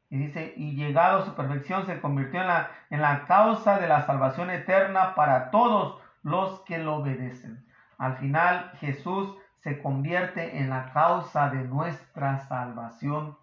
Y 0.10 0.18
dice, 0.18 0.54
y 0.56 0.76
llegado 0.76 1.20
a 1.20 1.26
su 1.26 1.36
perfección 1.36 1.86
se 1.86 2.00
convirtió 2.00 2.42
en 2.42 2.48
la, 2.48 2.72
en 2.90 3.02
la 3.02 3.26
causa 3.26 3.80
de 3.80 3.88
la 3.88 4.06
salvación 4.06 4.50
eterna 4.50 5.16
para 5.16 5.52
todos 5.52 6.02
los 6.24 6.62
que 6.62 6.78
lo 6.78 6.96
obedecen. 6.96 7.66
Al 7.98 8.18
final 8.18 8.72
Jesús 8.80 9.36
se 9.64 9.82
convierte 9.82 10.60
en 10.60 10.70
la 10.70 10.94
causa 10.94 11.50
de 11.50 11.64
nuestra 11.64 12.40
salvación 12.48 13.38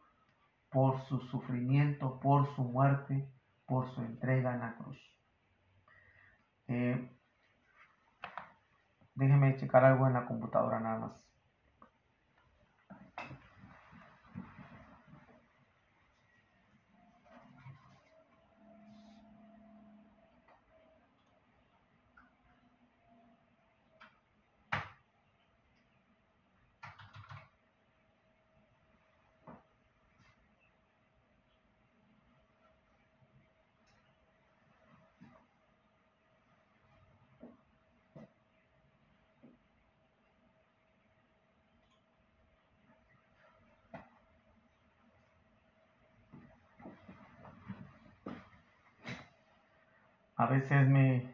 por 0.70 1.00
su 1.02 1.20
sufrimiento, 1.20 2.18
por 2.20 2.46
su 2.54 2.64
muerte, 2.64 3.28
por 3.66 3.90
su 3.90 4.00
entrega 4.02 4.54
en 4.54 4.60
la 4.60 4.74
cruz. 4.74 4.98
Eh, 6.68 7.10
déjeme 9.14 9.56
checar 9.56 9.84
algo 9.84 10.06
en 10.06 10.14
la 10.14 10.26
computadora 10.26 10.80
nada 10.80 10.98
más. 10.98 11.33
A 50.36 50.46
veces 50.46 50.88
me, 50.88 51.32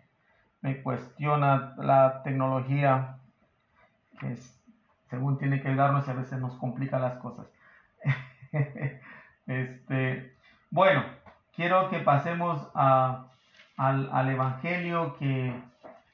cuestiona 0.82 1.74
la 1.78 2.22
tecnología 2.22 3.16
que 4.18 4.36
según 5.08 5.38
tiene 5.38 5.62
que 5.62 5.74
darnos 5.74 6.06
y 6.06 6.10
a 6.10 6.14
veces 6.14 6.38
nos 6.38 6.54
complica 6.54 6.98
las 6.98 7.14
cosas. 7.14 7.46
este, 9.46 10.36
bueno, 10.70 11.02
quiero 11.56 11.88
que 11.90 11.98
pasemos 12.00 12.68
al, 12.74 14.28
Evangelio 14.28 15.16
que, 15.18 15.54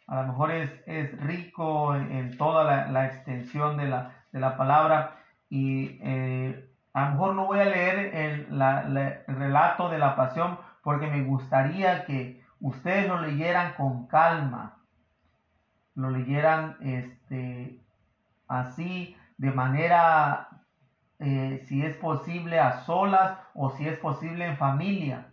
a 0.06 0.22
lo 0.22 0.28
mejor 0.28 0.52
es, 0.52 0.70
es 0.86 1.20
rico 1.20 1.94
en, 1.94 2.36
toda 2.38 2.86
la, 2.86 3.06
extensión 3.06 3.76
de 3.76 3.86
la, 3.86 4.12
de 4.32 4.40
la, 4.40 4.56
palabra 4.56 5.16
y 5.50 5.98
eh, 6.02 6.68
a 6.92 7.06
lo 7.06 7.10
mejor 7.12 7.34
no 7.34 7.46
voy 7.46 7.58
a 7.58 7.64
leer 7.64 8.14
el, 8.14 8.62
el, 8.62 9.36
relato 9.36 9.88
de 9.88 9.98
la 9.98 10.16
pasión 10.16 10.58
porque 10.82 11.08
me 11.08 11.22
gustaría 11.24 12.04
que 12.04 12.45
ustedes 12.60 13.08
lo 13.08 13.20
leyeran 13.20 13.74
con 13.74 14.06
calma, 14.06 14.76
lo 15.94 16.10
leyeran 16.10 16.76
este, 16.80 17.80
así 18.48 19.16
de 19.38 19.50
manera, 19.50 20.48
eh, 21.18 21.64
si 21.66 21.84
es 21.84 21.96
posible, 21.96 22.58
a 22.60 22.84
solas 22.84 23.38
o 23.54 23.70
si 23.70 23.86
es 23.88 23.98
posible 23.98 24.46
en 24.46 24.56
familia, 24.56 25.26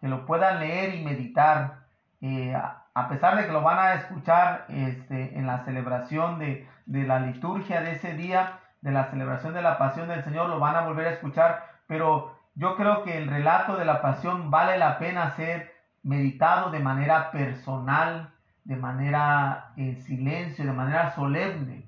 que 0.00 0.08
lo 0.08 0.26
puedan 0.26 0.60
leer 0.60 0.94
y 0.94 1.04
meditar. 1.04 1.82
Eh, 2.20 2.54
a 2.94 3.08
pesar 3.08 3.36
de 3.36 3.46
que 3.46 3.52
lo 3.52 3.62
van 3.62 3.78
a 3.78 3.94
escuchar 3.94 4.66
este, 4.68 5.38
en 5.38 5.46
la 5.46 5.64
celebración 5.64 6.38
de, 6.38 6.68
la 6.86 7.20
liturgia 7.20 7.80
de 7.80 7.92
ese 7.92 8.14
día, 8.14 8.58
de 8.80 8.90
la 8.90 9.10
celebración 9.10 9.54
de 9.54 9.62
la 9.62 9.78
pasión 9.78 10.08
del 10.08 10.24
Señor, 10.24 10.48
lo 10.48 10.58
van 10.58 10.76
a 10.76 10.82
volver 10.82 11.06
a 11.06 11.12
escuchar, 11.12 11.64
pero 11.86 12.36
yo 12.54 12.76
creo 12.76 13.02
que 13.02 13.16
el 13.16 13.28
relato 13.28 13.76
de 13.76 13.84
la 13.84 14.02
pasión 14.02 14.50
vale 14.50 14.76
la 14.76 14.98
pena 14.98 15.30
ser 15.30 15.71
meditado 16.02 16.70
de 16.70 16.80
manera 16.80 17.30
personal, 17.30 18.32
de 18.64 18.76
manera 18.76 19.72
en 19.76 20.00
silencio, 20.02 20.64
de 20.64 20.72
manera 20.72 21.10
solemne, 21.14 21.84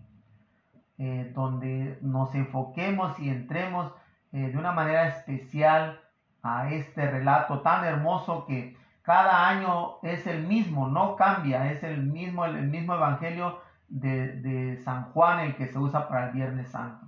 eh, 0.98 1.32
donde 1.34 1.98
nos 2.02 2.34
enfoquemos 2.34 3.18
y 3.18 3.28
entremos 3.28 3.92
eh, 4.32 4.50
de 4.50 4.58
una 4.58 4.72
manera 4.72 5.08
especial 5.08 6.00
a 6.42 6.68
este 6.70 7.10
relato 7.10 7.60
tan 7.60 7.84
hermoso 7.84 8.44
que 8.46 8.76
cada 9.02 9.48
año 9.48 9.96
es 10.02 10.26
el 10.26 10.42
mismo, 10.46 10.88
no 10.88 11.16
cambia, 11.16 11.70
es 11.70 11.82
el 11.82 12.02
mismo, 12.02 12.44
el, 12.46 12.68
mismo 12.68 12.94
evangelio 12.94 13.60
de, 13.88 14.80
San 14.82 15.12
Juan 15.12 15.40
el 15.40 15.56
que 15.56 15.66
se 15.66 15.78
usa 15.78 16.08
para 16.08 16.26
el 16.26 16.32
Viernes 16.32 16.70
Santo. 16.70 17.06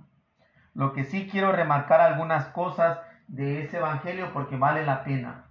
Lo 0.73 0.93
que 0.93 1.03
sí 1.03 1.27
quiero 1.29 1.51
remarcar 1.51 2.01
algunas 2.01 2.45
cosas 2.49 2.99
de 3.27 3.63
ese 3.63 3.77
evangelio 3.77 4.31
porque 4.31 4.57
vale 4.57 4.85
la 4.85 5.03
pena. 5.03 5.46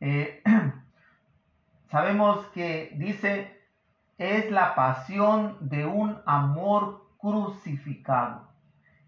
Eh, 0.00 0.42
sabemos 1.90 2.46
que 2.48 2.92
dice, 2.96 3.60
es 4.18 4.50
la 4.50 4.74
pasión 4.74 5.56
de 5.60 5.86
un 5.86 6.20
amor 6.26 7.06
crucificado. 7.18 8.48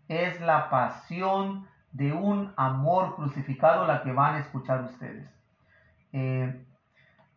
Es 0.08 0.40
la 0.40 0.70
pasión 0.70 1.68
de 1.92 2.12
un 2.12 2.52
amor 2.56 3.16
crucificado 3.16 3.86
la 3.86 4.02
que 4.02 4.12
van 4.12 4.36
a 4.36 4.38
escuchar 4.40 4.82
ustedes. 4.84 5.28
Eh, 6.12 6.64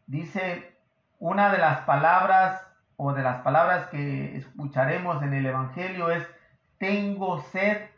dice 0.08 0.78
una 1.20 1.51
de 1.51 1.58
las 1.58 1.80
palabras 1.82 2.62
o 2.97 3.14
de 3.14 3.24
las 3.24 3.41
palabras 3.41 3.88
que 3.88 4.38
escucharemos 4.38 5.24
en 5.24 5.34
el 5.34 5.45
Evangelio 5.45 6.12
es, 6.12 6.28
tengo 6.78 7.41
sed, 7.41 7.89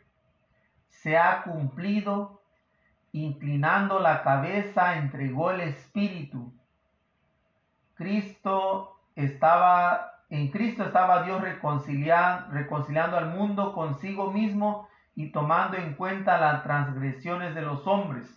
se 0.88 1.18
ha 1.18 1.42
cumplido, 1.42 2.40
inclinando 3.24 4.00
la 4.00 4.22
cabeza 4.22 4.96
entregó 4.96 5.50
el 5.50 5.60
Espíritu. 5.62 6.52
Cristo 7.94 9.00
estaba, 9.14 10.20
en 10.28 10.48
Cristo 10.50 10.84
estaba 10.84 11.22
Dios 11.22 11.40
reconciliando, 11.40 12.52
reconciliando 12.52 13.16
al 13.16 13.30
mundo 13.30 13.72
consigo 13.72 14.32
mismo 14.32 14.88
y 15.14 15.30
tomando 15.30 15.76
en 15.76 15.94
cuenta 15.94 16.38
las 16.38 16.62
transgresiones 16.62 17.54
de 17.54 17.62
los 17.62 17.86
hombres. 17.86 18.28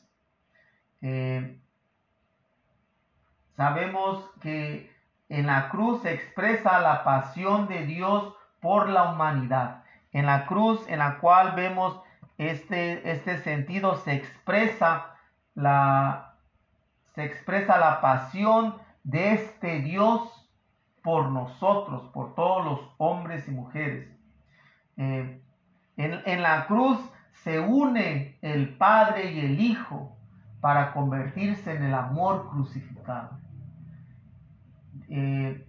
Eh, 1.02 1.60
Sabemos 3.60 4.24
que 4.40 4.90
en 5.28 5.48
la 5.48 5.68
cruz 5.68 6.04
se 6.04 6.14
expresa 6.14 6.80
la 6.80 7.04
pasión 7.04 7.68
de 7.68 7.86
Dios 7.86 8.34
por 8.62 8.88
la 8.88 9.12
humanidad. 9.12 9.84
En 10.14 10.28
la 10.28 10.46
cruz 10.46 10.88
en 10.88 11.00
la 11.00 11.18
cual 11.18 11.52
vemos 11.58 12.02
este, 12.40 13.12
este 13.12 13.38
sentido 13.40 13.98
se 13.98 14.14
expresa 14.14 15.14
la, 15.54 16.36
se 17.14 17.26
expresa 17.26 17.78
la 17.78 18.02
pasión 18.02 18.76
de 19.04 19.34
este 19.34 19.82
Dios 19.82 20.50
por 21.04 21.30
nosotros, 21.30 22.10
por 22.14 22.34
todos 22.36 22.66
los 22.66 22.80
hombres 22.98 23.48
y 23.48 23.52
mujeres. 23.52 24.10
Eh, 24.98 25.42
en, 25.98 26.22
en 26.26 26.42
la 26.42 26.66
cruz 26.66 26.98
se 27.44 27.60
une 27.60 28.38
el 28.42 28.76
Padre 28.78 29.32
y 29.34 29.40
el 29.42 29.60
Hijo 29.60 30.16
para 30.62 30.94
convertirse 30.94 31.76
en 31.76 31.84
el 31.84 31.94
amor 31.94 32.50
crucificado. 32.50 33.38
Eh, 35.10 35.68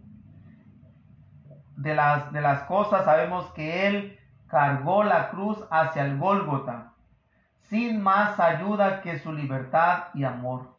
de, 1.76 1.94
las, 1.96 2.32
de 2.32 2.40
las 2.40 2.62
cosas 2.62 3.04
sabemos 3.04 3.46
que 3.54 3.88
Él 3.88 4.19
cargó 4.50 5.04
la 5.04 5.30
cruz 5.30 5.58
hacia 5.70 6.04
el 6.04 6.18
Gólgota, 6.18 6.92
sin 7.68 8.02
más 8.02 8.40
ayuda 8.40 9.00
que 9.00 9.18
su 9.18 9.32
libertad 9.32 10.04
y 10.14 10.24
amor. 10.24 10.76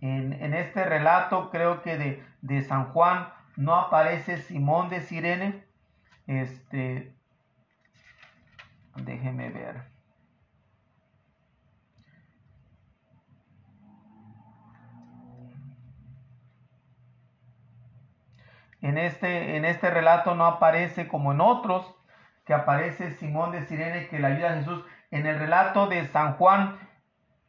En, 0.00 0.54
este 0.54 0.84
relato 0.84 1.50
creo 1.50 1.82
que 1.82 1.98
de, 1.98 2.24
de, 2.40 2.62
San 2.62 2.92
Juan 2.92 3.28
no 3.56 3.74
aparece 3.74 4.38
Simón 4.38 4.88
de 4.88 5.00
Sirene. 5.02 5.64
Este, 6.26 7.14
déjeme 8.96 9.50
ver. 9.50 9.90
En 18.82 18.96
este, 18.96 19.56
en 19.56 19.66
este 19.66 19.90
relato 19.90 20.34
no 20.34 20.46
aparece 20.46 21.06
como 21.06 21.32
en 21.32 21.42
otros, 21.42 21.94
que 22.50 22.54
aparece 22.54 23.12
Simón 23.12 23.52
de 23.52 23.64
Sirene 23.66 24.08
que 24.08 24.18
le 24.18 24.26
ayuda 24.26 24.50
a 24.50 24.56
Jesús. 24.56 24.84
En 25.12 25.24
el 25.24 25.38
relato 25.38 25.86
de 25.86 26.04
San 26.08 26.34
Juan, 26.34 26.80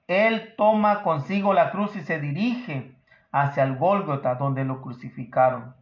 él 0.05 0.53
toma 0.55 1.01
consigo 1.01 1.55
la 1.55 1.71
cruz 1.71 1.95
y 1.95 2.01
se 2.01 2.19
dirige 2.19 2.95
hacia 3.31 3.63
el 3.63 3.77
Gólgota, 3.77 4.35
donde 4.35 4.63
lo 4.63 4.79
crucificaron. 4.83 5.73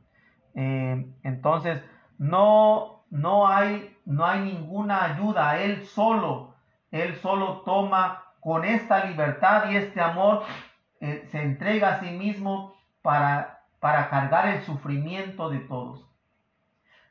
Eh, 0.55 1.05
entonces, 1.23 1.83
no, 2.17 3.03
no, 3.09 3.45
hay, 3.49 3.93
no 4.05 4.25
hay 4.25 4.39
ninguna 4.39 5.03
ayuda. 5.03 5.59
Él 5.59 5.85
solo, 5.85 6.55
él 6.89 7.17
solo 7.17 7.63
toma 7.65 8.23
con 8.39 8.63
esta 8.63 9.03
libertad 9.03 9.69
y 9.69 9.75
este 9.75 9.99
amor, 9.99 10.43
eh, 11.01 11.27
se 11.29 11.41
entrega 11.41 11.95
a 11.95 11.99
sí 11.99 12.09
mismo 12.11 12.73
para 13.01 13.59
para 13.79 14.09
cargar 14.09 14.47
el 14.49 14.61
sufrimiento 14.63 15.49
de 15.49 15.59
todos. 15.59 16.05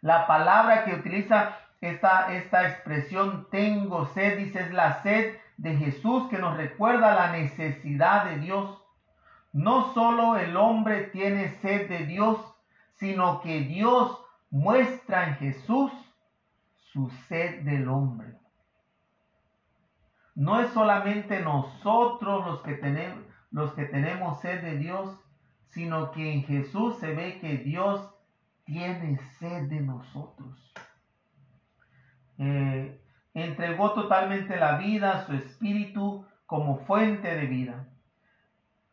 La 0.02 0.26
palabra 0.26 0.84
que 0.84 0.94
utiliza 0.94 1.56
esta, 1.80 2.34
esta 2.34 2.68
expresión 2.68 3.48
tengo 3.50 4.06
sed, 4.06 4.38
dice, 4.38 4.60
es 4.60 4.72
la 4.72 5.02
sed 5.02 5.36
de 5.56 5.76
Jesús 5.76 6.28
que 6.28 6.38
nos 6.38 6.56
recuerda 6.56 7.14
la 7.14 7.32
necesidad 7.32 8.24
de 8.24 8.38
Dios. 8.38 8.82
No 9.52 9.92
solo 9.94 10.36
el 10.36 10.56
hombre 10.56 11.04
tiene 11.04 11.50
sed 11.60 11.88
de 11.88 12.06
Dios, 12.06 12.38
sino 12.94 13.40
que 13.40 13.60
Dios 13.60 14.18
muestra 14.50 15.28
en 15.28 15.34
Jesús 15.36 15.92
su 16.92 17.10
sed 17.28 17.62
del 17.62 17.88
hombre. 17.88 18.34
No 20.34 20.60
es 20.60 20.70
solamente 20.72 21.40
nosotros 21.40 22.46
los 22.46 22.62
que 22.62 22.74
tenemos, 22.74 23.24
los 23.50 23.72
que 23.74 23.84
tenemos 23.84 24.40
sed 24.40 24.62
de 24.62 24.78
Dios, 24.78 25.18
sino 25.70 26.12
que 26.12 26.32
en 26.32 26.44
Jesús 26.44 26.98
se 26.98 27.14
ve 27.14 27.38
que 27.40 27.58
Dios 27.58 28.14
tiene 28.64 29.18
sed 29.38 29.68
de 29.68 29.80
nosotros. 29.80 30.72
Eh, 32.38 33.00
entregó 33.34 33.92
totalmente 33.92 34.56
la 34.56 34.78
vida, 34.78 35.26
su 35.26 35.34
espíritu, 35.34 36.26
como 36.46 36.78
fuente 36.78 37.34
de 37.34 37.46
vida. 37.46 37.86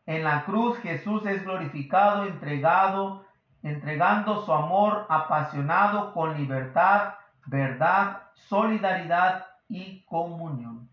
En 0.04 0.24
la 0.24 0.44
cruz 0.44 0.78
Jesús 0.78 1.24
es 1.26 1.42
glorificado, 1.44 2.26
entregado, 2.26 3.24
entregando 3.62 4.44
su 4.44 4.52
amor 4.52 5.06
apasionado 5.08 6.12
con 6.12 6.36
libertad, 6.36 7.14
verdad, 7.46 8.22
solidaridad 8.34 9.46
y 9.68 10.02
comunión. 10.02 10.88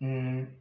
Eh, 0.00 0.58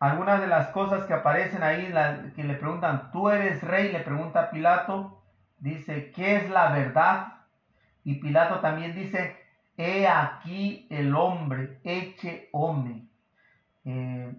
algunas 0.00 0.40
de 0.40 0.48
las 0.48 0.68
cosas 0.68 1.04
que 1.04 1.14
aparecen 1.14 1.62
ahí, 1.62 1.92
que 2.34 2.42
le 2.42 2.54
preguntan, 2.54 3.12
tú 3.12 3.28
eres 3.28 3.62
rey, 3.62 3.92
le 3.92 4.00
pregunta 4.00 4.50
Pilato, 4.50 5.22
dice, 5.58 6.10
¿qué 6.10 6.36
es 6.36 6.50
la 6.50 6.72
verdad? 6.72 7.34
Y 8.04 8.16
Pilato 8.16 8.60
también 8.60 8.94
dice, 8.94 9.36
he 9.76 10.06
aquí 10.06 10.86
el 10.90 11.14
hombre, 11.14 11.80
eche 11.84 12.48
hombre. 12.52 13.02
Eh, 13.84 14.34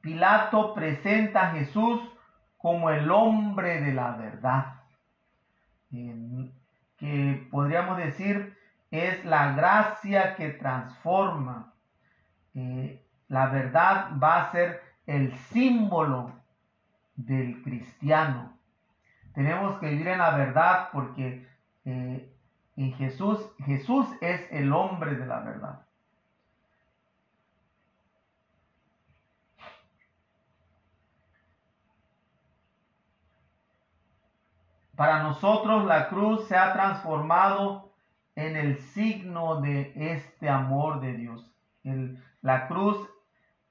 Pilato 0.00 0.74
presenta 0.74 1.48
a 1.48 1.52
Jesús 1.52 2.00
como 2.56 2.90
el 2.90 3.10
hombre 3.10 3.80
de 3.80 3.92
la 3.92 4.12
verdad, 4.12 4.74
que 6.98 7.48
podríamos 7.50 7.96
decir 7.96 8.56
es 8.90 9.24
la 9.24 9.52
gracia 9.52 10.34
que 10.36 10.50
transforma. 10.50 11.72
Eh, 12.54 13.04
la 13.28 13.46
verdad 13.46 14.10
va 14.22 14.42
a 14.42 14.52
ser 14.52 14.82
el 15.06 15.36
símbolo 15.36 16.32
del 17.14 17.62
cristiano. 17.62 18.58
Tenemos 19.40 19.80
que 19.80 19.88
vivir 19.88 20.08
en 20.08 20.18
la 20.18 20.36
verdad 20.36 20.90
porque 20.92 21.48
eh, 21.86 22.30
en 22.76 22.92
Jesús, 22.92 23.40
Jesús 23.64 24.06
es 24.20 24.46
el 24.50 24.70
hombre 24.70 25.14
de 25.14 25.24
la 25.24 25.40
verdad. 25.40 25.80
Para 34.94 35.22
nosotros 35.22 35.86
la 35.86 36.10
cruz 36.10 36.46
se 36.46 36.54
ha 36.54 36.74
transformado 36.74 37.94
en 38.36 38.56
el 38.56 38.76
signo 38.76 39.62
de 39.62 39.94
este 40.12 40.50
amor 40.50 41.00
de 41.00 41.14
Dios. 41.14 41.50
la 42.42 42.68
cruz, 42.68 43.08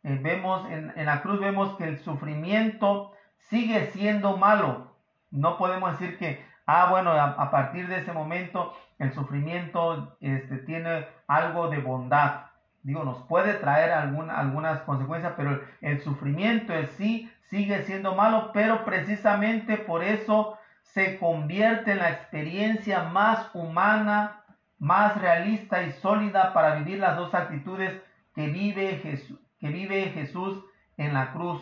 eh, 0.02 0.18
vemos, 0.20 0.68
en, 0.72 1.06
la 1.06 1.22
cruz 1.22 1.40
vemos 1.40 1.78
que 1.78 1.84
el 1.84 2.00
sufrimiento 2.00 3.14
sigue 3.38 3.92
siendo 3.92 4.36
malo. 4.36 4.89
No 5.32 5.58
podemos 5.58 5.92
decir 5.92 6.18
que, 6.18 6.44
ah, 6.66 6.88
bueno, 6.90 7.12
a, 7.12 7.52
partir 7.52 7.88
de 7.88 8.00
ese 8.00 8.14
momento 8.14 8.74
el 8.98 9.14
sufrimiento 9.14 10.18
este, 10.22 10.58
tiene 10.58 11.08
algo 11.28 11.70
de 11.70 11.80
bondad. 11.80 12.46
Digo, 12.82 13.04
nos 13.04 13.24
puede 13.28 13.56
traer 13.56 13.92
algunas 13.92 14.82
consecuencias, 14.82 15.34
pero 15.36 15.62
el 15.82 16.02
sufrimiento 16.02 16.74
en 16.74 16.88
sí 16.88 17.32
sigue 17.50 17.84
siendo 17.84 18.16
malo, 18.16 18.52
pero 18.54 18.86
precisamente 18.86 19.78
por 19.78 20.04
eso 20.04 20.58
se 20.82 21.20
convierte 21.20 21.92
en 21.92 22.00
la 22.00 22.12
experiencia 22.12 23.04
más 23.04 23.54
humana, 23.54 24.44
más 24.78 25.20
realista 25.20 25.84
y 25.84 25.92
sólida 25.92 26.54
para 26.54 26.76
vivir 26.76 27.00
las 27.00 27.18
dos 27.18 27.34
actitudes 27.34 28.02
que 28.34 28.48
vive 28.48 29.00
Jesús, 29.04 29.40
que 29.60 29.70
vive 29.70 30.12
Jesús 30.12 30.64
en 30.98 31.14
la 31.14 31.32
cruz. 31.34 31.62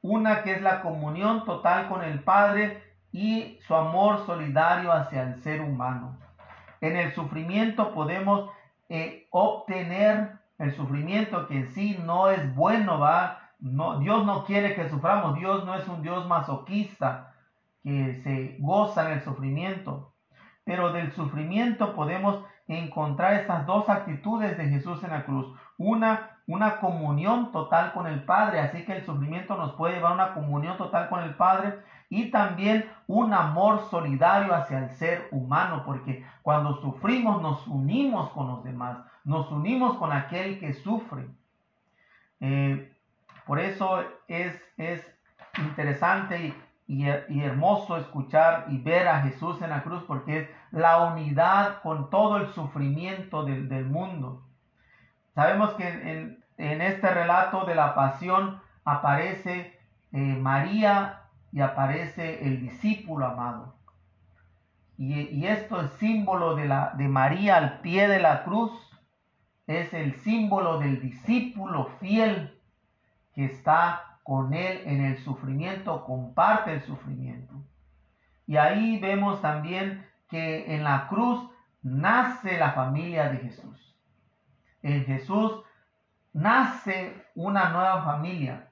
Una 0.00 0.42
que 0.42 0.52
es 0.52 0.62
la 0.62 0.82
comunión 0.82 1.44
total 1.44 1.88
con 1.88 2.02
el 2.02 2.22
Padre 2.22 2.82
y 3.12 3.58
su 3.66 3.74
amor 3.74 4.24
solidario 4.26 4.92
hacia 4.92 5.22
el 5.22 5.42
ser 5.42 5.60
humano. 5.60 6.16
En 6.80 6.96
el 6.96 7.12
sufrimiento 7.14 7.92
podemos 7.92 8.50
eh, 8.88 9.26
obtener 9.30 10.38
el 10.58 10.74
sufrimiento 10.74 11.46
que 11.46 11.58
en 11.58 11.68
sí 11.68 11.98
no 12.04 12.30
es 12.30 12.54
bueno, 12.54 12.98
¿va? 12.98 13.40
No, 13.60 13.98
Dios 13.98 14.24
no 14.24 14.44
quiere 14.44 14.74
que 14.74 14.88
suframos, 14.88 15.36
Dios 15.36 15.64
no 15.64 15.74
es 15.74 15.86
un 15.88 16.02
Dios 16.02 16.26
masoquista 16.26 17.34
que 17.82 18.20
se 18.22 18.56
goza 18.60 19.06
en 19.06 19.18
el 19.18 19.22
sufrimiento. 19.22 20.12
Pero 20.64 20.92
del 20.92 21.12
sufrimiento 21.12 21.94
podemos 21.94 22.44
encontrar 22.66 23.34
estas 23.34 23.66
dos 23.66 23.88
actitudes 23.88 24.56
de 24.58 24.68
Jesús 24.68 25.02
en 25.02 25.10
la 25.10 25.24
cruz. 25.24 25.56
Una, 25.78 26.37
una 26.48 26.80
comunión 26.80 27.52
total 27.52 27.92
con 27.92 28.08
el 28.08 28.24
Padre, 28.24 28.58
así 28.58 28.84
que 28.84 28.96
el 28.96 29.06
sufrimiento 29.06 29.56
nos 29.56 29.74
puede 29.74 29.94
llevar 29.94 30.12
a 30.12 30.14
una 30.14 30.34
comunión 30.34 30.76
total 30.76 31.08
con 31.08 31.22
el 31.22 31.34
Padre 31.36 31.78
y 32.10 32.30
también 32.32 32.90
un 33.06 33.32
amor 33.32 33.86
solidario 33.90 34.54
hacia 34.54 34.78
el 34.78 34.90
ser 34.90 35.28
humano, 35.30 35.84
porque 35.86 36.26
cuando 36.42 36.80
sufrimos 36.80 37.40
nos 37.40 37.66
unimos 37.68 38.30
con 38.30 38.48
los 38.48 38.64
demás, 38.64 38.98
nos 39.24 39.52
unimos 39.52 39.96
con 39.98 40.10
aquel 40.10 40.58
que 40.58 40.72
sufre. 40.72 41.28
Eh, 42.40 42.92
por 43.46 43.60
eso 43.60 44.02
es, 44.26 44.60
es 44.76 45.06
interesante 45.58 46.46
y, 46.46 46.54
y, 46.88 47.40
hermoso 47.42 47.98
escuchar 47.98 48.64
y 48.70 48.78
ver 48.78 49.08
a 49.08 49.20
Jesús 49.20 49.60
en 49.60 49.68
la 49.70 49.82
cruz 49.82 50.02
porque 50.06 50.38
es 50.38 50.48
la 50.70 51.04
unidad 51.04 51.82
con 51.82 52.08
todo 52.08 52.38
el 52.38 52.48
sufrimiento 52.48 53.44
del, 53.44 53.84
mundo. 53.84 54.42
Sabemos 55.34 55.74
que 55.74 55.86
en, 55.86 56.37
este 56.58 57.08
relato 57.08 57.64
de 57.64 57.74
la 57.74 57.94
pasión 57.94 58.60
aparece 58.84 59.78
eh, 60.12 60.18
María 60.18 61.22
y 61.52 61.60
aparece 61.60 62.44
el 62.46 62.60
discípulo 62.60 63.26
amado. 63.26 63.76
Y, 64.96 65.46
esto 65.46 65.80
es 65.80 65.92
símbolo 65.92 66.56
de, 66.56 66.66
la, 66.66 66.92
de 66.96 67.06
María 67.06 67.56
al 67.56 67.80
pie 67.80 68.08
de 68.08 68.18
la 68.18 68.42
cruz, 68.42 68.72
es 69.68 69.94
el 69.94 70.14
símbolo 70.16 70.80
del 70.80 71.00
discípulo 71.00 71.90
fiel 72.00 72.58
que 73.32 73.44
está 73.44 74.18
con 74.24 74.54
Él 74.54 74.82
en 74.86 75.04
el 75.04 75.18
sufrimiento, 75.18 76.04
comparte 76.04 76.72
el 76.72 76.82
sufrimiento. 76.82 77.54
Y 78.46 78.56
ahí 78.56 78.98
vemos 78.98 79.40
también 79.40 80.04
que 80.28 80.74
en 80.74 80.82
la 80.82 81.06
cruz 81.06 81.48
nace 81.82 82.58
la 82.58 82.72
familia 82.72 83.28
de 83.28 83.38
Jesús. 83.38 83.96
En 84.82 85.04
Jesús 85.04 85.62
nace 86.32 87.26
una 87.34 87.70
nueva 87.70 88.02
familia. 88.02 88.68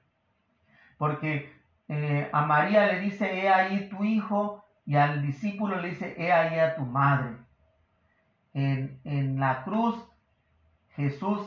Porque 0.97 1.53
eh, 1.87 2.29
a 2.31 2.41
María 2.45 2.87
le 2.87 2.99
dice, 2.99 3.39
he 3.39 3.49
ahí 3.49 3.89
tu 3.89 4.03
hijo, 4.03 4.65
y 4.85 4.95
al 4.95 5.21
discípulo 5.21 5.79
le 5.81 5.89
dice, 5.89 6.15
he 6.17 6.31
ahí 6.31 6.59
a 6.59 6.75
tu 6.75 6.83
madre. 6.83 7.35
En, 8.53 8.99
en 9.03 9.39
la 9.39 9.63
cruz 9.63 9.95
Jesús 10.95 11.41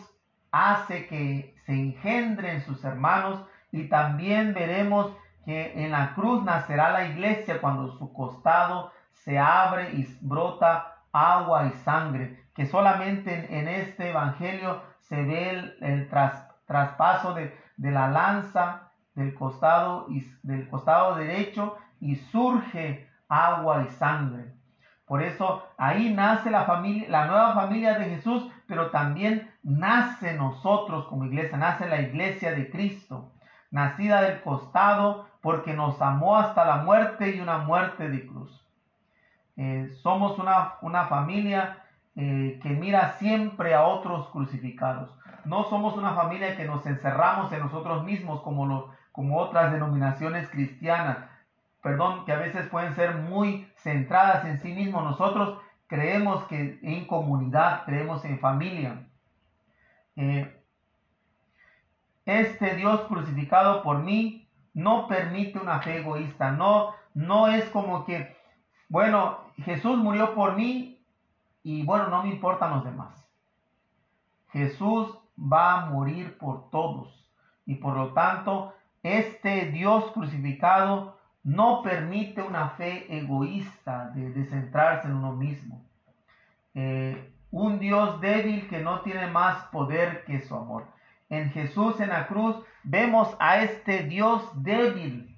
hace 0.52 1.06
que 1.08 1.56
se 1.66 1.72
engendren 1.72 2.62
sus 2.62 2.84
hermanos 2.84 3.44
y 3.72 3.88
también 3.88 4.54
veremos 4.54 5.12
que 5.44 5.84
en 5.84 5.90
la 5.90 6.14
cruz 6.14 6.44
nacerá 6.44 6.90
la 6.90 7.06
iglesia 7.06 7.61
cuando 7.61 7.96
su 7.98 8.12
costado 8.12 8.92
se 9.12 9.38
abre 9.38 9.92
y 9.92 10.06
brota 10.20 10.96
agua 11.12 11.66
y 11.66 11.72
sangre, 11.78 12.44
que 12.54 12.66
solamente 12.66 13.58
en, 13.58 13.68
este 13.68 14.11
evangelio 14.11 14.82
se 15.11 15.22
ve 15.22 15.74
el, 15.80 16.08
traspaso 16.08 17.34
de, 17.34 17.52
la 17.76 18.08
lanza 18.08 18.92
del 19.14 19.34
costado, 19.34 20.06
y, 20.08 20.24
del 20.42 20.68
costado 20.70 21.16
derecho 21.16 21.76
y 22.00 22.14
surge 22.16 23.11
agua 23.28 23.84
y 23.86 23.90
sangre. 23.90 24.54
Por 25.04 25.22
eso 25.22 25.66
ahí 25.76 26.14
nace 26.14 26.50
la 26.50 26.62
familia, 26.64 27.08
la 27.08 27.26
nueva 27.26 27.54
familia 27.54 27.98
de 27.98 28.04
Jesús, 28.04 28.48
pero 28.66 28.90
también 28.90 29.50
nace 29.64 30.34
nosotros 30.34 31.06
como 31.08 31.24
iglesia, 31.24 31.58
nace 31.58 31.88
la 31.88 32.00
iglesia 32.00 32.52
de 32.52 32.70
Cristo 32.70 33.32
nacida 33.72 34.22
del 34.22 34.40
costado, 34.42 35.28
porque 35.40 35.74
nos 35.74 36.00
amó 36.02 36.36
hasta 36.36 36.64
la 36.64 36.76
muerte 36.78 37.34
y 37.34 37.40
una 37.40 37.58
muerte 37.58 38.08
de 38.08 38.26
cruz. 38.26 38.64
Eh, 39.56 39.88
somos 40.02 40.38
una, 40.38 40.74
una 40.82 41.06
familia 41.06 41.80
eh, 42.16 42.58
que 42.62 42.70
mira 42.70 43.12
siempre 43.18 43.74
a 43.74 43.84
otros 43.84 44.28
crucificados. 44.30 45.11
No 45.44 45.64
somos 45.64 45.96
una 45.96 46.14
familia 46.14 46.56
que 46.56 46.64
nos 46.64 46.84
encerramos 46.86 47.52
en 47.52 47.61
nosotros 47.61 48.04
mismos 48.04 48.42
como, 48.42 48.92
como 49.12 49.38
otras 49.38 49.72
denominaciones 49.72 50.48
cristianas. 50.48 51.18
Perdón, 51.82 52.24
que 52.24 52.32
a 52.32 52.36
veces 52.38 52.68
pueden 52.68 52.94
ser 52.94 53.14
muy 53.14 53.66
centradas 53.76 54.44
en 54.44 54.58
sí 54.58 54.72
mismos. 54.72 55.02
Nosotros 55.02 55.58
creemos 55.86 56.44
que 56.44 56.78
en 56.82 57.06
comunidad, 57.06 57.84
creemos 57.84 58.24
en 58.24 58.38
familia. 58.38 59.06
Eh, 60.16 60.56
este 62.26 62.76
Dios 62.76 63.00
crucificado 63.08 63.82
por 63.82 64.00
mí 64.00 64.48
no 64.74 65.08
permite 65.08 65.58
una 65.58 65.80
fe 65.80 65.98
egoísta, 65.98 66.52
no, 66.52 66.94
no 67.14 67.48
es 67.48 67.64
como 67.70 68.04
que, 68.04 68.36
bueno, 68.88 69.38
Jesús 69.64 69.98
murió 69.98 70.34
por 70.34 70.54
mí 70.54 70.99
y 71.62 71.82
bueno, 71.84 72.08
no 72.08 72.22
me 72.22 72.30
importan 72.30 72.70
los 72.70 72.84
demás. 72.84 73.26
Jesús 74.52 75.16
va 75.38 75.74
a 75.74 75.86
morir 75.86 76.36
por 76.38 76.70
todos 76.70 77.26
y 77.66 77.76
por 77.76 77.96
lo 77.96 78.12
tanto 78.12 78.74
este 79.02 79.66
Dios 79.66 80.11
crucificado 80.12 81.18
no 81.42 81.82
permite 81.82 82.42
una 82.42 82.70
fe 82.70 83.06
egoísta 83.16 84.11
de, 84.11 84.44
centrarse 84.44 85.08
en 85.08 85.14
uno 85.14 85.32
mismo. 85.32 85.82
Eh, 86.74 87.32
un 87.50 87.78
Dios 87.78 88.20
débil 88.20 88.68
que 88.68 88.80
no 88.80 89.00
tiene 89.00 89.26
más 89.26 89.64
poder 89.68 90.24
que 90.24 90.40
su 90.40 90.54
amor 90.54 90.86
en 91.30 91.50
Jesús 91.52 91.98
en 92.00 92.08
la 92.08 92.26
cruz, 92.26 92.56
vemos 92.82 93.34
a 93.38 93.62
este 93.62 94.02
Dios 94.02 94.42
débil, 94.62 95.36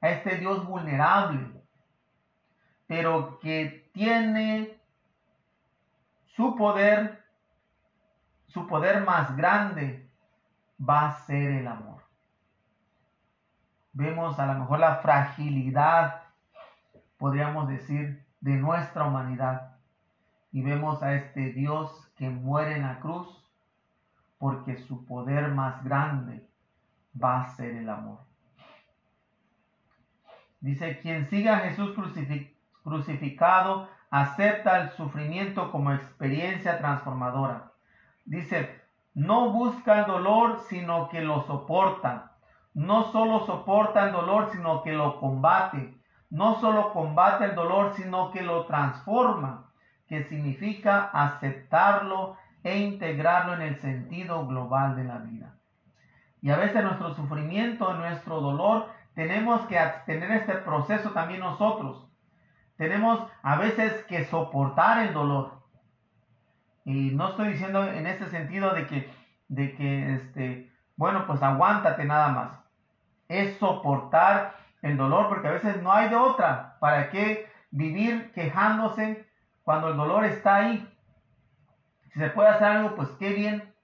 a 0.00 0.10
este 0.10 0.38
Dios 0.38 0.66
vulnerable, 0.66 1.46
pero 2.86 3.38
que 3.40 3.90
tiene 3.92 4.75
su 6.36 6.54
poder, 6.54 7.24
su 8.48 8.66
poder 8.66 9.04
más 9.04 9.34
grande 9.36 10.06
va 10.78 11.08
a 11.08 11.12
ser 11.24 11.52
el 11.52 11.66
amor. 11.66 12.02
Vemos 13.94 14.38
a 14.38 14.44
lo 14.44 14.60
mejor 14.60 14.80
la 14.80 14.96
fragilidad, 14.96 16.24
podríamos 17.16 17.68
decir, 17.68 18.22
de 18.42 18.52
nuestra 18.52 19.04
humanidad. 19.04 19.78
Y 20.52 20.60
vemos 20.60 21.02
a 21.02 21.14
este 21.14 21.52
Dios 21.52 22.12
que 22.16 22.28
muere 22.28 22.76
en 22.76 22.82
la 22.82 23.00
cruz 23.00 23.42
porque 24.38 24.76
su 24.76 25.06
poder 25.06 25.48
más 25.48 25.82
grande 25.82 26.46
va 27.20 27.42
a 27.42 27.48
ser 27.56 27.74
el 27.74 27.88
amor. 27.88 28.18
Dice, 30.60 30.98
quien 31.00 31.26
siga 31.30 31.56
a 31.56 31.60
Jesús 31.60 31.94
crucificado 31.94 32.55
acepta 34.10 34.80
el 34.82 34.90
sufrimiento 34.90 35.70
como 35.70 35.92
experiencia 35.92 36.78
transformadora. 36.78 37.72
Dice, 38.24 38.80
no 39.14 39.50
busca 39.50 40.00
el 40.00 40.06
dolor, 40.06 40.60
sino 40.68 41.08
que 41.08 41.20
lo 41.20 41.42
soporta. 41.46 42.32
no 42.74 43.04
solo 43.10 43.46
soporta 43.46 44.04
el 44.04 44.12
dolor, 44.12 44.50
sino 44.52 44.82
que 44.82 44.92
lo 44.92 45.18
combate. 45.18 45.94
No 46.28 46.60
solo 46.60 46.92
combate 46.92 47.46
el 47.46 47.54
dolor, 47.54 47.94
sino 47.94 48.30
que 48.32 48.42
lo 48.42 48.66
transforma, 48.66 49.70
que 50.08 50.24
significa 50.24 51.10
aceptarlo 51.12 52.36
e 52.62 52.78
integrarlo 52.78 53.54
en 53.54 53.62
el 53.62 53.76
sentido 53.80 54.46
global 54.46 54.96
de 54.96 55.04
la 55.04 55.18
vida. 55.18 55.54
Y 56.42 56.50
a 56.50 56.56
veces 56.56 56.82
nuestro 56.82 57.14
sufrimiento, 57.14 57.94
nuestro 57.94 58.40
dolor, 58.40 58.88
tenemos 59.14 59.62
que 59.66 59.78
tener 60.04 60.30
este 60.32 60.54
proceso 60.56 61.10
también 61.12 61.40
nosotros. 61.40 62.05
Tenemos 62.76 63.26
a 63.42 63.56
veces 63.56 64.04
que 64.04 64.24
soportar 64.26 65.06
el 65.06 65.14
dolor. 65.14 65.52
Y 66.84 67.10
no 67.10 67.30
estoy 67.30 67.48
diciendo 67.48 67.84
en 67.84 68.06
ese 68.06 68.28
sentido 68.28 68.74
de 68.74 68.86
que, 68.86 69.10
de 69.48 69.74
que 69.74 70.14
este, 70.14 70.72
bueno, 70.96 71.26
pues 71.26 71.42
aguántate 71.42 72.04
nada 72.04 72.28
más. 72.28 72.50
Es 73.28 73.58
soportar 73.58 74.54
el 74.82 74.96
dolor 74.96 75.28
porque 75.28 75.48
a 75.48 75.52
veces 75.52 75.82
no 75.82 75.92
hay 75.92 76.08
de 76.08 76.16
otra. 76.16 76.76
¿Para 76.80 77.10
qué 77.10 77.50
vivir 77.70 78.32
quejándose 78.32 79.26
cuando 79.62 79.88
el 79.88 79.96
dolor 79.96 80.24
está 80.24 80.56
ahí? 80.56 80.88
Si 82.12 82.20
se 82.20 82.30
puede 82.30 82.48
hacer 82.48 82.68
algo, 82.68 82.94
pues 82.94 83.08
qué 83.18 83.32
bien. 83.32 83.74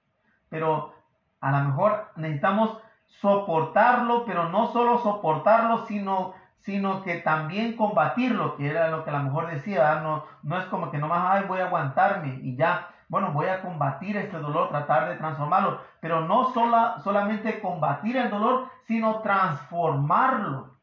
Pero 0.49 0.93
a 1.41 1.51
lo 1.51 1.63
mejor 1.65 2.11
necesitamos 2.15 2.77
soportarlo, 3.19 4.25
pero 4.25 4.49
no 4.49 4.71
solo 4.71 4.99
soportarlo, 4.99 5.85
sino, 5.87 6.33
sino 6.63 7.03
que 7.03 7.15
también 7.15 7.75
combatirlo, 7.75 8.55
que 8.55 8.69
era 8.69 8.87
lo 8.87 9.03
que 9.03 9.09
a 9.09 9.17
lo 9.17 9.23
mejor 9.23 9.47
decía, 9.51 9.99
no, 10.01 10.25
no 10.43 10.57
es 10.57 10.65
como 10.65 10.91
que 10.91 10.97
nomás, 10.97 11.23
ay, 11.29 11.45
voy 11.47 11.59
a 11.59 11.65
aguantarme 11.65 12.39
y 12.41 12.55
ya, 12.55 12.87
bueno, 13.09 13.33
voy 13.33 13.47
a 13.47 13.61
combatir 13.61 14.15
este 14.15 14.37
dolor, 14.37 14.69
tratar 14.69 15.09
de 15.09 15.17
transformarlo, 15.17 15.81
pero 15.99 16.21
no 16.21 16.53
sola, 16.53 16.95
solamente 17.03 17.59
combatir 17.59 18.15
el 18.15 18.29
dolor, 18.29 18.69
sino 18.87 19.19
transformarlo. 19.19 20.77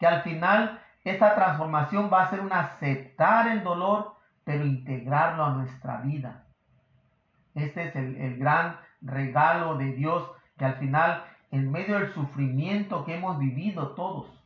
Que 0.00 0.08
al 0.08 0.22
final 0.22 0.80
esta 1.04 1.36
transformación 1.36 2.10
va 2.12 2.22
a 2.22 2.30
ser 2.30 2.40
un 2.40 2.52
aceptar 2.52 3.46
el 3.46 3.62
dolor, 3.62 4.16
pero 4.42 4.64
integrarlo 4.64 5.44
a 5.44 5.50
nuestra 5.50 5.98
vida. 5.98 6.46
Este 7.54 7.84
es 7.84 7.96
el, 7.96 8.16
el 8.16 8.38
gran 8.38 8.76
regalo 9.00 9.76
de 9.76 9.92
Dios 9.92 10.28
que 10.58 10.64
al 10.64 10.74
final, 10.74 11.24
en 11.52 11.70
medio 11.70 11.98
del 11.98 12.12
sufrimiento 12.12 13.04
que 13.04 13.14
hemos 13.14 13.38
vivido 13.38 13.90
todos, 13.90 14.39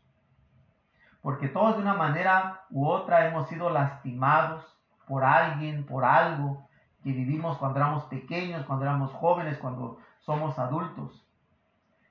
porque 1.25 1.49
todos 1.49 1.77
de 1.77 1.81
una 1.81 1.95
manera 1.95 2.66
u 2.68 2.87
otra 2.87 3.27
hemos 3.27 3.49
sido 3.49 3.70
lastimados 3.70 4.79
por 5.07 5.25
alguien, 5.25 5.87
por 5.87 6.05
algo, 6.05 6.68
que 7.03 7.12
vivimos 7.12 7.57
cuando 7.57 7.79
éramos 7.79 8.05
pequeños, 8.05 8.66
cuando 8.66 8.85
éramos 8.85 9.11
jóvenes, 9.14 9.57
cuando 9.57 9.99
somos 10.18 10.59
adultos. 10.59 11.27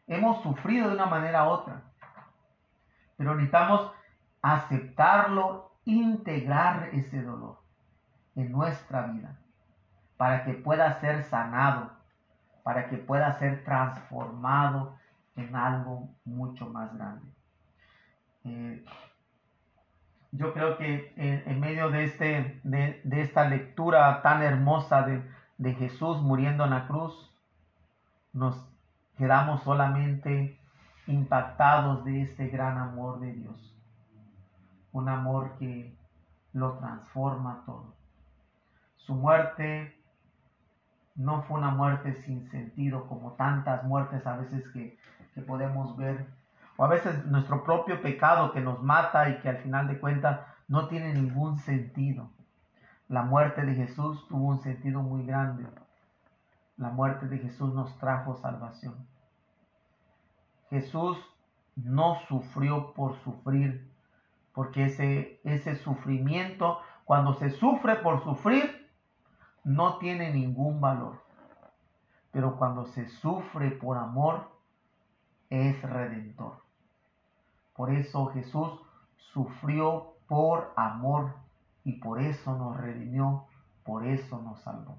Hemos 0.08 0.42
sufrido 0.42 0.88
de 0.88 0.96
una 0.96 1.06
manera 1.06 1.48
u 1.48 1.52
otra, 1.52 1.84
pero 3.16 3.36
necesitamos 3.36 3.92
aceptarlo, 4.42 5.76
integrar 5.86 6.90
ese 6.94 7.22
dolor 7.22 7.60
en 8.36 8.52
nuestra 8.52 9.04
vida 9.04 9.38
para 10.18 10.44
que 10.44 10.54
pueda 10.54 10.92
ser 11.02 11.22
sanado, 11.22 11.92
para 12.64 12.90
que 12.90 12.98
pueda 12.98 13.32
ser 13.34 13.64
transformado 13.64 14.98
en 15.36 15.56
algo 15.56 16.10
mucho 16.26 16.68
más 16.68 16.92
grande. 16.96 17.33
Eh, 18.46 18.84
yo 20.32 20.54
creo 20.54 20.78
que 20.78 21.14
en, 21.16 21.60
medio 21.60 21.90
de, 21.90 22.06
este, 22.06 22.60
de, 22.64 23.22
esta 23.22 23.48
lectura 23.48 24.22
tan 24.24 24.42
hermosa 24.42 25.04
de, 25.04 25.22
de 25.58 25.74
Jesús 25.76 26.22
muriendo 26.22 26.64
en 26.64 26.72
la 26.72 26.88
cruz, 26.88 27.32
nos 28.34 28.68
quedamos 29.18 29.62
solamente 29.62 30.60
impactados 31.06 32.04
de 32.06 32.24
este 32.24 32.48
gran 32.48 32.78
amor 32.78 33.20
de 33.20 33.34
Dios. 33.34 33.76
Un 34.92 35.08
amor 35.08 35.56
que 35.60 35.96
lo 36.52 36.74
transforma 36.80 37.64
todo. 37.66 37.94
Su 38.96 39.14
muerte 39.14 39.96
no 41.16 41.44
fue 41.44 41.60
una 41.60 41.72
muerte 41.72 42.14
sin 42.14 42.50
sentido 42.50 43.08
como 43.08 43.34
tantas 43.34 43.84
muertes 43.84 44.26
a 44.26 44.38
veces 44.38 44.68
que, 44.70 44.98
que 45.36 45.42
podemos 45.42 45.96
ver 45.96 46.26
o 46.78 46.86
a 46.86 46.88
veces 46.88 47.26
nuestro 47.26 47.64
propio 47.64 48.02
pecado 48.02 48.52
que 48.52 48.62
nos 48.62 48.82
mata 48.82 49.30
y 49.30 49.40
que 49.40 49.50
al 49.50 49.58
final 49.58 49.88
de 49.88 50.00
cuentas 50.00 50.42
no 50.68 50.88
tiene 50.88 51.14
ningún 51.14 51.58
sentido. 51.60 52.30
La 53.08 53.24
muerte 53.24 53.64
de 53.64 53.76
Jesús 53.76 54.26
tuvo 54.28 54.48
un 54.48 54.62
sentido 54.62 55.02
muy 55.02 55.26
grande. 55.26 55.68
La 56.78 56.90
muerte 56.90 57.28
de 57.28 57.38
Jesús 57.38 57.74
nos 57.74 57.98
trajo 58.00 58.36
salvación. 58.36 58.96
Jesús 60.70 61.18
no 61.76 62.16
sufrió 62.28 62.94
por 62.94 63.16
sufrir, 63.24 63.92
porque 64.54 64.86
ese, 64.86 65.40
ese 65.44 65.76
sufrimiento, 65.76 66.80
cuando 67.06 67.34
se 67.36 67.52
sufre 67.52 67.98
por 67.98 68.24
sufrir, 68.24 68.90
no 69.64 69.98
tiene 69.98 70.34
ningún 70.34 70.82
valor. 70.82 71.22
Pero 72.32 72.58
cuando 72.58 72.86
se 72.86 73.08
sufre 73.08 73.72
por 73.72 73.98
amor, 73.98 74.53
es 75.54 75.80
redentor. 75.84 76.58
Por 77.76 77.94
eso 77.94 78.26
Jesús 78.28 78.72
sufrió 79.18 80.16
por 80.28 80.74
amor 80.76 81.36
y 81.84 81.94
por 81.94 82.20
eso 82.20 82.56
nos 82.58 82.78
redimió, 82.78 83.46
por 83.84 84.06
eso 84.06 84.42
nos 84.42 84.60
salvó. 84.62 84.98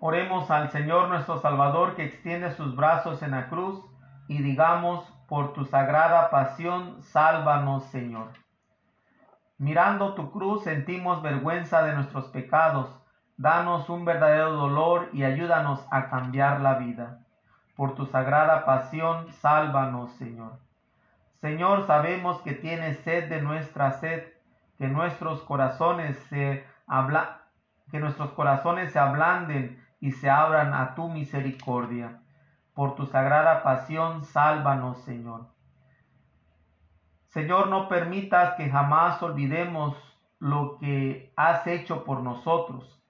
Oremos 0.00 0.50
al 0.50 0.70
Señor 0.70 1.08
nuestro 1.08 1.38
Salvador 1.40 1.94
que 1.94 2.04
extiende 2.04 2.52
sus 2.56 2.74
brazos 2.74 3.22
en 3.22 3.32
la 3.32 3.48
cruz 3.48 3.84
y 4.28 4.42
digamos, 4.42 5.04
por 5.28 5.52
tu 5.52 5.64
sagrada 5.66 6.30
pasión, 6.30 7.02
sálvanos 7.02 7.84
Señor. 7.84 8.41
Mirando 9.62 10.14
tu 10.14 10.32
cruz 10.32 10.64
sentimos 10.64 11.22
vergüenza 11.22 11.84
de 11.84 11.94
nuestros 11.94 12.24
pecados. 12.30 12.90
Danos 13.36 13.88
un 13.88 14.04
verdadero 14.04 14.50
dolor 14.54 15.08
y 15.12 15.22
ayúdanos 15.22 15.86
a 15.92 16.10
cambiar 16.10 16.58
la 16.58 16.74
vida. 16.74 17.20
Por 17.76 17.94
tu 17.94 18.06
sagrada 18.06 18.64
pasión, 18.64 19.30
sálvanos, 19.34 20.10
Señor. 20.14 20.58
Señor, 21.40 21.86
sabemos 21.86 22.40
que 22.42 22.54
tienes 22.54 22.98
sed 23.04 23.28
de 23.28 23.40
nuestra 23.40 23.92
sed, 23.92 24.24
que 24.78 24.88
nuestros 24.88 25.42
corazones 25.42 26.16
se 26.28 26.66
que 27.92 28.00
nuestros 28.00 28.32
corazones 28.32 28.92
se 28.92 28.98
ablanden 28.98 29.80
y 30.00 30.10
se 30.10 30.28
abran 30.28 30.74
a 30.74 30.96
tu 30.96 31.08
misericordia. 31.08 32.20
Por 32.74 32.96
tu 32.96 33.06
sagrada 33.06 33.62
pasión, 33.62 34.24
sálvanos, 34.24 34.98
Señor. 35.04 35.51
Señor, 37.32 37.68
no 37.68 37.88
permitas 37.88 38.54
que 38.56 38.68
jamás 38.68 39.22
olvidemos 39.22 39.96
lo 40.38 40.76
que 40.78 41.32
has 41.34 41.66
hecho 41.66 42.04
por 42.04 42.20
nosotros. 42.20 43.02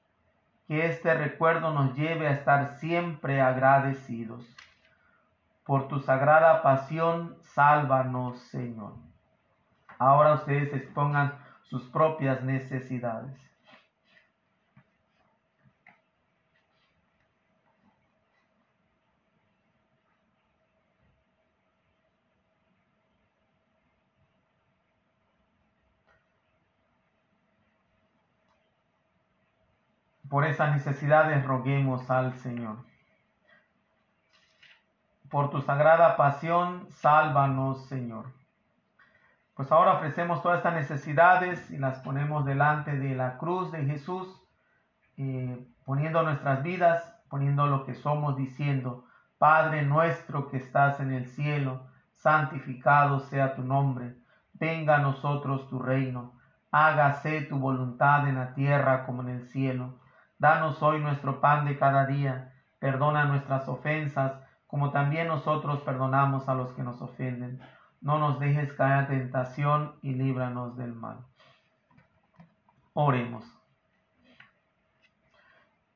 Que 0.68 0.86
este 0.86 1.12
recuerdo 1.14 1.72
nos 1.72 1.96
lleve 1.96 2.28
a 2.28 2.32
estar 2.32 2.78
siempre 2.78 3.40
agradecidos. 3.40 4.44
Por 5.64 5.88
tu 5.88 5.98
sagrada 5.98 6.62
pasión, 6.62 7.36
sálvanos, 7.40 8.38
Señor. 8.42 8.94
Ahora 9.98 10.34
ustedes 10.34 10.72
expongan 10.72 11.34
sus 11.64 11.82
propias 11.88 12.44
necesidades. 12.44 13.51
Por 30.32 30.46
esas 30.46 30.72
necesidades 30.72 31.44
roguemos 31.44 32.10
al 32.10 32.32
Señor. 32.32 32.78
Por 35.30 35.50
tu 35.50 35.60
sagrada 35.60 36.16
pasión, 36.16 36.86
sálvanos, 36.88 37.84
Señor. 37.84 38.32
Pues 39.54 39.70
ahora 39.70 39.92
ofrecemos 39.92 40.40
todas 40.40 40.56
estas 40.56 40.72
necesidades 40.72 41.70
y 41.70 41.76
las 41.76 41.98
ponemos 41.98 42.46
delante 42.46 42.96
de 42.96 43.14
la 43.14 43.36
cruz 43.36 43.72
de 43.72 43.84
Jesús, 43.84 44.26
eh, 45.18 45.68
poniendo 45.84 46.22
nuestras 46.22 46.62
vidas, 46.62 47.14
poniendo 47.28 47.66
lo 47.66 47.84
que 47.84 47.92
somos, 47.92 48.34
diciendo, 48.34 49.04
Padre 49.36 49.82
nuestro 49.82 50.48
que 50.48 50.56
estás 50.56 50.98
en 51.00 51.12
el 51.12 51.26
cielo, 51.26 51.90
santificado 52.14 53.20
sea 53.20 53.54
tu 53.54 53.62
nombre, 53.64 54.16
venga 54.54 54.96
a 54.96 55.02
nosotros 55.02 55.68
tu 55.68 55.78
reino, 55.78 56.32
hágase 56.70 57.42
tu 57.42 57.58
voluntad 57.58 58.26
en 58.26 58.36
la 58.36 58.54
tierra 58.54 59.04
como 59.04 59.20
en 59.20 59.28
el 59.28 59.42
cielo. 59.42 60.00
Danos 60.42 60.82
hoy 60.82 60.98
nuestro 60.98 61.40
pan 61.40 61.66
de 61.66 61.78
cada 61.78 62.04
día. 62.04 62.52
Perdona 62.80 63.26
nuestras 63.26 63.68
ofensas, 63.68 64.32
como 64.66 64.90
también 64.90 65.28
nosotros 65.28 65.82
perdonamos 65.82 66.48
a 66.48 66.54
los 66.56 66.72
que 66.72 66.82
nos 66.82 67.00
ofenden. 67.00 67.60
No 68.00 68.18
nos 68.18 68.40
dejes 68.40 68.72
caer 68.72 69.08
en 69.12 69.20
tentación 69.20 69.94
y 70.02 70.14
líbranos 70.14 70.76
del 70.76 70.94
mal. 70.94 71.18
Oremos. 72.92 73.44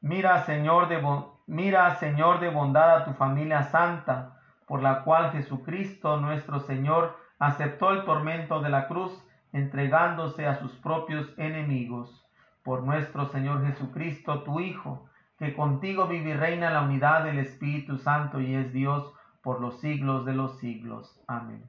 Mira, 0.00 0.44
Señor 0.44 0.86
de, 0.86 1.02
mira, 1.48 1.96
Señor 1.96 2.38
de 2.38 2.48
bondad 2.48 2.98
a 2.98 3.04
tu 3.04 3.14
familia 3.14 3.64
santa, 3.64 4.38
por 4.68 4.80
la 4.80 5.02
cual 5.02 5.32
Jesucristo 5.32 6.18
nuestro 6.18 6.60
Señor 6.60 7.18
aceptó 7.40 7.90
el 7.90 8.04
tormento 8.04 8.60
de 8.60 8.70
la 8.70 8.86
cruz, 8.86 9.26
entregándose 9.52 10.46
a 10.46 10.54
sus 10.54 10.70
propios 10.76 11.36
enemigos. 11.36 12.25
Por 12.66 12.82
nuestro 12.82 13.28
Señor 13.28 13.64
Jesucristo, 13.64 14.42
tu 14.42 14.58
Hijo, 14.58 15.08
que 15.38 15.54
contigo 15.54 16.08
vive 16.08 16.30
y 16.30 16.34
reina 16.34 16.68
la 16.68 16.82
unidad 16.82 17.22
del 17.22 17.38
Espíritu 17.38 17.96
Santo 17.96 18.40
y 18.40 18.56
es 18.56 18.72
Dios 18.72 19.14
por 19.40 19.60
los 19.60 19.78
siglos 19.78 20.26
de 20.26 20.34
los 20.34 20.58
siglos. 20.58 21.22
Amén. 21.28 21.62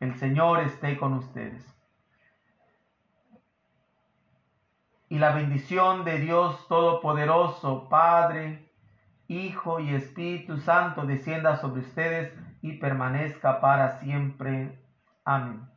El 0.00 0.14
Señor 0.14 0.60
esté 0.60 0.96
con 0.96 1.12
ustedes. 1.12 1.62
Y 5.10 5.18
la 5.18 5.34
bendición 5.34 6.02
de 6.06 6.18
Dios 6.18 6.66
Todopoderoso, 6.66 7.90
Padre, 7.90 8.72
Hijo 9.28 9.80
y 9.80 9.94
Espíritu 9.94 10.56
Santo, 10.56 11.04
descienda 11.04 11.58
sobre 11.58 11.82
ustedes 11.82 12.32
y 12.62 12.78
permanezca 12.78 13.60
para 13.60 14.00
siempre. 14.00 14.82
Amén. 15.26 15.68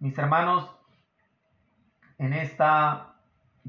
Mis 0.00 0.18
hermanos, 0.18 0.77
en 2.18 2.32
esta 2.32 3.14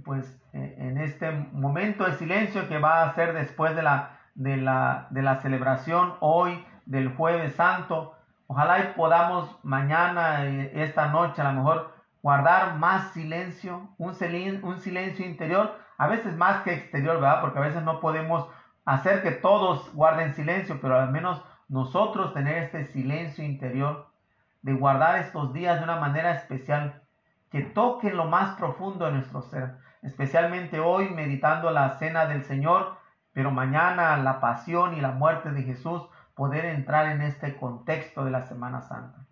pues 0.03 0.39
eh, 0.53 0.75
en 0.79 0.97
este 0.97 1.31
momento 1.31 2.05
de 2.05 2.13
silencio 2.13 2.67
que 2.67 2.79
va 2.79 3.03
a 3.03 3.13
ser 3.13 3.33
después 3.33 3.75
de 3.75 3.83
la, 3.83 4.19
de 4.35 4.57
la, 4.57 5.07
de 5.11 5.21
la 5.21 5.41
celebración 5.41 6.15
hoy 6.21 6.65
del 6.85 7.15
jueves 7.15 7.55
santo, 7.55 8.15
ojalá 8.47 8.93
podamos 8.95 9.59
mañana, 9.63 10.45
eh, 10.45 10.71
esta 10.75 11.07
noche 11.07 11.41
a 11.41 11.51
lo 11.51 11.59
mejor, 11.59 11.93
guardar 12.23 12.77
más 12.77 13.11
silencio, 13.11 13.89
un, 13.97 14.15
un 14.63 14.79
silencio 14.79 15.25
interior, 15.25 15.77
a 15.97 16.07
veces 16.07 16.35
más 16.35 16.63
que 16.63 16.73
exterior, 16.73 17.15
¿verdad? 17.15 17.41
Porque 17.41 17.59
a 17.59 17.63
veces 17.63 17.83
no 17.83 17.99
podemos 17.99 18.47
hacer 18.85 19.21
que 19.21 19.31
todos 19.31 19.93
guarden 19.93 20.33
silencio, 20.33 20.79
pero 20.81 20.99
al 20.99 21.11
menos 21.11 21.43
nosotros 21.67 22.33
tener 22.33 22.57
este 22.63 22.85
silencio 22.85 23.43
interior, 23.43 24.07
de 24.61 24.73
guardar 24.73 25.19
estos 25.19 25.53
días 25.53 25.77
de 25.77 25.83
una 25.83 25.97
manera 25.97 26.31
especial, 26.31 27.01
que 27.51 27.61
toque 27.61 28.11
lo 28.11 28.25
más 28.25 28.55
profundo 28.57 29.05
de 29.05 29.13
nuestro 29.13 29.41
ser 29.41 29.77
especialmente 30.01 30.79
hoy 30.79 31.09
meditando 31.09 31.71
la 31.71 31.97
cena 31.97 32.25
del 32.25 32.43
Señor, 32.43 32.97
pero 33.33 33.51
mañana 33.51 34.17
la 34.17 34.39
pasión 34.39 34.95
y 34.95 35.01
la 35.01 35.11
muerte 35.11 35.51
de 35.51 35.63
Jesús, 35.63 36.03
poder 36.35 36.65
entrar 36.65 37.07
en 37.07 37.21
este 37.21 37.57
contexto 37.57 38.23
de 38.23 38.31
la 38.31 38.43
Semana 38.43 38.81
Santa. 38.81 39.25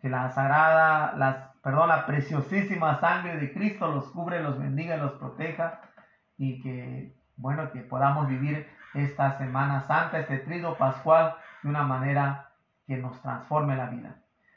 Que 0.00 0.08
la 0.08 0.30
sagrada, 0.30 1.14
las, 1.16 1.36
perdón, 1.62 1.88
la 1.88 2.06
preciosísima 2.06 2.98
sangre 3.00 3.36
de 3.36 3.52
Cristo 3.52 3.88
los 3.88 4.10
cubre, 4.10 4.42
los 4.42 4.58
bendiga 4.58 4.96
y 4.96 5.00
los 5.00 5.12
proteja 5.12 5.80
y 6.36 6.62
que, 6.62 7.14
bueno, 7.36 7.70
que 7.72 7.80
podamos 7.80 8.28
vivir 8.28 8.68
esta 8.94 9.36
Semana 9.38 9.82
Santa, 9.82 10.20
este 10.20 10.38
trido 10.38 10.76
pascual 10.76 11.36
de 11.62 11.68
una 11.68 11.82
manera 11.82 12.50
que 12.86 12.96
nos 12.96 13.20
transforme 13.20 13.76
la 13.76 13.86
vida. 13.86 14.16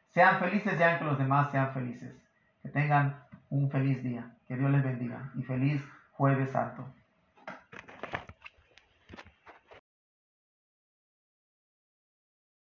Sean 0.09 0.39
felices 0.39 0.79
ya 0.79 0.97
que 0.97 1.05
los 1.05 1.17
demás 1.17 1.51
sean 1.51 1.73
felices. 1.73 2.26
Que 2.61 2.69
tengan 2.69 3.23
un 3.49 3.69
feliz 3.69 4.03
día. 4.03 4.35
Que 4.47 4.55
Dios 4.55 4.71
les 4.71 4.83
bendiga 4.83 5.31
y 5.35 5.43
feliz 5.43 5.81
jueves 6.11 6.51
santo. 6.51 6.85